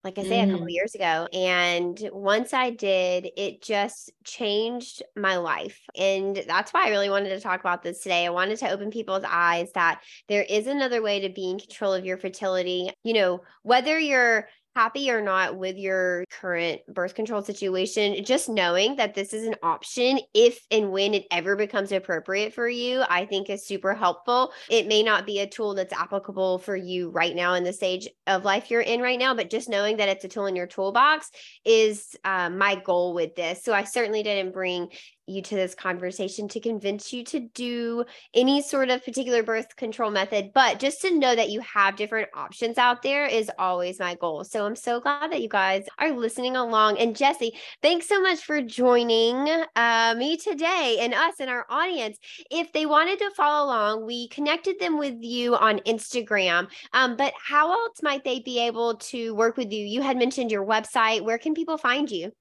like 0.07 0.19
I 0.19 0.23
say, 0.23 0.37
mm. 0.37 0.49
a 0.49 0.53
couple 0.53 0.67
mm. 0.67 0.73
years 0.73 0.95
ago. 0.95 1.27
And 1.33 1.99
once 2.13 2.55
I 2.55 2.71
did, 2.71 3.29
it 3.37 3.61
just 3.61 4.13
changed 4.23 5.03
my 5.17 5.37
life. 5.37 5.81
And 5.97 6.45
that's 6.47 6.73
why 6.73 6.87
I 6.87 6.91
really 6.91 7.11
wanted 7.11 7.31
to 7.31 7.41
talk 7.41 7.59
about 7.59 7.83
this 7.83 8.03
today. 8.03 8.25
I 8.25 8.31
wanted 8.31 8.61
to 8.61 8.71
open 8.71 8.93
people's 8.93 9.25
eyes 9.27 9.73
that 9.73 10.03
there 10.29 10.45
is 10.49 10.69
another 10.69 11.03
way 11.03 11.19
to 11.21 11.29
be 11.29 11.51
in 11.51 11.59
control 11.59 11.93
of 11.93 12.05
your 12.05 12.19
fertility. 12.19 12.89
You 13.03 13.15
know, 13.15 13.41
whether 13.65 13.99
you're 13.99 14.49
happy 14.77 15.11
or 15.11 15.23
not 15.23 15.57
with 15.57 15.79
your 15.79 16.23
current 16.31 16.83
birth 16.87 17.15
control 17.15 17.41
situation, 17.41 18.23
just 18.27 18.47
knowing 18.47 18.95
that 18.97 19.15
this 19.15 19.33
is 19.33 19.47
an 19.47 19.55
option 19.63 20.21
if 20.35 20.61
and 20.71 20.93
when 20.93 21.15
it 21.15 21.25
ever 21.31 21.57
becomes 21.57 21.93
appropriate 21.93 22.53
for 22.53 22.69
you, 22.69 23.03
I 23.09 23.25
think 23.25 23.49
is 23.49 23.67
super 23.67 23.95
helpful. 23.95 24.53
It 24.69 24.87
may 24.87 25.03
not 25.03 25.25
be 25.25 25.41
a 25.41 25.47
tool 25.47 25.75
that's 25.75 25.95
applicable 25.95 26.59
for 26.59 26.77
you 26.77 27.09
right 27.09 27.35
now 27.35 27.55
in 27.55 27.65
the 27.65 27.73
stage 27.73 28.07
of 28.27 28.45
life 28.45 28.71
you're 28.71 28.83
in 28.83 29.01
right 29.01 29.19
now, 29.19 29.33
but 29.35 29.49
just 29.49 29.71
knowing 29.71 29.97
that 29.97 30.11
it's 30.11 30.27
a 30.27 30.29
tool 30.29 30.45
in 30.45 30.55
your 30.55 30.67
toolbox 30.67 31.31
is 31.65 32.15
uh, 32.25 32.51
my 32.51 32.75
goal 32.75 33.15
with 33.15 33.35
this. 33.35 33.65
So 33.65 33.73
I 33.73 33.85
certainly 33.85 34.23
didn't 34.23 34.53
bring 34.53 34.89
you 35.27 35.43
to 35.43 35.55
this 35.55 35.75
conversation 35.75 36.49
to 36.49 36.61
convince 36.61 37.13
you 37.13 37.25
to 37.25 37.41
do 37.41 38.05
any 38.35 38.63
sort 38.63 38.91
of 38.91 39.05
particular 39.05 39.43
birth 39.43 39.77
control 39.77 40.11
method, 40.11 40.53
but 40.55 40.79
just 40.79 41.01
to 41.03 41.17
know 41.17 41.35
that 41.35 41.51
you 41.51 41.61
have 41.61 41.97
different 41.97 42.29
options 42.35 42.79
out 42.79 43.03
there 43.03 43.27
is 43.27 43.51
always 43.59 43.99
my 43.99 44.15
goal. 44.15 44.45
So 44.45 44.65
I'm 44.65 44.77
so 44.77 45.01
glad 45.01 45.33
that 45.33 45.43
you 45.43 45.49
guys 45.49 45.85
are 45.99 46.13
listening 46.13 46.57
along. 46.57 46.99
And 46.99 47.17
Jessie, 47.17 47.55
thanks 47.83 48.09
so 48.09 48.21
much 48.21 48.41
for 48.41 48.63
joining 48.63 49.49
uh, 49.75 50.15
me 50.17 50.37
today 50.37 50.99
and 51.01 51.15
us 51.15 51.35
and 51.41 51.51
our 51.51 51.67
audience. 51.69 52.19
If 52.51 52.73
they 52.73 52.87
wanted 52.87 53.19
to 53.19 53.31
follow 53.37 53.67
along, 53.67 54.07
we 54.07 54.29
connected 54.29 54.79
them 54.79 54.99
with 54.99 55.17
you 55.21 55.57
on 55.57 55.81
Instagram. 55.81 56.69
Um, 56.93 57.17
but 57.17 57.33
how 57.43 57.73
else 57.73 58.03
might 58.03 58.25
they 58.25 58.41
be 58.41 58.61
able 58.61 58.97
to 58.97 59.35
work 59.35 59.57
with 59.57 59.73
you? 59.73 59.85
You 59.85 60.03
had 60.03 60.17
mentioned 60.17 60.51
your 60.51 60.65
website. 60.65 61.23
Where 61.23 61.39
can 61.39 61.55
people 61.55 61.79
find 61.79 62.11
you? 62.11 62.33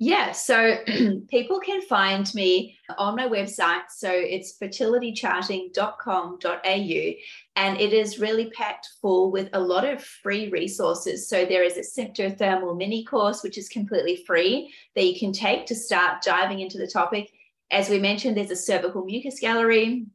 Yeah, 0.00 0.30
so 0.30 0.76
people 1.28 1.58
can 1.58 1.82
find 1.82 2.32
me 2.32 2.78
on 2.96 3.16
my 3.16 3.26
website. 3.26 3.90
So 3.90 4.08
it's 4.12 4.56
fertilitycharting.com.au 4.56 7.12
and 7.56 7.80
it 7.80 7.92
is 7.92 8.20
really 8.20 8.48
packed 8.50 8.88
full 9.02 9.32
with 9.32 9.48
a 9.52 9.60
lot 9.60 9.84
of 9.84 10.00
free 10.02 10.50
resources. 10.50 11.28
So 11.28 11.44
there 11.44 11.64
is 11.64 11.76
a 11.76 11.80
symptothermal 11.80 12.76
mini 12.76 13.04
course, 13.04 13.42
which 13.42 13.58
is 13.58 13.68
completely 13.68 14.22
free 14.24 14.72
that 14.94 15.04
you 15.04 15.18
can 15.18 15.32
take 15.32 15.66
to 15.66 15.74
start 15.74 16.22
diving 16.22 16.60
into 16.60 16.78
the 16.78 16.86
topic. 16.86 17.32
As 17.72 17.90
we 17.90 17.98
mentioned, 17.98 18.36
there's 18.36 18.52
a 18.52 18.56
cervical 18.56 19.04
mucus 19.04 19.40
gallery 19.40 20.06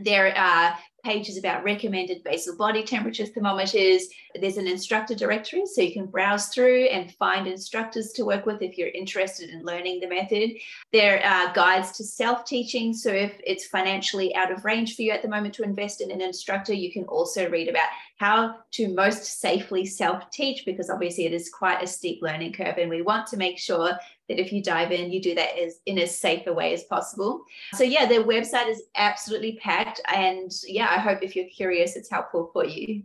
there 0.00 0.36
are 0.36 0.76
pages 1.02 1.36
about 1.36 1.64
recommended 1.64 2.22
basal 2.24 2.56
body 2.56 2.82
temperature 2.82 3.26
thermometers. 3.26 4.08
There's 4.34 4.56
an 4.56 4.66
instructor 4.66 5.14
directory, 5.14 5.66
so 5.66 5.82
you 5.82 5.92
can 5.92 6.06
browse 6.06 6.48
through 6.48 6.84
and 6.84 7.12
find 7.14 7.46
instructors 7.46 8.12
to 8.12 8.24
work 8.24 8.46
with 8.46 8.62
if 8.62 8.78
you're 8.78 8.88
interested 8.88 9.50
in 9.50 9.64
learning 9.64 10.00
the 10.00 10.08
method. 10.08 10.50
There 10.92 11.24
are 11.24 11.52
guides 11.52 11.92
to 11.92 12.04
self 12.04 12.44
teaching. 12.44 12.92
So 12.94 13.10
if 13.10 13.40
it's 13.44 13.66
financially 13.66 14.34
out 14.34 14.52
of 14.52 14.64
range 14.64 14.96
for 14.96 15.02
you 15.02 15.12
at 15.12 15.22
the 15.22 15.28
moment 15.28 15.54
to 15.54 15.62
invest 15.62 16.00
in 16.00 16.10
an 16.10 16.20
instructor, 16.20 16.72
you 16.72 16.92
can 16.92 17.04
also 17.04 17.48
read 17.48 17.68
about 17.68 17.88
how 18.18 18.56
to 18.72 18.94
most 18.94 19.40
safely 19.40 19.86
self 19.86 20.30
teach 20.30 20.64
because 20.64 20.90
obviously 20.90 21.26
it 21.26 21.32
is 21.32 21.48
quite 21.48 21.82
a 21.82 21.86
steep 21.86 22.20
learning 22.22 22.52
curve. 22.52 22.76
And 22.78 22.90
we 22.90 23.02
want 23.02 23.26
to 23.28 23.36
make 23.36 23.58
sure 23.58 23.92
that 24.30 24.40
if 24.40 24.52
you 24.52 24.62
dive 24.62 24.92
in, 24.92 25.10
you 25.10 25.20
do 25.20 25.34
that 25.34 25.58
as, 25.58 25.80
in 25.86 25.98
as 25.98 26.16
safe 26.16 26.46
a 26.46 26.52
way 26.52 26.72
as 26.72 26.84
possible. 26.84 27.42
So, 27.74 27.84
yeah, 27.84 28.06
their 28.06 28.22
website 28.22 28.68
is 28.68 28.82
absolutely 28.94 29.58
packed. 29.60 30.00
And 30.14 30.52
yeah, 30.66 30.88
I 30.88 30.98
hope 30.98 31.22
if 31.22 31.34
you're 31.34 31.48
curious, 31.48 31.96
it's 31.96 32.08
helpful 32.08 32.50
for 32.52 32.64
you. 32.64 33.02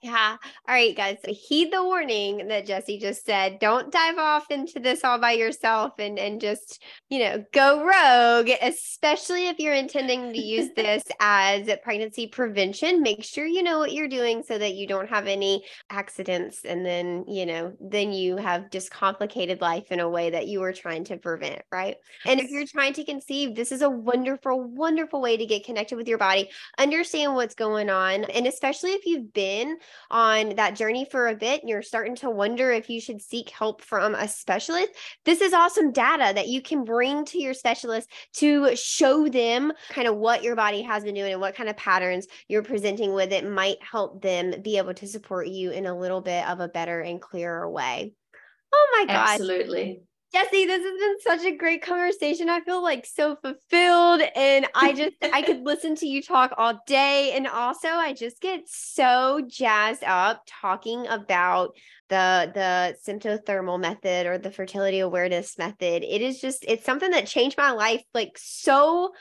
Yeah. 0.00 0.36
All 0.68 0.74
right, 0.74 0.96
guys. 0.96 1.16
Heed 1.26 1.72
the 1.72 1.82
warning 1.82 2.46
that 2.48 2.66
Jessie 2.66 3.00
just 3.00 3.26
said. 3.26 3.58
Don't 3.58 3.90
dive 3.90 4.16
off 4.16 4.48
into 4.48 4.78
this 4.78 5.02
all 5.02 5.18
by 5.18 5.32
yourself 5.32 5.94
and 5.98 6.20
and 6.20 6.40
just, 6.40 6.80
you 7.10 7.18
know, 7.18 7.44
go 7.52 7.84
rogue, 7.84 8.48
especially 8.62 9.48
if 9.48 9.58
you're 9.58 9.74
intending 9.74 10.32
to 10.32 10.40
use 10.40 10.70
this 10.76 11.02
as 11.18 11.68
pregnancy 11.82 12.28
prevention. 12.28 13.02
Make 13.02 13.24
sure 13.24 13.44
you 13.44 13.64
know 13.64 13.80
what 13.80 13.92
you're 13.92 14.06
doing 14.06 14.44
so 14.46 14.56
that 14.56 14.76
you 14.76 14.86
don't 14.86 15.08
have 15.08 15.26
any 15.26 15.64
accidents 15.90 16.64
and 16.64 16.86
then, 16.86 17.24
you 17.26 17.44
know, 17.44 17.72
then 17.80 18.12
you 18.12 18.36
have 18.36 18.70
just 18.70 18.92
complicated 18.92 19.60
life 19.60 19.90
in 19.90 19.98
a 19.98 20.08
way 20.08 20.30
that 20.30 20.46
you 20.46 20.60
were 20.60 20.72
trying 20.72 21.02
to 21.06 21.16
prevent, 21.16 21.62
right? 21.72 21.96
And 22.24 22.38
if 22.38 22.50
you're 22.50 22.66
trying 22.66 22.92
to 22.92 23.04
conceive, 23.04 23.56
this 23.56 23.72
is 23.72 23.82
a 23.82 23.90
wonderful 23.90 24.62
wonderful 24.62 25.20
way 25.20 25.36
to 25.36 25.46
get 25.46 25.64
connected 25.64 25.96
with 25.96 26.06
your 26.06 26.18
body, 26.18 26.50
understand 26.78 27.34
what's 27.34 27.56
going 27.56 27.90
on, 27.90 28.22
and 28.26 28.46
especially 28.46 28.92
if 28.92 29.04
you've 29.04 29.32
been 29.32 29.76
on 30.10 30.56
that 30.56 30.76
journey 30.76 31.06
for 31.10 31.28
a 31.28 31.34
bit 31.34 31.60
and 31.60 31.68
you're 31.68 31.82
starting 31.82 32.16
to 32.16 32.30
wonder 32.30 32.70
if 32.70 32.88
you 32.88 33.00
should 33.00 33.20
seek 33.20 33.50
help 33.50 33.82
from 33.82 34.14
a 34.14 34.26
specialist, 34.26 34.90
this 35.24 35.40
is 35.40 35.52
awesome 35.52 35.92
data 35.92 36.32
that 36.34 36.48
you 36.48 36.62
can 36.62 36.84
bring 36.84 37.24
to 37.26 37.38
your 37.40 37.54
specialist 37.54 38.10
to 38.34 38.74
show 38.76 39.28
them 39.28 39.72
kind 39.90 40.08
of 40.08 40.16
what 40.16 40.42
your 40.42 40.56
body 40.56 40.82
has 40.82 41.04
been 41.04 41.14
doing 41.14 41.32
and 41.32 41.40
what 41.40 41.54
kind 41.54 41.68
of 41.68 41.76
patterns 41.76 42.26
you're 42.48 42.62
presenting 42.62 43.12
with. 43.14 43.32
It 43.32 43.48
might 43.48 43.82
help 43.82 44.22
them 44.22 44.62
be 44.62 44.78
able 44.78 44.94
to 44.94 45.06
support 45.06 45.48
you 45.48 45.70
in 45.70 45.86
a 45.86 45.98
little 45.98 46.20
bit 46.20 46.48
of 46.48 46.60
a 46.60 46.68
better 46.68 47.00
and 47.00 47.20
clearer 47.20 47.68
way. 47.68 48.14
Oh 48.72 48.88
my 48.98 49.12
gosh. 49.12 49.40
Absolutely. 49.40 50.02
Jessie, 50.30 50.66
this 50.66 50.82
has 50.82 50.98
been 50.98 51.20
such 51.20 51.46
a 51.46 51.56
great 51.56 51.80
conversation. 51.80 52.50
I 52.50 52.60
feel 52.60 52.82
like 52.82 53.06
so 53.06 53.36
fulfilled 53.36 54.20
and 54.36 54.66
I 54.74 54.92
just 54.92 55.16
I 55.22 55.40
could 55.40 55.62
listen 55.64 55.94
to 55.96 56.06
you 56.06 56.22
talk 56.22 56.52
all 56.58 56.80
day 56.86 57.32
and 57.34 57.46
also 57.46 57.88
I 57.88 58.12
just 58.12 58.40
get 58.42 58.60
so 58.66 59.40
jazzed 59.48 60.04
up 60.04 60.42
talking 60.46 61.06
about 61.06 61.70
the 62.10 62.50
the 62.54 62.96
symptothermal 63.06 63.80
method 63.80 64.26
or 64.26 64.36
the 64.36 64.50
fertility 64.50 64.98
awareness 64.98 65.56
method. 65.56 66.04
It 66.04 66.20
is 66.20 66.40
just 66.40 66.62
it's 66.68 66.84
something 66.84 67.10
that 67.12 67.26
changed 67.26 67.56
my 67.56 67.70
life 67.70 68.02
like 68.12 68.36
so 68.36 69.12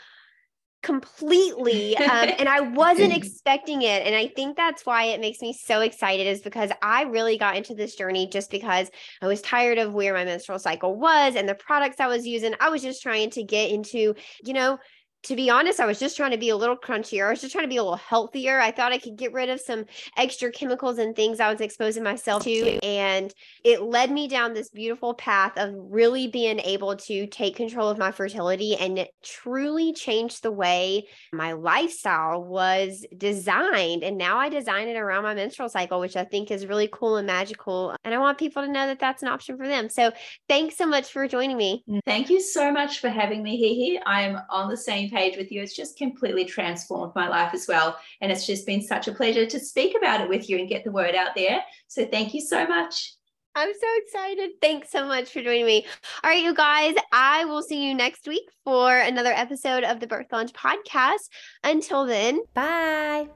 completely 0.83 1.97
um, 1.97 2.29
and 2.37 2.47
i 2.47 2.59
wasn't 2.61 3.11
expecting 3.11 3.81
it 3.81 4.05
and 4.05 4.15
i 4.15 4.27
think 4.27 4.55
that's 4.55 4.85
why 4.85 5.05
it 5.05 5.19
makes 5.19 5.41
me 5.41 5.51
so 5.51 5.81
excited 5.81 6.27
is 6.27 6.41
because 6.41 6.71
i 6.81 7.03
really 7.03 7.37
got 7.37 7.55
into 7.55 7.73
this 7.73 7.95
journey 7.95 8.27
just 8.27 8.51
because 8.51 8.89
i 9.21 9.27
was 9.27 9.41
tired 9.41 9.77
of 9.77 9.93
where 9.93 10.13
my 10.13 10.23
menstrual 10.23 10.59
cycle 10.59 10.95
was 10.95 11.35
and 11.35 11.49
the 11.49 11.55
products 11.55 11.99
i 11.99 12.07
was 12.07 12.27
using. 12.27 12.53
I 12.59 12.69
was 12.69 12.81
just 12.81 13.01
trying 13.01 13.29
to 13.31 13.43
get 13.43 13.71
into 13.71 14.15
you 14.43 14.53
know 14.53 14.77
to 15.23 15.35
be 15.35 15.49
honest, 15.49 15.79
I 15.79 15.85
was 15.85 15.99
just 15.99 16.15
trying 16.15 16.31
to 16.31 16.37
be 16.37 16.49
a 16.49 16.55
little 16.55 16.77
crunchier. 16.77 17.27
I 17.27 17.31
was 17.31 17.41
just 17.41 17.51
trying 17.51 17.65
to 17.65 17.69
be 17.69 17.77
a 17.77 17.83
little 17.83 17.97
healthier. 17.97 18.59
I 18.59 18.71
thought 18.71 18.91
I 18.91 18.97
could 18.97 19.17
get 19.17 19.33
rid 19.33 19.49
of 19.49 19.59
some 19.59 19.85
extra 20.15 20.51
chemicals 20.51 20.99
and 20.99 21.15
things 21.15 21.39
I 21.39 21.51
was 21.51 21.59
exposing 21.59 22.03
myself 22.03 22.43
to. 22.43 22.79
And 22.83 23.33
it 23.63 23.81
led 23.81 24.11
me 24.11 24.27
down 24.27 24.53
this 24.53 24.69
beautiful 24.69 25.13
path 25.13 25.53
of 25.57 25.73
really 25.75 26.27
being 26.27 26.59
able 26.59 26.95
to 26.95 27.27
take 27.27 27.55
control 27.55 27.89
of 27.89 27.97
my 27.97 28.11
fertility 28.11 28.75
and 28.75 28.99
it 28.99 29.09
truly 29.23 29.93
change 29.93 30.41
the 30.41 30.51
way 30.51 31.07
my 31.33 31.53
lifestyle 31.53 32.43
was 32.43 33.05
designed. 33.17 34.03
And 34.03 34.17
now 34.17 34.37
I 34.37 34.49
design 34.49 34.87
it 34.87 34.97
around 34.97 35.23
my 35.23 35.33
menstrual 35.33 35.69
cycle, 35.69 35.99
which 35.99 36.15
I 36.15 36.23
think 36.23 36.51
is 36.51 36.67
really 36.67 36.89
cool 36.91 37.17
and 37.17 37.27
magical. 37.27 37.95
And 38.03 38.13
I 38.13 38.19
want 38.19 38.37
people 38.37 38.63
to 38.63 38.71
know 38.71 38.87
that 38.87 38.99
that's 38.99 39.23
an 39.23 39.29
option 39.29 39.57
for 39.57 39.67
them. 39.67 39.89
So 39.89 40.11
thanks 40.47 40.77
so 40.77 40.85
much 40.85 41.11
for 41.11 41.27
joining 41.27 41.57
me. 41.57 41.83
Thank 42.05 42.29
you 42.29 42.39
so 42.39 42.71
much 42.71 42.99
for 42.99 43.09
having 43.09 43.43
me 43.43 43.57
here. 43.57 44.01
I 44.05 44.21
am 44.21 44.39
on 44.49 44.69
the 44.69 44.77
same 44.77 45.06
page 45.09 45.37
with 45.37 45.51
you. 45.51 45.61
It's 45.61 45.75
just 45.75 45.97
completely 45.97 46.45
transformed 46.45 47.13
my 47.15 47.27
life 47.27 47.53
as 47.53 47.67
well. 47.67 47.97
And 48.21 48.31
it's 48.31 48.45
just 48.45 48.65
been 48.65 48.81
such 48.81 49.07
a 49.07 49.13
pleasure 49.13 49.45
to 49.45 49.59
speak 49.59 49.95
about 49.97 50.21
it 50.21 50.29
with 50.29 50.49
you 50.49 50.57
and 50.57 50.69
get 50.69 50.83
the 50.83 50.91
word 50.91 51.15
out 51.15 51.35
there. 51.35 51.61
So 51.87 52.05
thank 52.05 52.33
you 52.33 52.41
so 52.41 52.67
much. 52.67 53.13
I'm 53.55 53.73
so 53.73 53.87
excited. 54.03 54.51
Thanks 54.61 54.91
so 54.91 55.07
much 55.07 55.31
for 55.31 55.41
joining 55.41 55.65
me. 55.65 55.85
All 56.23 56.29
right, 56.29 56.43
you 56.43 56.53
guys, 56.53 56.93
I 57.11 57.45
will 57.45 57.63
see 57.63 57.87
you 57.87 57.95
next 57.95 58.27
week 58.27 58.47
for 58.63 58.95
another 58.95 59.31
episode 59.31 59.83
of 59.83 59.99
the 59.99 60.05
Birth 60.05 60.27
Lounge 60.31 60.53
podcast. 60.53 61.29
Until 61.63 62.05
then, 62.05 62.41
bye. 62.53 63.27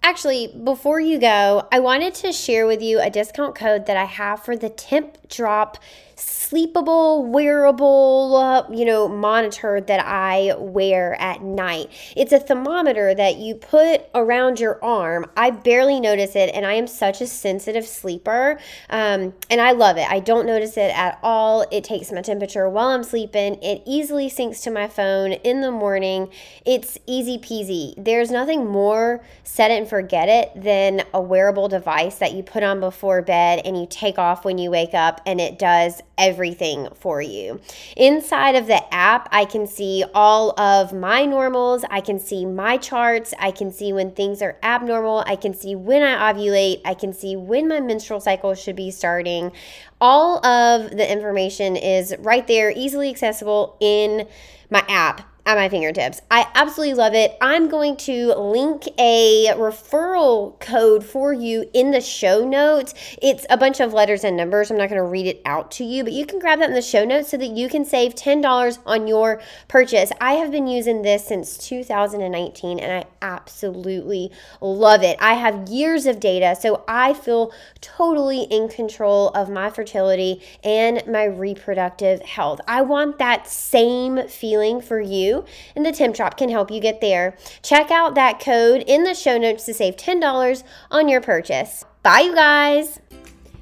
Actually, 0.00 0.54
before 0.62 1.00
you 1.00 1.18
go, 1.18 1.66
I 1.72 1.80
wanted 1.80 2.14
to 2.14 2.32
share 2.32 2.68
with 2.68 2.80
you 2.80 3.00
a 3.00 3.10
discount 3.10 3.56
code 3.56 3.86
that 3.86 3.96
I 3.96 4.04
have 4.04 4.44
for 4.44 4.56
the 4.56 4.70
Temp 4.70 5.28
Drop 5.28 5.76
sleepable, 6.18 7.24
wearable, 7.24 8.36
uh, 8.36 8.70
you 8.70 8.84
know, 8.84 9.08
monitor 9.08 9.80
that 9.80 10.04
I 10.04 10.54
wear 10.58 11.14
at 11.20 11.42
night. 11.42 11.90
It's 12.16 12.32
a 12.32 12.40
thermometer 12.40 13.14
that 13.14 13.36
you 13.36 13.54
put 13.54 14.02
around 14.14 14.58
your 14.58 14.82
arm. 14.84 15.30
I 15.36 15.50
barely 15.50 16.00
notice 16.00 16.34
it, 16.34 16.50
and 16.54 16.66
I 16.66 16.72
am 16.74 16.86
such 16.86 17.20
a 17.20 17.26
sensitive 17.26 17.86
sleeper, 17.86 18.58
um, 18.90 19.34
and 19.50 19.60
I 19.60 19.72
love 19.72 19.96
it. 19.96 20.10
I 20.10 20.20
don't 20.20 20.46
notice 20.46 20.76
it 20.76 20.90
at 20.96 21.18
all. 21.22 21.66
It 21.70 21.84
takes 21.84 22.10
my 22.10 22.22
temperature 22.22 22.68
while 22.68 22.88
I'm 22.88 23.04
sleeping. 23.04 23.62
It 23.62 23.82
easily 23.86 24.28
syncs 24.28 24.62
to 24.64 24.70
my 24.70 24.88
phone 24.88 25.32
in 25.32 25.60
the 25.60 25.70
morning. 25.70 26.30
It's 26.64 26.98
easy 27.06 27.38
peasy. 27.38 27.94
There's 27.96 28.30
nothing 28.30 28.66
more 28.66 29.22
set 29.44 29.70
it 29.70 29.78
and 29.78 29.88
forget 29.88 30.28
it 30.28 30.60
than 30.60 31.02
a 31.14 31.20
wearable 31.20 31.68
device 31.68 32.16
that 32.16 32.32
you 32.32 32.42
put 32.42 32.62
on 32.62 32.80
before 32.80 33.22
bed 33.22 33.60
and 33.64 33.78
you 33.78 33.86
take 33.88 34.18
off 34.18 34.44
when 34.44 34.58
you 34.58 34.70
wake 34.70 34.94
up, 34.94 35.20
and 35.24 35.40
it 35.40 35.58
does 35.58 36.02
everything 36.18 36.88
for 36.94 37.22
you. 37.22 37.60
Inside 37.96 38.56
of 38.56 38.66
the 38.66 38.82
app, 38.92 39.28
I 39.32 39.44
can 39.44 39.66
see 39.66 40.04
all 40.14 40.58
of 40.60 40.92
my 40.92 41.24
normals, 41.24 41.84
I 41.90 42.00
can 42.00 42.18
see 42.18 42.44
my 42.44 42.76
charts, 42.76 43.32
I 43.38 43.50
can 43.50 43.72
see 43.72 43.92
when 43.92 44.10
things 44.10 44.42
are 44.42 44.58
abnormal, 44.62 45.24
I 45.26 45.36
can 45.36 45.54
see 45.54 45.74
when 45.74 46.02
I 46.02 46.32
ovulate, 46.32 46.80
I 46.84 46.94
can 46.94 47.12
see 47.12 47.36
when 47.36 47.68
my 47.68 47.80
menstrual 47.80 48.20
cycle 48.20 48.54
should 48.54 48.76
be 48.76 48.90
starting. 48.90 49.52
All 50.00 50.44
of 50.44 50.90
the 50.90 51.10
information 51.10 51.76
is 51.76 52.14
right 52.18 52.46
there, 52.46 52.72
easily 52.74 53.08
accessible 53.10 53.76
in 53.80 54.26
my 54.70 54.84
app 54.88 55.22
at 55.48 55.56
my 55.56 55.68
fingertips. 55.70 56.20
I 56.30 56.46
absolutely 56.54 56.92
love 56.94 57.14
it. 57.14 57.34
I'm 57.40 57.70
going 57.70 57.96
to 57.96 58.34
link 58.34 58.86
a 58.98 59.46
referral 59.56 60.60
code 60.60 61.02
for 61.02 61.32
you 61.32 61.70
in 61.72 61.90
the 61.90 62.02
show 62.02 62.46
notes. 62.46 62.92
It's 63.22 63.46
a 63.48 63.56
bunch 63.56 63.80
of 63.80 63.94
letters 63.94 64.24
and 64.24 64.36
numbers. 64.36 64.70
I'm 64.70 64.76
not 64.76 64.90
going 64.90 65.00
to 65.00 65.08
read 65.08 65.26
it 65.26 65.40
out 65.46 65.70
to 65.72 65.84
you, 65.84 66.04
but 66.04 66.12
you 66.12 66.26
can 66.26 66.38
grab 66.38 66.58
that 66.58 66.68
in 66.68 66.74
the 66.74 66.82
show 66.82 67.02
notes 67.02 67.30
so 67.30 67.38
that 67.38 67.46
you 67.46 67.70
can 67.70 67.86
save 67.86 68.14
$10 68.14 68.78
on 68.84 69.06
your 69.06 69.40
purchase. 69.68 70.12
I 70.20 70.34
have 70.34 70.52
been 70.52 70.66
using 70.66 71.00
this 71.00 71.26
since 71.26 71.56
2019 71.56 72.78
and 72.78 72.92
I 72.92 73.06
absolutely 73.22 74.30
love 74.60 75.02
it. 75.02 75.16
I 75.18 75.32
have 75.32 75.70
years 75.70 76.04
of 76.04 76.20
data, 76.20 76.56
so 76.60 76.84
I 76.86 77.14
feel 77.14 77.54
totally 77.80 78.42
in 78.42 78.68
control 78.68 79.30
of 79.30 79.48
my 79.48 79.70
fertility 79.70 80.42
and 80.62 81.02
my 81.06 81.24
reproductive 81.24 82.20
health. 82.20 82.60
I 82.68 82.82
want 82.82 83.16
that 83.16 83.48
same 83.48 84.28
feeling 84.28 84.82
for 84.82 85.00
you 85.00 85.37
and 85.76 85.84
the 85.84 85.92
Temp 85.92 86.16
Drop 86.16 86.36
can 86.36 86.48
help 86.48 86.70
you 86.70 86.80
get 86.80 87.00
there. 87.00 87.36
Check 87.62 87.90
out 87.90 88.14
that 88.14 88.40
code 88.40 88.84
in 88.86 89.04
the 89.04 89.14
show 89.14 89.38
notes 89.38 89.64
to 89.66 89.74
save 89.74 89.96
$10 89.96 90.62
on 90.90 91.08
your 91.08 91.20
purchase. 91.20 91.84
Bye, 92.02 92.20
you 92.20 92.34
guys. 92.34 93.00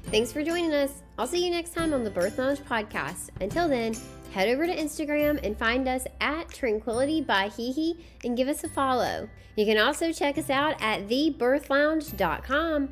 Thanks 0.05 0.31
for 0.31 0.43
joining 0.43 0.73
us. 0.73 1.03
I'll 1.17 1.27
see 1.27 1.43
you 1.43 1.51
next 1.51 1.73
time 1.73 1.93
on 1.93 2.03
the 2.03 2.11
Birth 2.11 2.37
Lounge 2.37 2.59
podcast. 2.59 3.29
Until 3.41 3.67
then, 3.67 3.95
head 4.31 4.47
over 4.49 4.67
to 4.67 4.75
Instagram 4.75 5.43
and 5.43 5.57
find 5.57 5.87
us 5.87 6.05
at 6.21 6.47
Tranquility 6.49 7.21
by 7.21 7.49
HeHe 7.49 7.99
and 8.23 8.37
give 8.37 8.47
us 8.47 8.63
a 8.63 8.69
follow. 8.69 9.27
You 9.55 9.65
can 9.65 9.79
also 9.79 10.13
check 10.13 10.37
us 10.37 10.49
out 10.49 10.81
at 10.81 11.07
thebirthlounge.com. 11.07 12.89